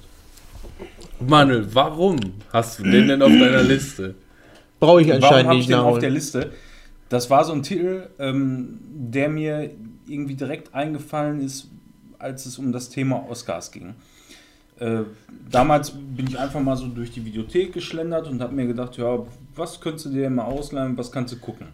[1.20, 2.18] Manuel, warum
[2.52, 4.14] hast du den denn auf deiner Liste?
[4.80, 6.10] Brauche ich Warum anscheinend ich nicht den auf der.
[6.10, 6.52] Liste?
[7.08, 9.70] Das war so ein Titel, ähm, der mir
[10.06, 11.68] irgendwie direkt eingefallen ist,
[12.18, 13.94] als es um das Thema Oscars ging.
[14.84, 15.04] Äh,
[15.50, 19.18] damals bin ich einfach mal so durch die Videothek geschlendert und habe mir gedacht, ja,
[19.54, 21.68] was könntest du dir mal ausleihen, was kannst du gucken?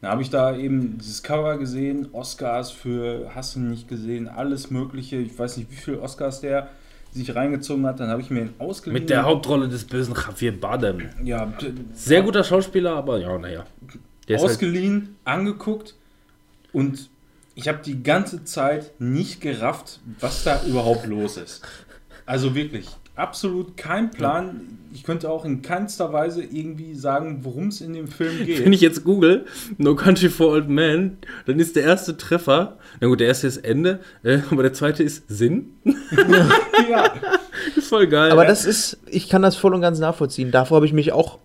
[0.00, 4.70] Dann habe ich da eben dieses Cover gesehen, Oscars für, hast du nicht gesehen, alles
[4.70, 5.18] Mögliche.
[5.18, 6.68] Ich weiß nicht, wie viele Oscars der
[7.12, 8.00] sich reingezogen hat.
[8.00, 9.00] Dann habe ich mir ihn ausgeliehen.
[9.00, 11.10] Mit der Hauptrolle des bösen Javier Bardem.
[11.22, 11.52] Ja,
[11.94, 13.64] Sehr guter Schauspieler, aber ja, naja.
[14.26, 15.94] Der ist halt, ausgeliehen, angeguckt
[16.72, 17.08] und
[17.54, 21.62] ich habe die ganze Zeit nicht gerafft, was da überhaupt los ist.
[22.26, 24.78] Also wirklich, absolut kein Plan.
[24.94, 28.64] Ich könnte auch in keinster Weise irgendwie sagen, worum es in dem Film geht.
[28.64, 29.46] wenn ich jetzt google,
[29.78, 33.58] No Country for Old Men, dann ist der erste Treffer, na gut, der erste ist
[33.58, 35.74] Ende, äh, aber der zweite ist Sinn.
[36.90, 37.12] ja,
[37.76, 38.30] ist voll geil.
[38.30, 40.50] Aber das ist, ich kann das voll und ganz nachvollziehen.
[40.50, 41.38] Davor habe ich mich auch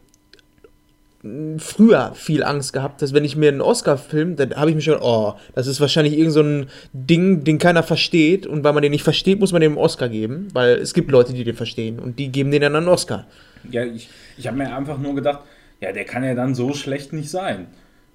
[1.60, 5.00] früher viel Angst gehabt, dass wenn ich mir einen Oscar-Film, dann habe ich mich schon,
[5.02, 8.92] oh, das ist wahrscheinlich irgend so ein Ding, den keiner versteht und weil man den
[8.92, 12.00] nicht versteht, muss man dem einen Oscar geben, weil es gibt Leute, die den verstehen
[12.00, 13.28] und die geben denen dann einen Oscar.
[13.70, 15.42] ja ich, ich habe mir einfach nur gedacht,
[15.80, 17.68] ja, der kann ja dann so schlecht nicht sein.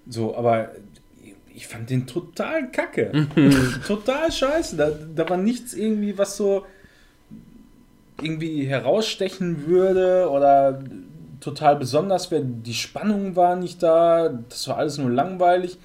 [0.08, 0.70] So, aber
[1.54, 3.28] ich fand den total kacke.
[3.86, 4.76] total scheiße.
[4.76, 6.64] Da, da war nichts irgendwie, was so
[8.20, 10.82] irgendwie herausstechen würde oder
[11.43, 12.45] total besonders wäre.
[12.45, 14.28] Die Spannung war nicht da.
[14.49, 15.76] Das war alles nur langweilig.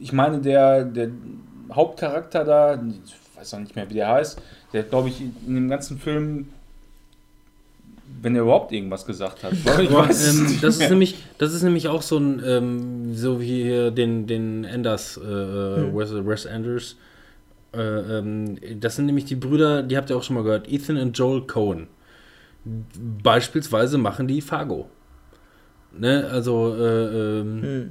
[0.00, 1.10] Ich meine, der, der
[1.72, 4.40] Hauptcharakter da, ich weiß auch nicht mehr, wie der heißt,
[4.72, 6.48] der glaube ich in dem ganzen Film,
[8.20, 9.52] wenn er überhaupt irgendwas gesagt hat.
[9.52, 9.66] Es
[10.28, 14.26] ähm, das, ist nämlich, das ist nämlich auch so ein, ähm, so wie hier den,
[14.26, 15.96] den Enders, äh, Hm.
[15.96, 16.96] Wes, Wes Anders.
[17.72, 17.78] Äh,
[18.18, 21.16] ähm, das sind nämlich die Brüder, die habt ihr auch schon mal gehört, Ethan und
[21.16, 21.86] Joel Cohen.
[23.22, 24.88] Beispielsweise machen die Fargo.
[25.98, 27.90] Ne, also, äh, ähm,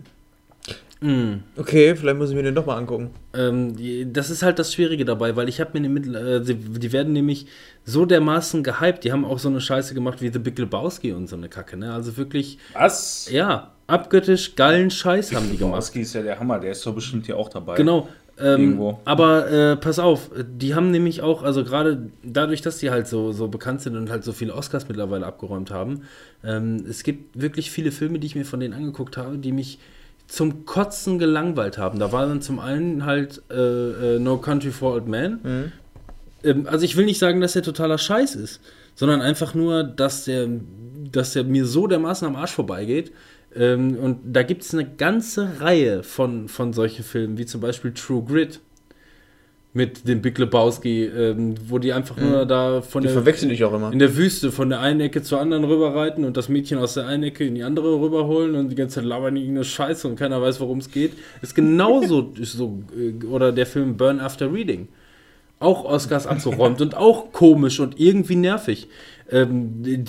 [1.01, 1.38] mh.
[1.55, 3.11] Okay, vielleicht muss ich mir den doch mal angucken.
[3.36, 6.55] Ähm, die- das ist halt das Schwierige dabei, weil ich habe mir nämlich, äh, sie-
[6.55, 7.45] die werden nämlich
[7.86, 11.28] so dermaßen gehypt, die haben auch so eine Scheiße gemacht wie The Big Lebowski und
[11.28, 11.93] so eine Kacke, ne?
[11.93, 13.30] Also wirklich, Was?
[13.32, 15.74] ja, abgöttisch geilen Scheiß haben die gemacht.
[15.74, 17.76] Lebowski ist ja der Hammer, der ist doch bestimmt hier auch dabei.
[17.76, 18.07] Genau.
[18.44, 23.08] Ähm, aber äh, pass auf, die haben nämlich auch, also gerade dadurch, dass die halt
[23.08, 26.02] so, so bekannt sind und halt so viele Oscars mittlerweile abgeräumt haben,
[26.44, 29.80] ähm, es gibt wirklich viele Filme, die ich mir von denen angeguckt habe, die mich
[30.28, 32.00] zum Kotzen gelangweilt haben.
[32.00, 35.39] Da war dann zum einen halt äh, äh, No Country for Old Men.
[36.44, 38.62] Ähm, also ich will nicht sagen, dass der totaler Scheiß ist,
[38.96, 40.48] sondern einfach nur, dass der,
[41.12, 43.12] dass der mir so dermaßen am Arsch vorbeigeht.
[43.56, 47.91] Ähm, und da gibt es eine ganze Reihe von, von solchen Filmen, wie zum Beispiel
[47.93, 48.60] True Grit.
[49.74, 52.30] mit dem Big Lebowski, ähm, wo die einfach mhm.
[52.30, 54.99] nur da von die der verwechseln dich auch immer in der Wüste von der einen
[54.99, 58.56] Ecke zur anderen rüberreiten und das Mädchen aus der einen Ecke in die andere rüberholen
[58.56, 61.14] und die ganze Zeit labern die irgendeine Scheiße und keiner weiß, worum es geht.
[61.41, 64.89] Ist genauso ist so äh, oder der Film Burn After Reading.
[65.60, 68.88] Auch Oscars abgeräumt und auch komisch und irgendwie nervig.
[69.32, 70.05] Ähm,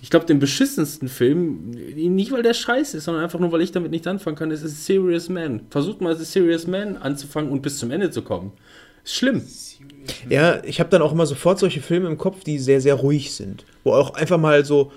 [0.00, 3.72] ich glaube, den beschissensten Film, nicht weil der scheiße ist, sondern einfach nur, weil ich
[3.72, 5.66] damit nicht anfangen kann, ist Serious Man.
[5.70, 8.52] Versucht mal Serious Man anzufangen und bis zum Ende zu kommen.
[9.04, 9.42] Ist schlimm.
[10.28, 13.34] Ja, ich habe dann auch immer sofort solche Filme im Kopf, die sehr, sehr ruhig
[13.34, 13.64] sind.
[13.84, 14.90] Wo auch einfach mal so,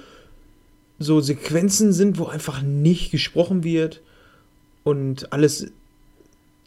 [0.98, 4.02] so Sequenzen sind, wo einfach nicht gesprochen wird
[4.84, 5.72] und alles.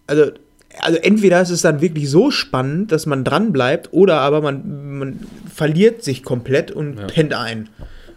[0.07, 0.33] Also,
[0.81, 4.99] also entweder ist es dann wirklich so spannend, dass man dran bleibt, oder aber man,
[4.99, 5.21] man
[5.53, 7.07] verliert sich komplett und ja.
[7.07, 7.69] pennt ein.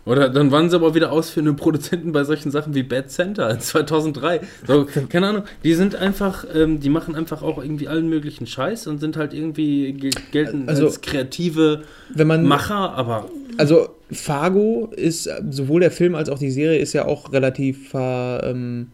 [0.03, 4.41] Oder dann waren sie aber wieder ausführende Produzenten bei solchen Sachen wie Bad Center 2003.
[4.65, 8.87] So, keine Ahnung, die sind einfach, ähm, die machen einfach auch irgendwie allen möglichen Scheiß
[8.87, 9.93] und sind halt irgendwie
[10.31, 11.83] gelten also, als kreative
[12.15, 13.29] man, Macher, aber.
[13.57, 18.49] Also Fargo ist, sowohl der Film als auch die Serie ist ja auch relativ, äh,
[18.49, 18.87] ähm,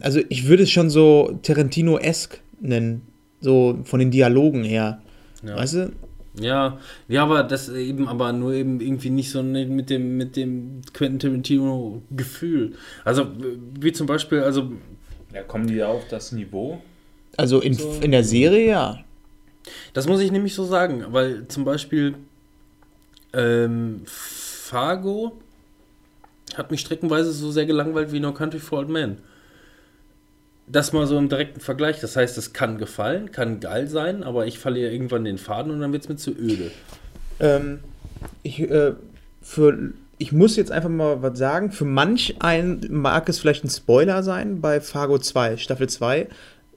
[0.00, 3.02] also ich würde es schon so Tarantino-esque nennen,
[3.40, 5.00] so von den Dialogen her.
[5.42, 5.56] Ja.
[5.56, 5.92] Weißt du?
[6.38, 6.78] Ja,
[7.08, 11.18] ja, aber das eben, aber nur eben irgendwie nicht so mit dem, mit dem Quentin
[11.18, 12.74] Tarantino-Gefühl.
[13.04, 13.28] Also,
[13.80, 14.70] wie zum Beispiel, also.
[15.32, 16.80] Ja, kommen die auf das Niveau?
[17.36, 17.98] Also in, so?
[18.00, 19.04] in der Serie ja.
[19.92, 22.14] Das muss ich nämlich so sagen, weil zum Beispiel
[23.32, 25.36] ähm, Fargo
[26.54, 29.18] hat mich streckenweise so sehr gelangweilt wie No Country for Old Men
[30.66, 32.00] das mal so im direkten Vergleich.
[32.00, 35.80] Das heißt, es kann gefallen, kann geil sein, aber ich verliere irgendwann den Faden und
[35.80, 36.70] dann wird es mir zu öde.
[37.38, 37.80] Ähm,
[38.42, 38.92] ich, äh,
[39.42, 41.70] für, ich muss jetzt einfach mal was sagen.
[41.70, 46.28] Für manch einen mag es vielleicht ein Spoiler sein bei Fargo 2, Staffel 2.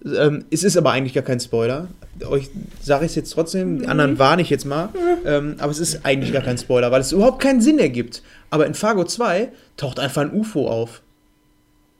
[0.06, 1.88] Ähm, es ist aber eigentlich gar kein Spoiler.
[2.30, 2.50] Euch
[2.82, 4.90] sage ich es jetzt trotzdem, die anderen warne ich jetzt mal.
[5.26, 8.22] Ähm, aber es ist eigentlich gar kein Spoiler, weil es überhaupt keinen Sinn ergibt.
[8.50, 11.02] Aber in Fargo 2 taucht einfach ein UFO auf.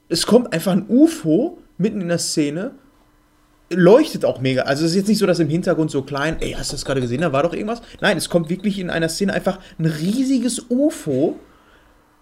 [0.08, 2.72] Es kommt einfach ein UFO mitten in der Szene.
[3.72, 4.62] Leuchtet auch mega.
[4.62, 6.84] Also es ist jetzt nicht so, dass im Hintergrund so klein, ey, hast du das
[6.84, 7.20] gerade gesehen?
[7.20, 7.82] Da war doch irgendwas.
[8.00, 11.38] Nein, es kommt wirklich in einer Szene einfach ein riesiges UFO.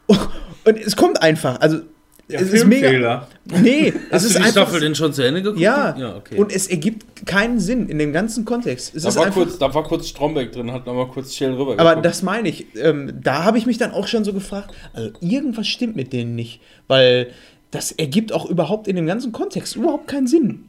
[0.08, 1.60] Und es kommt einfach.
[1.60, 1.80] Also
[2.28, 3.26] ja, es ist mega.
[3.46, 4.50] Nee, Hast es ist die einfach.
[4.50, 5.60] Staffel denn schon zu Ende geguckt?
[5.60, 5.96] Ja.
[5.98, 6.36] ja okay.
[6.36, 8.94] Und es ergibt keinen Sinn in dem ganzen Kontext.
[8.94, 11.76] Es da, war kurz, da war kurz Stromberg drin, hat nochmal kurz Shell rüber.
[11.78, 12.66] Aber das meine ich.
[12.76, 14.74] Ähm, da habe ich mich dann auch schon so gefragt.
[14.92, 17.28] Also irgendwas stimmt mit denen nicht, weil
[17.70, 20.64] das ergibt auch überhaupt in dem ganzen Kontext überhaupt keinen Sinn.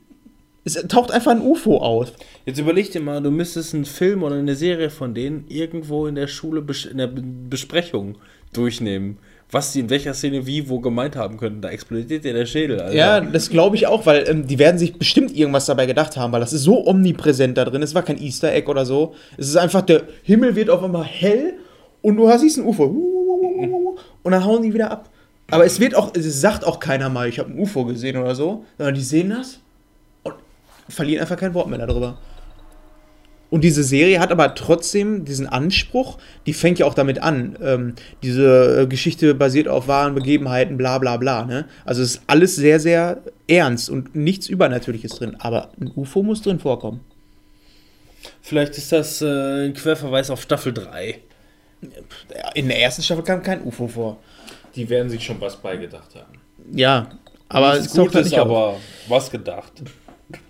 [0.65, 2.11] Es taucht einfach ein UFO auf.
[2.45, 6.15] Jetzt überleg dir mal, du müsstest einen Film oder eine Serie von denen irgendwo in
[6.15, 7.09] der Schule in der
[7.49, 8.17] Besprechung
[8.53, 9.17] durchnehmen.
[9.51, 11.61] Was die in welcher Szene wie wo gemeint haben könnten.
[11.61, 12.79] Da explodiert dir der Schädel.
[12.81, 12.95] Alter.
[12.95, 16.31] Ja, das glaube ich auch, weil ähm, die werden sich bestimmt irgendwas dabei gedacht haben,
[16.33, 17.81] weil das ist so omnipräsent da drin.
[17.81, 19.15] Es war kein Easter Egg oder so.
[19.37, 21.53] Es ist einfach, der Himmel wird auf einmal hell
[22.03, 22.85] und du siehst ein UFO.
[24.21, 25.09] Und dann hauen die wieder ab.
[25.51, 28.35] Aber es wird auch, es sagt auch keiner mal, ich habe ein UFO gesehen oder
[28.35, 29.59] so, sondern die sehen das
[30.23, 30.35] und
[30.87, 32.17] verlieren einfach kein Wort mehr darüber.
[33.49, 37.57] Und diese Serie hat aber trotzdem diesen Anspruch, die fängt ja auch damit an.
[37.63, 41.45] Ähm, diese äh, Geschichte basiert auf wahren Begebenheiten, bla bla bla.
[41.45, 41.65] Ne?
[41.83, 45.35] Also es ist alles sehr, sehr ernst und nichts Übernatürliches drin.
[45.39, 46.99] Aber ein UFO muss drin vorkommen.
[48.41, 51.19] Vielleicht ist das äh, ein Querverweis auf Staffel 3.
[52.53, 54.17] In der ersten Staffel kam kein UFO vor
[54.79, 56.39] die werden sich schon was beigedacht haben.
[56.71, 57.09] Ja,
[57.49, 58.77] aber es gut ist, aber
[59.09, 59.73] was gedacht.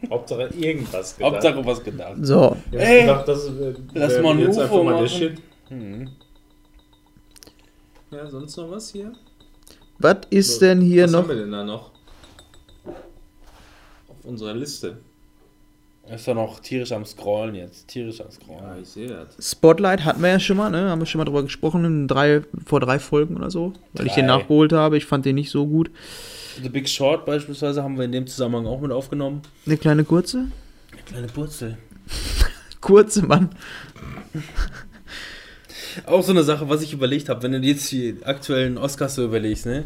[0.07, 1.33] Hauptsache irgendwas gedacht.
[1.33, 2.17] Hauptsache was gedacht.
[2.21, 2.55] So.
[2.71, 5.37] Ja, Ey, gedacht, das, äh, lass mal ein jetzt UFO mal machen.
[5.69, 6.09] Hm.
[8.11, 9.13] Ja, sonst noch was hier?
[9.97, 11.19] Was ist so, denn hier was noch?
[11.21, 11.91] Was haben wir denn da noch?
[14.09, 14.97] Auf unserer Liste.
[16.13, 17.87] Ist doch noch tierisch am Scrollen jetzt.
[17.87, 18.63] Tierisch am Scrollen.
[18.63, 19.51] Ja, ich sehe das.
[19.51, 20.89] Spotlight hatten wir ja schon mal, ne?
[20.89, 23.73] Haben wir schon mal drüber gesprochen, in drei, vor drei Folgen oder so.
[23.93, 24.05] Weil drei.
[24.05, 24.97] ich den nachgeholt habe.
[24.97, 25.91] Ich fand den nicht so gut.
[26.61, 29.43] The Big Short beispielsweise haben wir in dem Zusammenhang auch mit aufgenommen.
[29.67, 30.47] Eine kleine kurze?
[30.91, 31.77] Eine kleine Purzel.
[32.81, 33.49] kurze, Mann.
[36.07, 39.23] auch so eine Sache, was ich überlegt habe, wenn du jetzt die aktuellen Oscars so
[39.23, 39.83] überlegst, ne?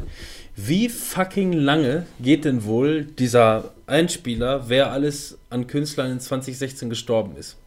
[0.55, 7.35] Wie fucking lange geht denn wohl dieser Einspieler, wer alles an Künstlern in 2016 gestorben
[7.35, 7.57] ist?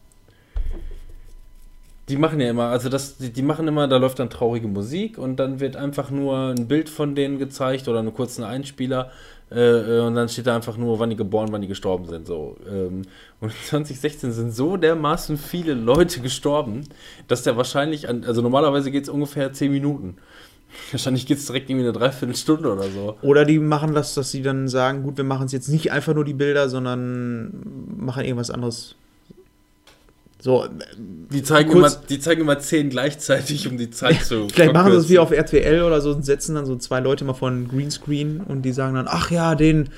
[2.07, 5.17] Die machen ja immer, also das, die, die, machen immer, da läuft dann traurige Musik
[5.17, 9.11] und dann wird einfach nur ein Bild von denen gezeigt oder einen kurzen Einspieler
[9.51, 12.25] äh, äh und dann steht da einfach nur, wann die geboren, wann die gestorben sind.
[12.25, 12.55] So.
[12.65, 13.01] Ähm,
[13.41, 16.85] und 2016 sind so dermaßen viele Leute gestorben,
[17.27, 20.15] dass der wahrscheinlich, an, also normalerweise geht es ungefähr 10 Minuten.
[20.91, 23.17] Wahrscheinlich geht es direkt irgendwie eine Dreiviertelstunde oder so.
[23.21, 26.13] Oder die machen das, dass sie dann sagen, gut, wir machen es jetzt nicht einfach
[26.13, 27.51] nur die Bilder, sondern
[27.97, 28.95] machen irgendwas anderes.
[30.39, 30.67] So,
[30.97, 34.47] die, zeigen immer, die zeigen immer zehn gleichzeitig, um die Zeit zu.
[34.53, 37.25] Vielleicht machen sie es wie auf RTL oder so und setzen dann so zwei Leute
[37.25, 39.89] mal von Greenscreen und die sagen dann, ach ja, den,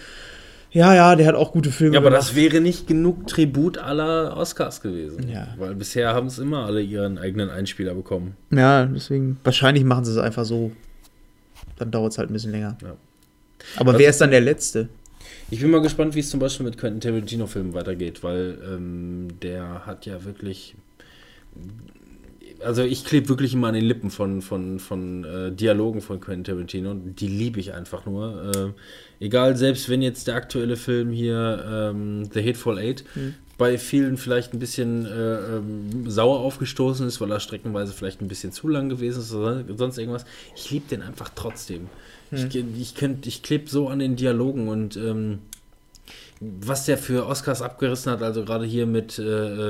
[0.72, 2.28] ja, ja, der hat auch gute Filme Ja, aber gemacht.
[2.30, 5.28] das wäre nicht genug Tribut aller Oscars gewesen.
[5.30, 5.48] Ja.
[5.58, 8.36] Weil bisher haben es immer alle ihren eigenen Einspieler bekommen.
[8.52, 10.72] Ja, deswegen, wahrscheinlich machen sie es einfach so.
[11.78, 12.78] Dann dauert es halt ein bisschen länger.
[12.84, 12.96] Ja.
[13.78, 14.90] Aber also, wer ist dann der Letzte?
[15.52, 19.86] Ich bin mal gespannt, wie es zum Beispiel mit Quentin Tarantino-Filmen weitergeht, weil ähm, der
[19.86, 20.76] hat ja wirklich.
[22.64, 26.44] Also ich klebe wirklich immer an den Lippen von, von, von äh, Dialogen von Quentin
[26.44, 26.94] Tarantino.
[26.94, 28.74] Die liebe ich einfach nur.
[29.20, 33.36] Äh, egal, selbst wenn jetzt der aktuelle Film hier ähm, The Hateful Eight mhm.
[33.58, 38.28] bei vielen vielleicht ein bisschen äh, ähm, sauer aufgestoßen ist, weil er streckenweise vielleicht ein
[38.28, 40.26] bisschen zu lang gewesen ist oder sonst irgendwas.
[40.56, 41.88] Ich liebe den einfach trotzdem.
[42.30, 42.48] Hm.
[42.48, 45.40] Ich, ich, könnt, ich klebe so an den Dialogen und ähm,
[46.40, 49.24] was der für Oscars abgerissen hat, also gerade hier mit, äh,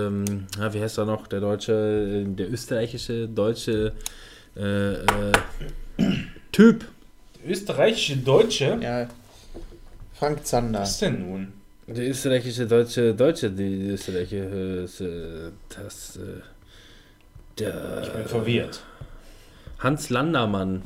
[0.08, 3.94] ähm, ja, wie heißt er noch, der deutsche, äh, der österreichische, deutsche
[4.56, 5.32] äh, äh,
[6.52, 6.86] Typ.
[7.42, 8.78] Der österreichische Deutsche?
[8.82, 9.08] Ja.
[10.14, 10.82] Frank Zander.
[10.82, 11.54] Was denn nun?
[11.88, 16.20] Der österreichische deutsche Deutsche, die österreichische, äh, das, äh,
[17.58, 18.02] der.
[18.04, 18.84] Ich bin verwirrt.
[19.80, 20.84] Hans Landermann.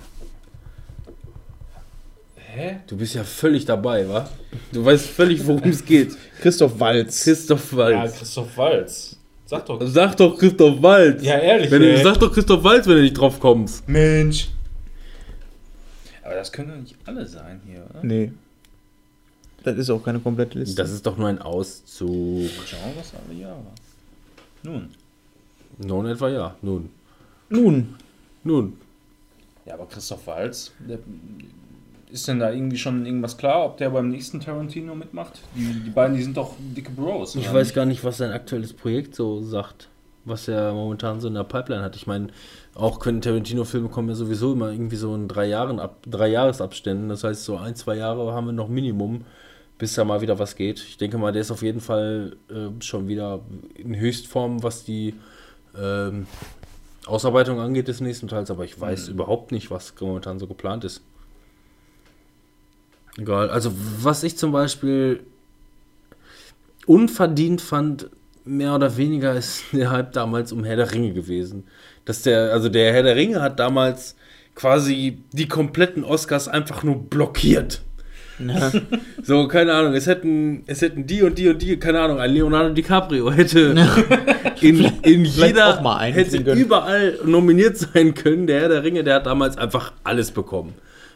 [2.55, 2.81] Hä?
[2.85, 4.29] Du bist ja völlig dabei, wa?
[4.71, 6.15] Du weißt völlig, worum es geht.
[6.39, 7.23] Christoph Walz.
[7.23, 8.11] Christoph Walz.
[8.11, 9.17] Ja, Christoph Walz.
[9.47, 9.79] Sag doch.
[9.81, 11.23] Sag doch Christoph Walz.
[11.23, 11.71] Ja, ehrlich.
[11.71, 13.89] Wenn du, sag doch Christoph Walz, wenn du nicht drauf kommst.
[13.89, 14.49] Mensch.
[16.21, 18.03] Aber das können doch nicht alle sein hier, oder?
[18.03, 18.31] Nee.
[19.63, 20.75] Das ist auch keine komplette Liste.
[20.75, 22.51] Das ist doch nur ein Auszug.
[22.69, 23.65] Genres alle Jahre.
[24.61, 24.89] Nun.
[25.79, 26.55] Nun etwa ja.
[26.61, 26.91] Nun.
[27.49, 27.95] Nun.
[28.43, 28.77] Nun.
[29.65, 30.99] Ja, aber Christoph Walz, der
[32.13, 35.41] ist denn da irgendwie schon irgendwas klar, ob der beim nächsten Tarantino mitmacht?
[35.55, 37.35] Die, die beiden, die sind doch dicke Bros.
[37.35, 37.75] Ich weiß nicht?
[37.75, 39.89] gar nicht, was sein aktuelles Projekt so sagt,
[40.23, 41.95] was er momentan so in der Pipeline hat.
[41.95, 42.27] Ich meine,
[42.75, 47.09] auch Quentin Tarantino-Filme kommen ja sowieso immer irgendwie so in drei Jahren ab, drei Jahresabständen.
[47.09, 49.25] Das heißt, so ein, zwei Jahre haben wir noch Minimum,
[49.79, 50.85] bis da mal wieder was geht.
[50.87, 53.39] Ich denke mal, der ist auf jeden Fall äh, schon wieder
[53.73, 55.15] in Höchstform, was die
[55.75, 56.27] ähm,
[57.07, 59.15] Ausarbeitung angeht des nächsten Teils, aber ich weiß mhm.
[59.15, 61.01] überhaupt nicht, was momentan so geplant ist.
[63.17, 63.49] Egal.
[63.49, 63.71] Also,
[64.01, 65.21] was ich zum Beispiel
[66.85, 68.09] unverdient fand,
[68.45, 71.65] mehr oder weniger, ist der Hype damals um Herr der Ringe gewesen.
[72.05, 74.15] Dass der, also der Herr der Ringe hat damals
[74.55, 77.81] quasi die kompletten Oscars einfach nur blockiert.
[78.39, 78.71] Ja.
[79.23, 82.31] so, keine Ahnung, es hätten, es hätten die und die und die, keine Ahnung, ein
[82.31, 83.75] Leonardo DiCaprio hätte
[84.61, 88.47] in, in jeder, hätte überall nominiert sein können.
[88.47, 90.73] Der Herr der Ringe, der hat damals einfach alles bekommen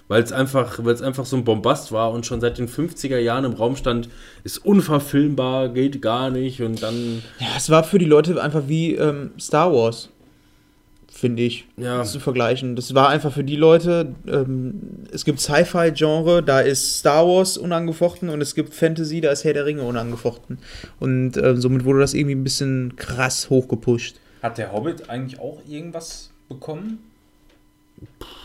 [0.08, 3.54] weil es einfach, einfach so ein Bombast war und schon seit den 50er Jahren im
[3.54, 4.10] Raum stand,
[4.44, 7.24] ist unverfilmbar, geht gar nicht und dann.
[7.40, 10.10] Ja, es war für die Leute einfach wie ähm, Star Wars,
[11.12, 12.04] finde ich, ja.
[12.04, 12.76] zu vergleichen.
[12.76, 18.30] Das war einfach für die Leute, ähm, es gibt Sci-Fi-Genre, da ist Star Wars unangefochten
[18.30, 20.60] und es gibt Fantasy, da ist Herr der Ringe unangefochten.
[21.00, 24.20] Und äh, somit wurde das irgendwie ein bisschen krass hochgepusht.
[24.42, 27.00] Hat der Hobbit eigentlich auch irgendwas bekommen?
[28.20, 28.37] Puh.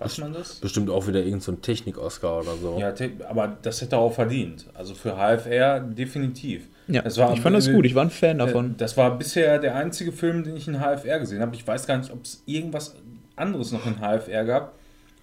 [0.00, 0.54] Weiß man das?
[0.54, 2.78] Bestimmt auch wieder irgendein so Technik-Oscar oder so.
[2.78, 2.92] Ja,
[3.28, 4.66] aber das hätte er auch verdient.
[4.74, 6.68] Also für HFR definitiv.
[6.88, 8.74] Ja, war, ich fand das gut, ich war ein Fan davon.
[8.78, 11.54] Das war bisher der einzige Film, den ich in HFR gesehen habe.
[11.54, 12.96] Ich weiß gar nicht, ob es irgendwas
[13.36, 14.74] anderes noch in HFR gab.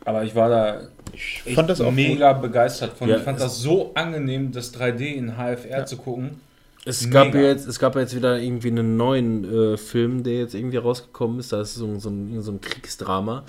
[0.05, 0.81] Aber ich war da
[1.11, 2.43] ich fand das auch mega gut.
[2.43, 3.09] begeistert von.
[3.09, 5.85] Ja, ich fand das so angenehm, das 3D in HFR ja.
[5.85, 6.39] zu gucken.
[6.85, 10.77] Es gab, jetzt, es gab jetzt wieder irgendwie einen neuen äh, Film, der jetzt irgendwie
[10.77, 11.51] rausgekommen ist.
[11.51, 13.43] Das ist so, so, ein, so ein Kriegsdrama.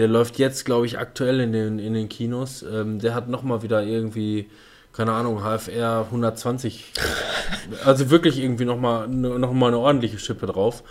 [0.00, 2.62] Der läuft jetzt, glaube ich, aktuell in den, in den Kinos.
[2.62, 4.48] Ähm, der hat nochmal wieder irgendwie,
[4.94, 6.94] keine Ahnung, HFR 120.
[7.84, 10.84] also wirklich irgendwie nochmal noch mal eine ordentliche Schippe drauf.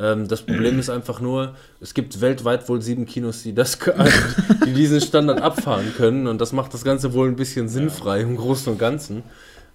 [0.00, 3.78] Ähm, das Problem ist einfach nur, es gibt weltweit wohl sieben Kinos, die, das,
[4.66, 6.26] die diesen Standard abfahren können.
[6.26, 9.22] Und das macht das Ganze wohl ein bisschen sinnfrei im Großen und Ganzen.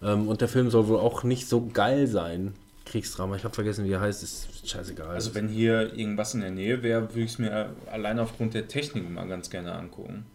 [0.03, 2.55] Ähm, und der Film soll wohl auch nicht so geil sein.
[2.91, 5.11] Kriegsdrama, ich habe vergessen, wie er heißt, ist scheißegal.
[5.11, 8.67] Also wenn hier irgendwas in der Nähe wäre, würde ich es mir allein aufgrund der
[8.67, 10.25] Technik mal ganz gerne angucken.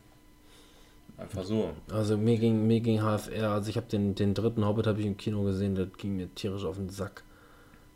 [1.19, 1.73] Einfach so.
[1.91, 5.07] Also mir ging, mir ging HFR, also ich habe den, den dritten Hobbit habe ich
[5.07, 7.25] im Kino gesehen, der ging mir tierisch auf den Sack.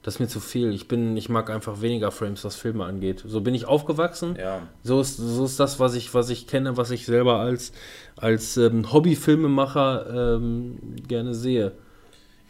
[0.03, 0.73] Das ist mir zu viel.
[0.73, 3.23] Ich bin, ich mag einfach weniger Frames, was Filme angeht.
[3.27, 4.37] So bin ich aufgewachsen.
[4.39, 4.63] Ja.
[4.83, 7.73] So ist, so ist das, was ich, was ich kenne, was ich selber als,
[8.17, 10.79] als ähm, Hobby-Filmemacher ähm,
[11.09, 11.73] gerne sehe.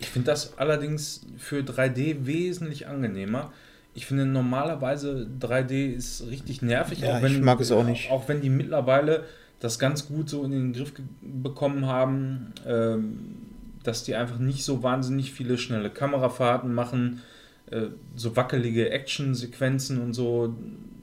[0.01, 3.53] Ich finde das allerdings für 3D wesentlich angenehmer.
[3.95, 7.01] Ich finde normalerweise 3D ist richtig nervig.
[7.01, 8.11] Ja, auch wenn, ich mag es auch nicht.
[8.11, 9.25] Auch wenn die mittlerweile
[9.61, 13.37] das ganz gut so in den Griff bekommen haben, ähm,
[13.83, 17.21] dass die einfach nicht so wahnsinnig viele schnelle Kamerafahrten machen,
[17.71, 20.55] äh, so wackelige Action-Sequenzen und so,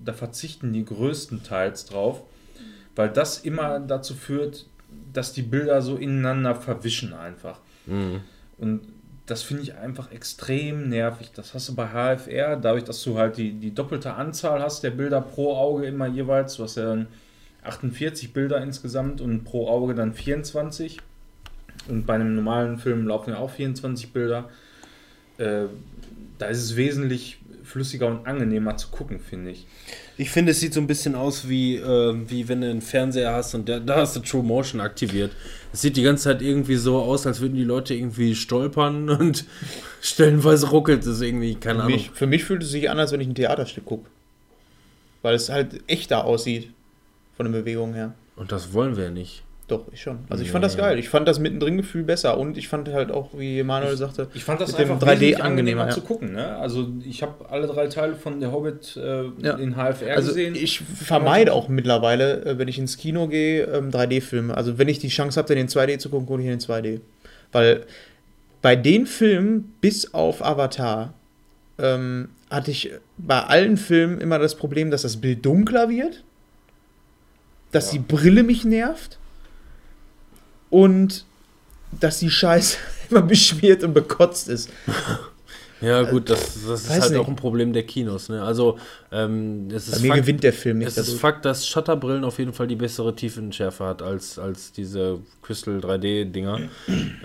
[0.03, 2.24] da verzichten die größtenteils drauf,
[2.95, 4.65] weil das immer dazu führt,
[5.14, 7.60] dass die Bilder so ineinander verwischen einfach.
[7.86, 8.22] Mhm.
[8.57, 8.81] Und
[9.25, 11.31] das finde ich einfach extrem nervig.
[11.35, 14.91] Das hast du bei HFR, dadurch, dass du halt die, die doppelte Anzahl hast der
[14.91, 16.55] Bilder pro Auge immer jeweils.
[16.55, 17.07] Du hast ja dann
[17.63, 20.99] 48 Bilder insgesamt und pro Auge dann 24.
[21.89, 24.49] Und bei einem normalen Film laufen ja auch 24 Bilder.
[25.38, 25.65] Äh,
[26.38, 29.68] da ist es wesentlich flüssiger und angenehmer zu gucken, finde ich.
[30.18, 33.34] Ich finde, es sieht so ein bisschen aus wie, äh, wie wenn du einen Fernseher
[33.34, 35.34] hast und der, da hast du True Motion aktiviert.
[35.73, 39.45] Es sieht die ganze Zeit irgendwie so aus, als würden die Leute irgendwie stolpern und
[40.02, 41.98] stellenweise ruckelt es irgendwie, keine für Ahnung.
[41.98, 44.10] Mich, für mich fühlt es sich an, als wenn ich ein Theaterstück gucke.
[45.22, 46.72] Weil es halt echter aussieht,
[47.35, 48.14] von der Bewegung her.
[48.38, 49.44] Und das wollen wir ja nicht.
[49.68, 50.19] Doch, ich schon.
[50.30, 50.98] Also ich fand das geil.
[50.98, 54.61] Ich fand das mittendrin-Gefühl besser und ich fand halt auch, wie Manuel sagte, ich fand
[54.61, 55.89] das mit einfach 3D angenehmer ja.
[55.89, 56.34] zu gucken.
[56.34, 56.56] Ne?
[56.56, 59.56] Also ich habe alle drei Teile von Der Hobbit äh, ja.
[59.57, 60.56] in HFR also gesehen.
[60.56, 64.53] Ich vermeide auch mittlerweile, äh, wenn ich ins Kino gehe, 3D-Filme.
[64.53, 66.60] Ähm, also wenn ich die Chance habe, den in 2D zu gucken, gucke ich in
[66.60, 67.02] 2D.
[67.52, 67.85] Weil
[68.61, 71.14] bei den Filmen, bis auf Avatar,
[71.77, 76.23] ähm, hatte ich bei allen Filmen immer das Problem, dass das Bild dunkler wird,
[77.73, 77.99] dass ja.
[77.99, 79.19] die Brille mich nervt
[80.77, 81.25] und
[81.99, 82.77] dass die Scheiße
[83.09, 84.69] immer beschmiert und bekotzt ist.
[85.81, 87.19] Ja, gut, das, das ist halt nicht.
[87.19, 88.29] auch ein Problem der Kinos.
[88.29, 88.43] Ne?
[88.43, 88.77] Also,
[89.11, 90.89] ähm, es ist Bei mir Fakt, gewinnt der Film nicht.
[90.89, 91.13] Es dadurch.
[91.15, 95.79] ist Fakt, dass Shutterbrillen auf jeden Fall die bessere Tiefenschärfe hat als, als diese Crystal
[95.79, 96.59] 3D-Dinger.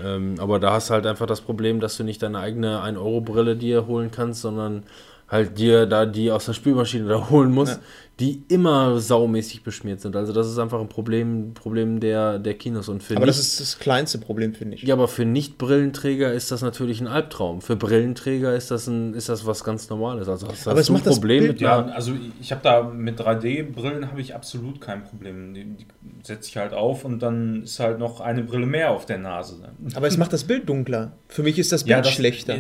[0.03, 3.57] ähm, aber da hast du halt einfach das Problem, dass du nicht deine eigene 1-Euro-Brille
[3.57, 4.85] dir holen kannst, sondern
[5.33, 7.81] halt dir da die aus der Spülmaschine da holen musst, ja.
[8.21, 10.15] die immer saumäßig beschmiert sind.
[10.15, 13.47] Also das ist einfach ein Problem, Problem der, der Kinos und für Aber nicht, das
[13.49, 14.83] ist das kleinste Problem, finde ich.
[14.83, 17.63] Ja, aber für Nicht-Brillenträger ist das natürlich ein Albtraum.
[17.63, 20.29] Für Brillenträger ist das ein, ist das was ganz Normales.
[20.29, 23.19] Also hast, aber hast es macht ein Problem mit Ja, also ich habe da mit
[23.19, 25.55] 3D-Brillen habe ich absolut kein Problem.
[25.55, 25.87] Die, die
[26.23, 29.57] setze ich halt auf und dann ist halt noch eine Brille mehr auf der Nase.
[29.95, 31.13] Aber es macht das Bild dunkler.
[31.29, 32.59] Für mich ist das Bild ja, das, schlechter.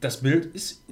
[0.00, 0.82] Das Bild ist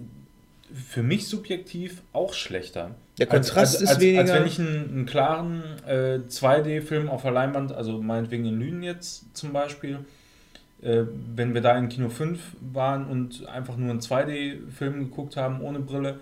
[0.74, 2.92] für mich subjektiv auch schlechter.
[3.18, 4.20] Der Kontrast als, als, ist weniger.
[4.20, 8.82] Als wenn ich einen, einen klaren äh, 2D-Film auf der Leinwand, also meinetwegen in Lünen
[8.82, 9.98] jetzt zum Beispiel,
[10.82, 11.02] äh,
[11.34, 12.40] wenn wir da in Kino 5
[12.72, 16.20] waren und einfach nur einen 2D-Film geguckt haben ohne Brille,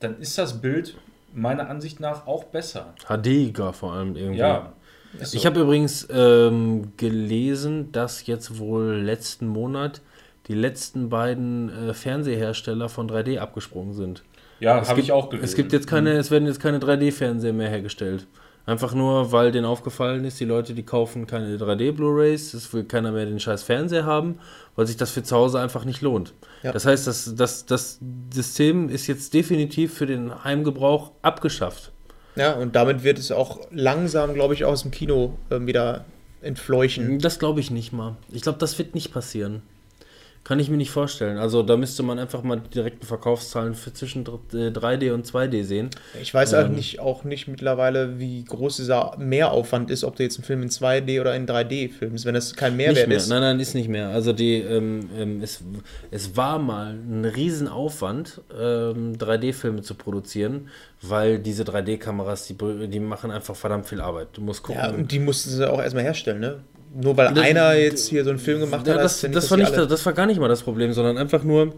[0.00, 0.96] dann ist das Bild
[1.34, 2.94] meiner Ansicht nach auch besser.
[3.06, 4.38] HDiger vor allem irgendwie.
[4.38, 4.72] Ja.
[5.20, 5.36] So.
[5.36, 10.02] Ich habe übrigens ähm, gelesen, dass jetzt wohl letzten Monat
[10.48, 14.24] die letzten beiden äh, Fernsehersteller von 3D abgesprungen sind.
[14.60, 15.44] Ja, habe ich auch gelesen.
[15.44, 16.20] Es gibt jetzt keine, mhm.
[16.20, 18.26] es werden jetzt keine 3D-Fernseher mehr hergestellt.
[18.66, 23.12] Einfach nur, weil denen aufgefallen ist, die Leute, die kaufen keine 3D-Blu-Rays, es will keiner
[23.12, 24.40] mehr den scheiß Fernseher haben,
[24.76, 26.34] weil sich das für zu Hause einfach nicht lohnt.
[26.62, 26.72] Ja.
[26.72, 27.98] Das heißt, das, das, das
[28.30, 31.92] System ist jetzt definitiv für den Heimgebrauch abgeschafft.
[32.36, 36.04] Ja, und damit wird es auch langsam, glaube ich, aus dem Kino äh, wieder
[36.42, 37.20] entfleuchen.
[37.20, 38.16] Das glaube ich nicht mal.
[38.30, 39.62] Ich glaube, das wird nicht passieren.
[40.44, 41.36] Kann ich mir nicht vorstellen.
[41.36, 45.62] Also da müsste man einfach mal die direkten Verkaufszahlen für zwischen 3D äh, und 2D
[45.62, 45.90] sehen.
[46.22, 50.22] Ich weiß ähm, halt nicht, auch nicht mittlerweile, wie groß dieser Mehraufwand ist, ob du
[50.22, 53.28] jetzt einen Film in 2D oder in 3D filmst, wenn das kein Mehrwert ist.
[53.28, 54.08] Nein, nein, ist nicht mehr.
[54.08, 55.62] Also die, ähm, ähm, es,
[56.10, 60.68] es war mal ein Riesenaufwand, ähm, 3D-Filme zu produzieren,
[61.02, 64.28] weil diese 3D-Kameras, die, die machen einfach verdammt viel Arbeit.
[64.32, 64.80] Du musst gucken.
[64.82, 66.60] Ja, und die mussten sie auch erstmal herstellen, ne?
[66.94, 69.50] Nur weil das, einer jetzt hier so einen Film gemacht ja, hat, das, das, das
[69.50, 71.74] war nicht, das war gar nicht mal das Problem, sondern einfach nur,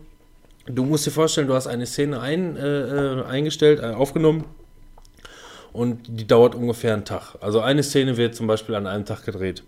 [0.66, 4.44] du musst dir vorstellen, du hast eine Szene ein, äh, äh, eingestellt, äh, aufgenommen
[5.72, 7.36] und die dauert ungefähr einen Tag.
[7.40, 9.62] Also eine Szene wird zum Beispiel an einem Tag gedreht.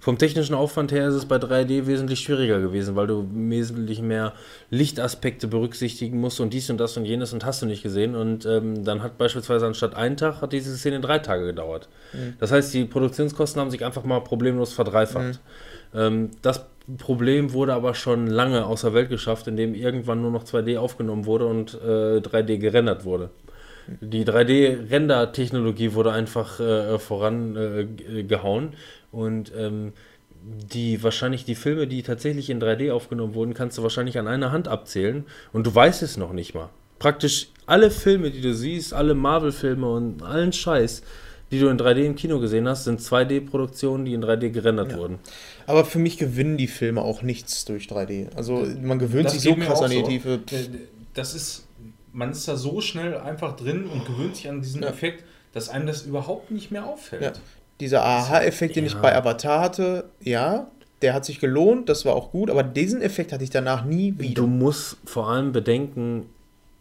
[0.00, 4.32] Vom technischen Aufwand her ist es bei 3D wesentlich schwieriger gewesen, weil du wesentlich mehr
[4.70, 8.14] Lichtaspekte berücksichtigen musst und dies und das und jenes und hast du nicht gesehen.
[8.14, 11.88] Und ähm, dann hat beispielsweise anstatt einen Tag, hat diese Szene drei Tage gedauert.
[12.12, 12.34] Mhm.
[12.38, 15.40] Das heißt, die Produktionskosten haben sich einfach mal problemlos verdreifacht.
[15.92, 15.98] Mhm.
[15.98, 16.64] Ähm, das
[16.98, 21.46] Problem wurde aber schon lange außer Welt geschafft, indem irgendwann nur noch 2D aufgenommen wurde
[21.46, 23.30] und äh, 3D gerendert wurde.
[24.00, 28.72] Die 3D-Render-Technologie wurde einfach äh, vorangehauen äh,
[29.12, 29.92] und ähm,
[30.42, 34.52] die wahrscheinlich die Filme, die tatsächlich in 3D aufgenommen wurden, kannst du wahrscheinlich an einer
[34.52, 36.70] Hand abzählen und du weißt es noch nicht mal.
[36.98, 41.02] Praktisch alle Filme, die du siehst, alle Marvel-Filme und allen Scheiß,
[41.50, 44.98] die du in 3D im Kino gesehen hast, sind 2D-Produktionen, die in 3D gerendert ja.
[44.98, 45.18] wurden.
[45.66, 48.34] Aber für mich gewinnen die Filme auch nichts durch 3D.
[48.34, 50.06] Also man gewöhnt das sich so krass an die so.
[50.06, 50.40] Tiefe.
[51.14, 51.66] Das ist
[52.16, 54.88] man ist da so schnell einfach drin und gewöhnt sich an diesen ja.
[54.88, 55.22] Effekt,
[55.52, 57.22] dass einem das überhaupt nicht mehr auffällt.
[57.22, 57.32] Ja.
[57.80, 58.90] Dieser Aha-Effekt, den ja.
[58.90, 60.68] ich bei Avatar hatte, ja,
[61.02, 64.14] der hat sich gelohnt, das war auch gut, aber diesen Effekt hatte ich danach nie
[64.18, 64.42] wieder.
[64.42, 66.26] Du musst vor allem bedenken,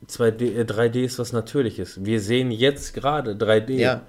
[0.08, 2.06] 2D, 3D äh, ist was Natürliches.
[2.06, 3.74] Wir sehen jetzt gerade 3D.
[3.74, 4.02] Ja.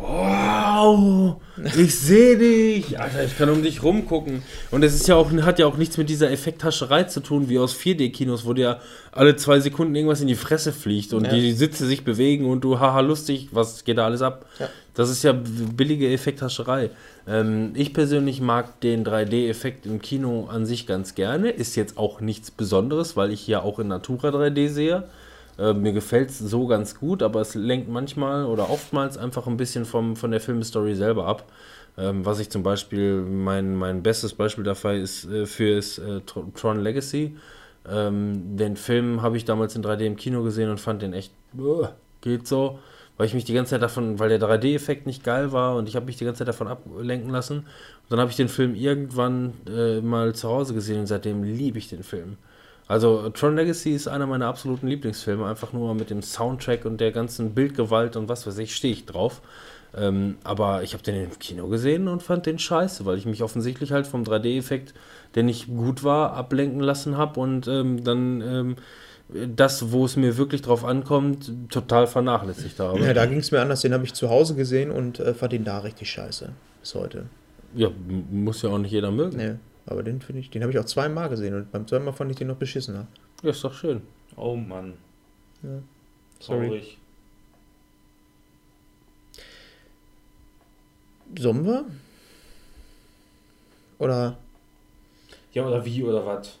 [0.00, 1.36] Wow,
[1.76, 3.00] ich sehe dich.
[3.00, 4.42] Alter, ich kann um dich rumgucken.
[4.70, 7.58] Und es ist ja auch, hat ja auch nichts mit dieser Effekthascherei zu tun, wie
[7.58, 8.80] aus 4D-Kinos, wo dir
[9.12, 11.32] alle zwei Sekunden irgendwas in die Fresse fliegt und ja.
[11.32, 14.46] die Sitze sich bewegen und du, haha, lustig, was geht da alles ab?
[14.58, 14.68] Ja.
[14.98, 16.90] Das ist ja billige Effekthascherei.
[17.28, 21.50] Ähm, ich persönlich mag den 3D-Effekt im Kino an sich ganz gerne.
[21.50, 25.04] Ist jetzt auch nichts Besonderes, weil ich ja auch in Natura 3D sehe.
[25.56, 29.56] Äh, mir gefällt es so ganz gut, aber es lenkt manchmal oder oftmals einfach ein
[29.56, 31.44] bisschen vom, von der Filmstory selber ab.
[31.96, 36.22] Ähm, was ich zum Beispiel, mein, mein bestes Beispiel dafür ist, äh, für ist äh,
[36.56, 37.36] Tron Legacy.
[37.88, 41.32] Ähm, den Film habe ich damals in 3D im Kino gesehen und fand den echt,
[41.56, 41.86] uh,
[42.20, 42.80] geht so,
[43.18, 45.96] weil ich mich die ganze Zeit davon, weil der 3D-Effekt nicht geil war und ich
[45.96, 47.58] habe mich die ganze Zeit davon ablenken lassen.
[47.58, 47.66] Und
[48.10, 51.88] dann habe ich den Film irgendwann äh, mal zu Hause gesehen und seitdem liebe ich
[51.88, 52.38] den Film.
[52.86, 57.12] Also Tron Legacy ist einer meiner absoluten Lieblingsfilme, einfach nur mit dem Soundtrack und der
[57.12, 59.42] ganzen Bildgewalt und was weiß ich, stehe ich drauf.
[59.96, 63.42] Ähm, aber ich habe den im Kino gesehen und fand den scheiße, weil ich mich
[63.42, 64.94] offensichtlich halt vom 3D-Effekt,
[65.34, 68.76] der nicht gut war, ablenken lassen habe und ähm, dann ähm,
[69.28, 73.00] das, wo es mir wirklich drauf ankommt, total vernachlässigt habe.
[73.00, 73.82] Ja, da ging es mir anders.
[73.82, 76.50] Den habe ich zu Hause gesehen und äh, fand den da richtig scheiße.
[76.80, 77.26] Bis heute.
[77.74, 77.90] Ja,
[78.30, 79.36] muss ja auch nicht jeder mögen.
[79.36, 79.54] Nee.
[79.86, 82.30] Aber den finde ich, den habe ich auch zweimal gesehen und beim zweiten Mal fand
[82.30, 83.06] ich den noch beschissener.
[83.42, 84.02] Ja, ist doch schön.
[84.36, 84.94] Oh Mann.
[85.62, 85.82] Ja.
[86.40, 86.68] Sorry.
[86.68, 86.98] Traurig.
[91.38, 91.84] Sollen wir?
[93.98, 94.36] Oder?
[95.52, 96.58] Ja, oder wie oder was?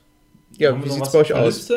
[0.56, 1.70] Ja, Haben wie sieht es bei euch aus?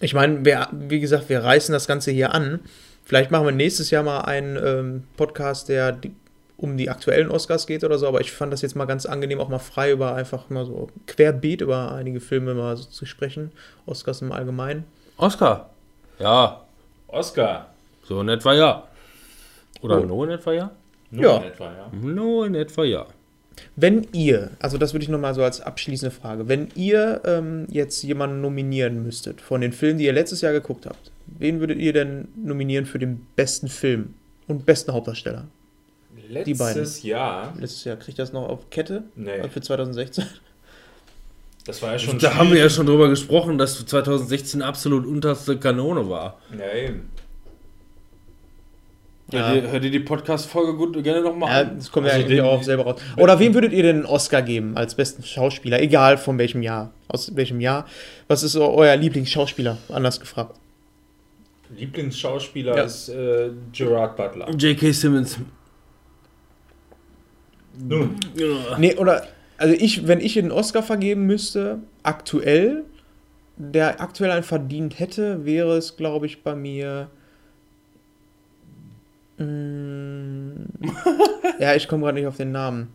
[0.00, 2.60] Ich meine, wie gesagt, wir reißen das Ganze hier an.
[3.04, 6.14] Vielleicht machen wir nächstes Jahr mal einen ähm, Podcast, der die,
[6.56, 9.40] um die aktuellen Oscars geht oder so, aber ich fand das jetzt mal ganz angenehm,
[9.40, 13.50] auch mal frei über einfach mal so querbeet über einige Filme mal so zu sprechen.
[13.86, 14.84] Oscars im Allgemeinen.
[15.16, 15.70] Oscar.
[16.18, 16.64] Ja.
[17.08, 17.70] Oscar.
[18.04, 18.88] So in etwa ja.
[19.80, 20.04] Oder oh.
[20.04, 20.70] nur in etwa ja?
[21.10, 21.36] Nur ja.
[21.38, 21.90] in etwa ja.
[21.92, 23.06] Nur in etwa ja.
[23.76, 28.02] Wenn ihr, also das würde ich nochmal so als abschließende Frage, wenn ihr ähm, jetzt
[28.02, 31.92] jemanden nominieren müsstet von den Filmen, die ihr letztes Jahr geguckt habt, wen würdet ihr
[31.92, 34.14] denn nominieren für den besten Film
[34.46, 35.46] und besten Hauptdarsteller?
[36.28, 36.86] Letztes die beiden.
[37.02, 37.54] Jahr.
[37.58, 39.04] Letztes Jahr kriegt das noch auf Kette?
[39.16, 39.48] Nee.
[39.48, 40.24] Für 2016?
[41.64, 42.18] Das war ja schon.
[42.18, 46.38] Da haben wir ja schon drüber gesprochen, dass 2016 absolut unterste Kanone war.
[46.58, 47.10] Ja, eben.
[49.30, 49.70] Ja, ja.
[49.70, 51.76] hör dir die Podcast-Folge gut gerne nochmal ja, an.
[51.76, 53.00] Das kommt also ja eigentlich auch selber raus.
[53.18, 55.80] Oder wem würdet ihr denn einen Oscar geben als besten Schauspieler?
[55.82, 56.92] Egal von welchem Jahr.
[57.08, 57.86] Aus welchem Jahr.
[58.26, 59.76] Was ist euer Lieblingsschauspieler?
[59.90, 60.54] Anders gefragt.
[61.76, 62.82] Lieblingsschauspieler ja.
[62.84, 64.48] ist äh, Gerard Butler.
[64.50, 64.92] J.K.
[64.92, 65.38] Simmons.
[67.78, 68.16] Nun.
[68.78, 69.26] Nee, oder,
[69.58, 72.84] also ich, wenn ich einen Oscar vergeben müsste, aktuell,
[73.56, 77.10] der aktuell einen verdient hätte, wäre es, glaube ich, bei mir.
[79.38, 80.66] Mm,
[81.58, 82.92] ja, ich komme gerade nicht auf den Namen.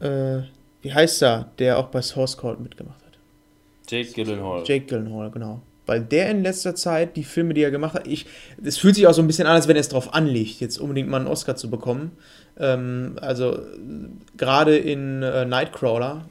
[0.00, 0.42] Äh,
[0.82, 3.18] wie heißt er, der auch bei Source Code mitgemacht hat?
[3.88, 4.64] Jake Gyllenhaal.
[4.66, 5.62] Jake Gyllenhaal, genau.
[5.86, 8.26] Weil der in letzter Zeit, die Filme, die er gemacht hat, ich,
[8.62, 10.78] es fühlt sich auch so ein bisschen an, als wenn er es darauf anlegt, jetzt
[10.78, 12.12] unbedingt mal einen Oscar zu bekommen.
[12.58, 13.58] Ähm, also
[14.36, 16.26] gerade in äh, Nightcrawler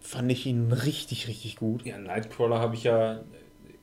[0.00, 1.84] fand ich ihn richtig, richtig gut.
[1.84, 3.20] Ja, Nightcrawler habe ich ja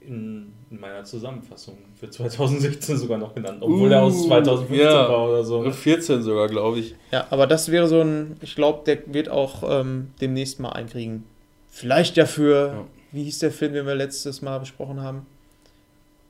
[0.02, 5.10] in, in, meiner Zusammenfassung für 2016 sogar noch genannt, obwohl uh, er aus 2015 ja,
[5.10, 5.70] war oder so.
[5.70, 6.24] 14 ne?
[6.24, 6.96] sogar, glaube ich.
[7.12, 11.26] Ja, aber das wäre so ein, ich glaube, der wird auch ähm, demnächst mal einkriegen.
[11.70, 12.86] Vielleicht ja für, ja.
[13.12, 15.26] wie hieß der Film, den wir letztes Mal besprochen haben?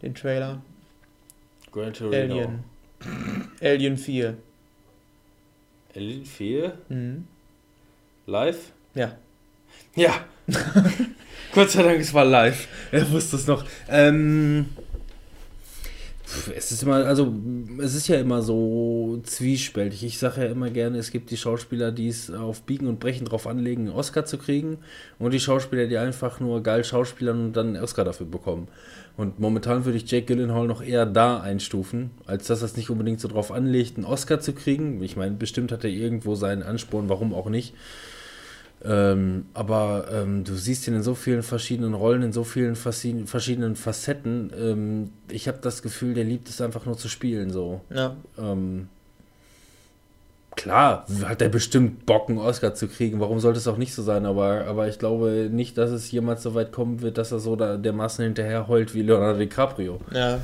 [0.02, 0.62] Den Trailer.
[1.72, 2.36] Gran Torino.
[2.36, 2.64] Alien.
[3.62, 4.38] Alien 4.
[5.96, 6.78] Alien 4?
[6.90, 7.28] Mhm.
[8.26, 8.72] Live?
[8.96, 9.18] Ja.
[9.96, 10.26] Ja.
[11.54, 12.68] Gott sei Dank, es war live.
[12.92, 13.64] Er wusste es noch.
[13.88, 14.66] Ähm,
[16.56, 17.32] es ist immer, also
[17.80, 20.04] es ist ja immer so zwiespältig.
[20.04, 23.26] Ich sage ja immer gerne, es gibt die Schauspieler, die es auf Biegen und Brechen
[23.26, 24.80] drauf anlegen, einen Oscar zu kriegen,
[25.20, 28.68] und die Schauspieler, die einfach nur geil schauspielern und dann einen Oscar dafür bekommen.
[29.16, 32.90] Und momentan würde ich Jake Gyllenhaal noch eher da einstufen, als dass er es nicht
[32.90, 35.04] unbedingt so drauf anlegt, einen Oscar zu kriegen.
[35.04, 37.76] Ich meine, bestimmt hat er irgendwo seinen Ansporn, warum auch nicht.
[38.86, 43.76] Ähm, aber ähm, du siehst ihn in so vielen verschiedenen Rollen, in so vielen verschiedenen
[43.76, 44.52] Facetten.
[44.60, 47.50] Ähm, ich habe das Gefühl, der liebt es einfach nur zu spielen.
[47.50, 47.80] So.
[47.94, 48.16] Ja.
[48.38, 48.90] Ähm,
[50.58, 53.22] klar, hat er bestimmt Bock, einen Oscar zu kriegen.
[53.22, 54.26] Warum sollte es auch nicht so sein?
[54.26, 57.56] Aber, aber ich glaube nicht, dass es jemals so weit kommen wird, dass er so
[57.56, 60.02] da dermaßen hinterher heult wie Leonardo DiCaprio.
[60.14, 60.40] Ja.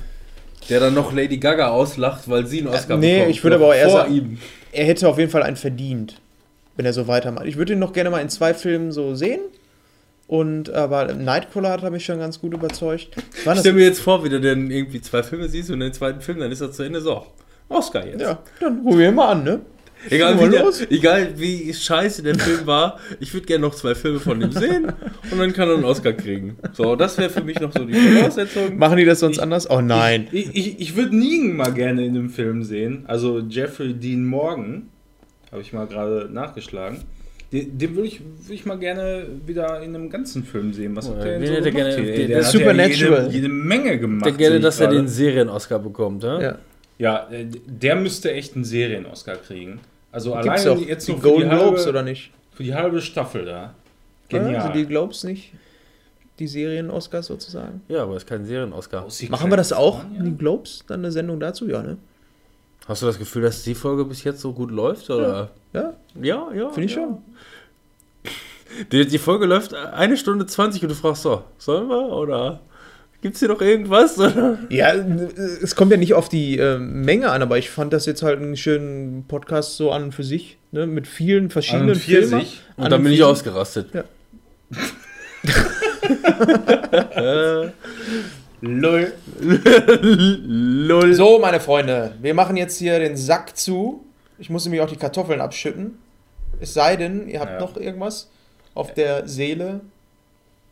[0.70, 3.28] Der dann noch Lady Gaga auslacht, weil sie einen Oscar ja, nee, bekommt.
[3.28, 4.40] Nee, ich würde aber auch eher sagen,
[4.72, 6.22] er hätte auf jeden Fall einen verdient.
[6.80, 7.46] Wenn er so weitermacht.
[7.46, 9.42] Ich würde ihn noch gerne mal in zwei Filmen so sehen.
[10.28, 13.10] Und aber Nightcrawler hat mich schon ganz gut überzeugt.
[13.18, 16.22] Ich stell mir jetzt vor, wie du denn irgendwie zwei Filme siehst und den zweiten
[16.22, 17.26] Film, dann ist er zu Ende so.
[17.68, 18.22] Oscar jetzt.
[18.22, 19.60] Ja, dann ruhen wir mal an, ne?
[20.10, 24.22] Egal wie, der, egal wie scheiße der Film war, ich würde gerne noch zwei Filme
[24.22, 24.94] von ihm sehen
[25.32, 26.56] und dann kann er einen Oscar kriegen.
[26.72, 28.78] So, das wäre für mich noch so die Voraussetzung.
[28.78, 29.70] Machen die das sonst ich, anders?
[29.70, 30.30] Oh nein.
[30.32, 33.04] Ich, ich, ich würde Negan mal gerne in einem Film sehen.
[33.08, 34.88] Also Jeffrey Dean Morgan.
[35.52, 37.04] Habe ich mal gerade nachgeschlagen.
[37.52, 40.96] Den, den würde ich, würd ich mal gerne wieder in einem ganzen Film sehen.
[40.96, 43.12] Was hat der, so der gerne, der, der, der Supernatural.
[43.12, 44.26] Ja jede, jede, Menge gemacht.
[44.26, 46.40] Der gerne, dass er den Serien-Oscar bekommt, ja?
[46.40, 46.58] ja?
[47.00, 49.80] Ja, äh, der müsste echt einen Serien-Oscar kriegen.
[50.12, 52.32] Also Gibt's alleine jetzt die Golden Globes oder nicht?
[52.52, 53.74] Für die halbe Staffel da.
[54.28, 54.54] Genial.
[54.54, 55.54] Ja, sind die Globes nicht
[56.40, 57.82] die Serien-Oscars sozusagen?
[57.88, 59.08] Ja, aber es ist kein Serien-Oscar.
[59.30, 60.24] Machen wir das auch, ja?
[60.24, 60.84] die Globes?
[60.88, 61.68] Dann eine Sendung dazu?
[61.68, 61.98] Ja, ne?
[62.90, 65.12] Hast du das Gefühl, dass die Folge bis jetzt so gut läuft?
[65.12, 65.52] Oder?
[65.74, 65.94] Ja.
[66.20, 66.70] Ja, ja.
[66.70, 67.04] Finde ich ja.
[67.04, 67.20] schon.
[68.92, 72.60] Die, die, Folge läuft eine Stunde 20 und du fragst so, sollen wir oder
[73.20, 74.20] gibt es hier noch irgendwas?
[74.20, 74.60] Oder?
[74.70, 78.22] Ja, es kommt ja nicht auf die äh, Menge an, aber ich fand das jetzt
[78.22, 82.42] halt einen schönen Podcast so an und für sich, ne, mit vielen verschiedenen an Filmen.
[82.42, 82.62] Sich.
[82.78, 83.90] Und dann bin ich ausgerastet.
[83.92, 84.04] Ja.
[88.62, 89.14] Lol.
[89.40, 91.14] Lol.
[91.14, 94.04] So, meine Freunde, wir machen jetzt hier den Sack zu.
[94.38, 95.98] Ich muss nämlich auch die Kartoffeln abschütten.
[96.60, 97.60] Es sei denn, ihr habt ja.
[97.60, 98.30] noch irgendwas
[98.74, 99.82] auf der Seele.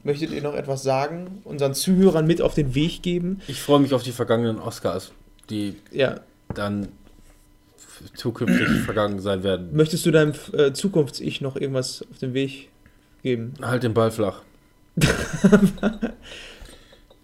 [0.03, 1.41] Möchtet ihr noch etwas sagen?
[1.43, 3.41] Unseren Zuhörern mit auf den Weg geben?
[3.47, 5.11] Ich freue mich auf die vergangenen Oscars,
[5.49, 6.22] die ja.
[6.53, 6.89] dann
[8.15, 9.76] zukünftig vergangen sein werden.
[9.76, 12.69] Möchtest du deinem äh, Zukunfts-Ich noch irgendwas auf den Weg
[13.23, 13.53] geben?
[13.61, 14.41] Halt den Ball flach.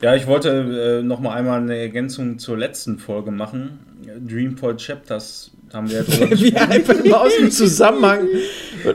[0.03, 3.79] Ja, ich wollte äh, noch mal einmal eine Ergänzung zur letzten Folge machen.
[4.27, 8.27] Dreampoint Chapters haben wir ja drüber Wie einfach mal aus dem Zusammenhang.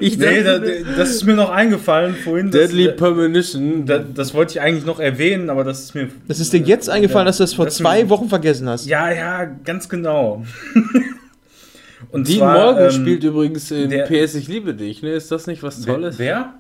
[0.01, 2.51] Ich nee, da, das ist mir noch eingefallen vorhin.
[2.51, 3.87] Deadly das, Premonition.
[3.87, 6.11] Das, das, wollte ich eigentlich noch erwähnen, aber das ist mir.
[6.29, 8.85] Das ist dir jetzt eingefallen, dass du das vor das zwei mir, Wochen vergessen hast.
[8.85, 10.45] Ja, ja, ganz genau.
[12.11, 15.13] Und Dean zwar, Morgan ähm, spielt übrigens in der, PS Ich liebe dich, ne?
[15.13, 16.19] Ist das nicht was Tolles?
[16.19, 16.53] Wer?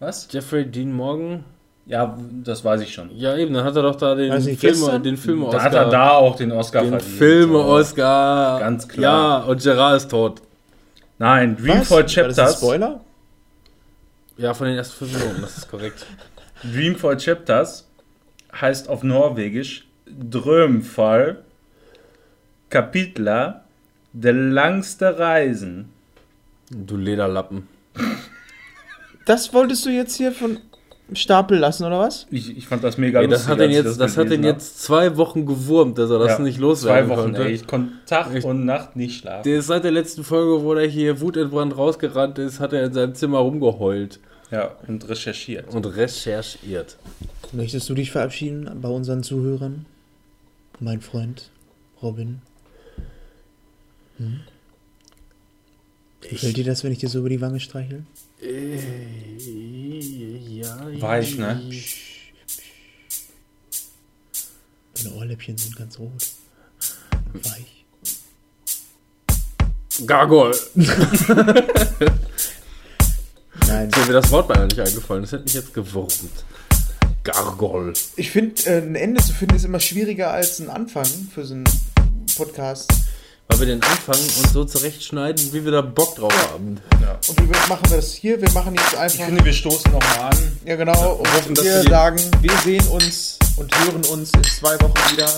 [0.00, 0.26] Was?
[0.32, 1.44] Jeffrey Dean Morgan.
[1.86, 3.10] Ja, das weiß ich schon.
[3.16, 5.58] Ja, eben, dann hat er doch da den also Film, den Film Oscar.
[5.58, 7.18] Da hat er da auch den Oscar den verdient.
[7.18, 8.60] Film Oscar.
[8.60, 9.40] Ganz klar.
[9.40, 10.42] Ja, und Gerard ist tot.
[11.18, 12.36] Nein, Dreamfall Chapters.
[12.36, 13.00] War das ein Spoiler?
[14.36, 16.06] Ja, von den ersten fünf Minuten, das ist korrekt.
[16.62, 17.88] Dreamfall Chapters
[18.60, 21.44] heißt auf Norwegisch Drömfall
[22.70, 23.64] Kapitler
[24.12, 25.90] der langste Reisen.
[26.70, 27.68] Du Lederlappen.
[29.26, 30.58] Das wolltest du jetzt hier von
[31.14, 32.26] Stapel lassen, oder was?
[32.30, 33.50] Ich, ich fand das mega ey, das lustig.
[33.50, 36.38] Hat den jetzt, das, das hat den jetzt zwei Wochen gewurmt, dass er das ja,
[36.40, 37.44] nicht loswerden Zwei Wochen, konnte.
[37.44, 37.52] ey.
[37.52, 39.42] Ich konnte Tag ich, und Nacht nicht schlafen.
[39.44, 42.92] Der ist seit der letzten Folge, wo er hier wutentbrannt rausgerannt ist, hat er in
[42.92, 44.20] seinem Zimmer rumgeheult.
[44.50, 45.74] Ja, und recherchiert.
[45.74, 46.96] Und recherchiert.
[47.52, 49.86] Möchtest du dich verabschieden bei unseren Zuhörern?
[50.78, 51.50] Mein Freund
[52.02, 52.42] Robin.
[54.18, 54.40] Hm?
[56.20, 58.04] Gefällt dir das, wenn ich dir so über die Wange streichel?
[60.48, 61.00] Ja.
[61.00, 61.62] Weich, ne?
[64.94, 66.26] Deine Ohrläppchen sind ganz rot.
[67.32, 67.84] Weich.
[70.06, 70.54] Gargol.
[70.74, 70.98] Nein.
[73.90, 75.22] Ist mir das Wort beinahe nicht eingefallen.
[75.22, 76.18] Das hätte mich jetzt gewurmt.
[77.22, 77.92] Gargol.
[78.16, 81.54] Ich finde, äh, ein Ende zu finden ist immer schwieriger als ein Anfang für so
[81.54, 81.64] einen
[82.36, 82.90] Podcast
[83.52, 86.80] weil wir den anfangen und so zurechtschneiden, wie wir da Bock drauf haben.
[87.00, 87.18] Ja.
[87.28, 88.40] Und wie machen wir das hier?
[88.40, 89.18] Wir machen jetzt einfach.
[89.18, 90.58] Ich finde, wir stoßen nochmal an.
[90.64, 91.14] Ja, genau.
[91.14, 95.28] Und hoffen, wir, wir sagen, wir sehen uns und hören uns in zwei Wochen wieder.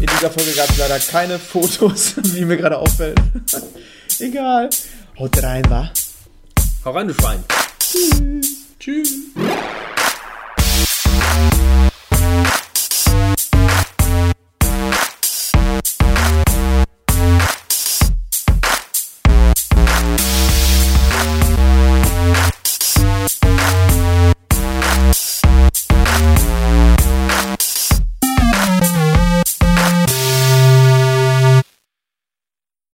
[0.00, 3.18] In dieser Folge gab es leider keine Fotos, wie mir gerade auffällt.
[4.18, 4.68] Egal.
[5.18, 5.90] Haut rein, wa?
[6.84, 7.44] Hau rein, du Schwein.
[7.78, 8.46] Tschüss.
[8.78, 9.08] Tschüss.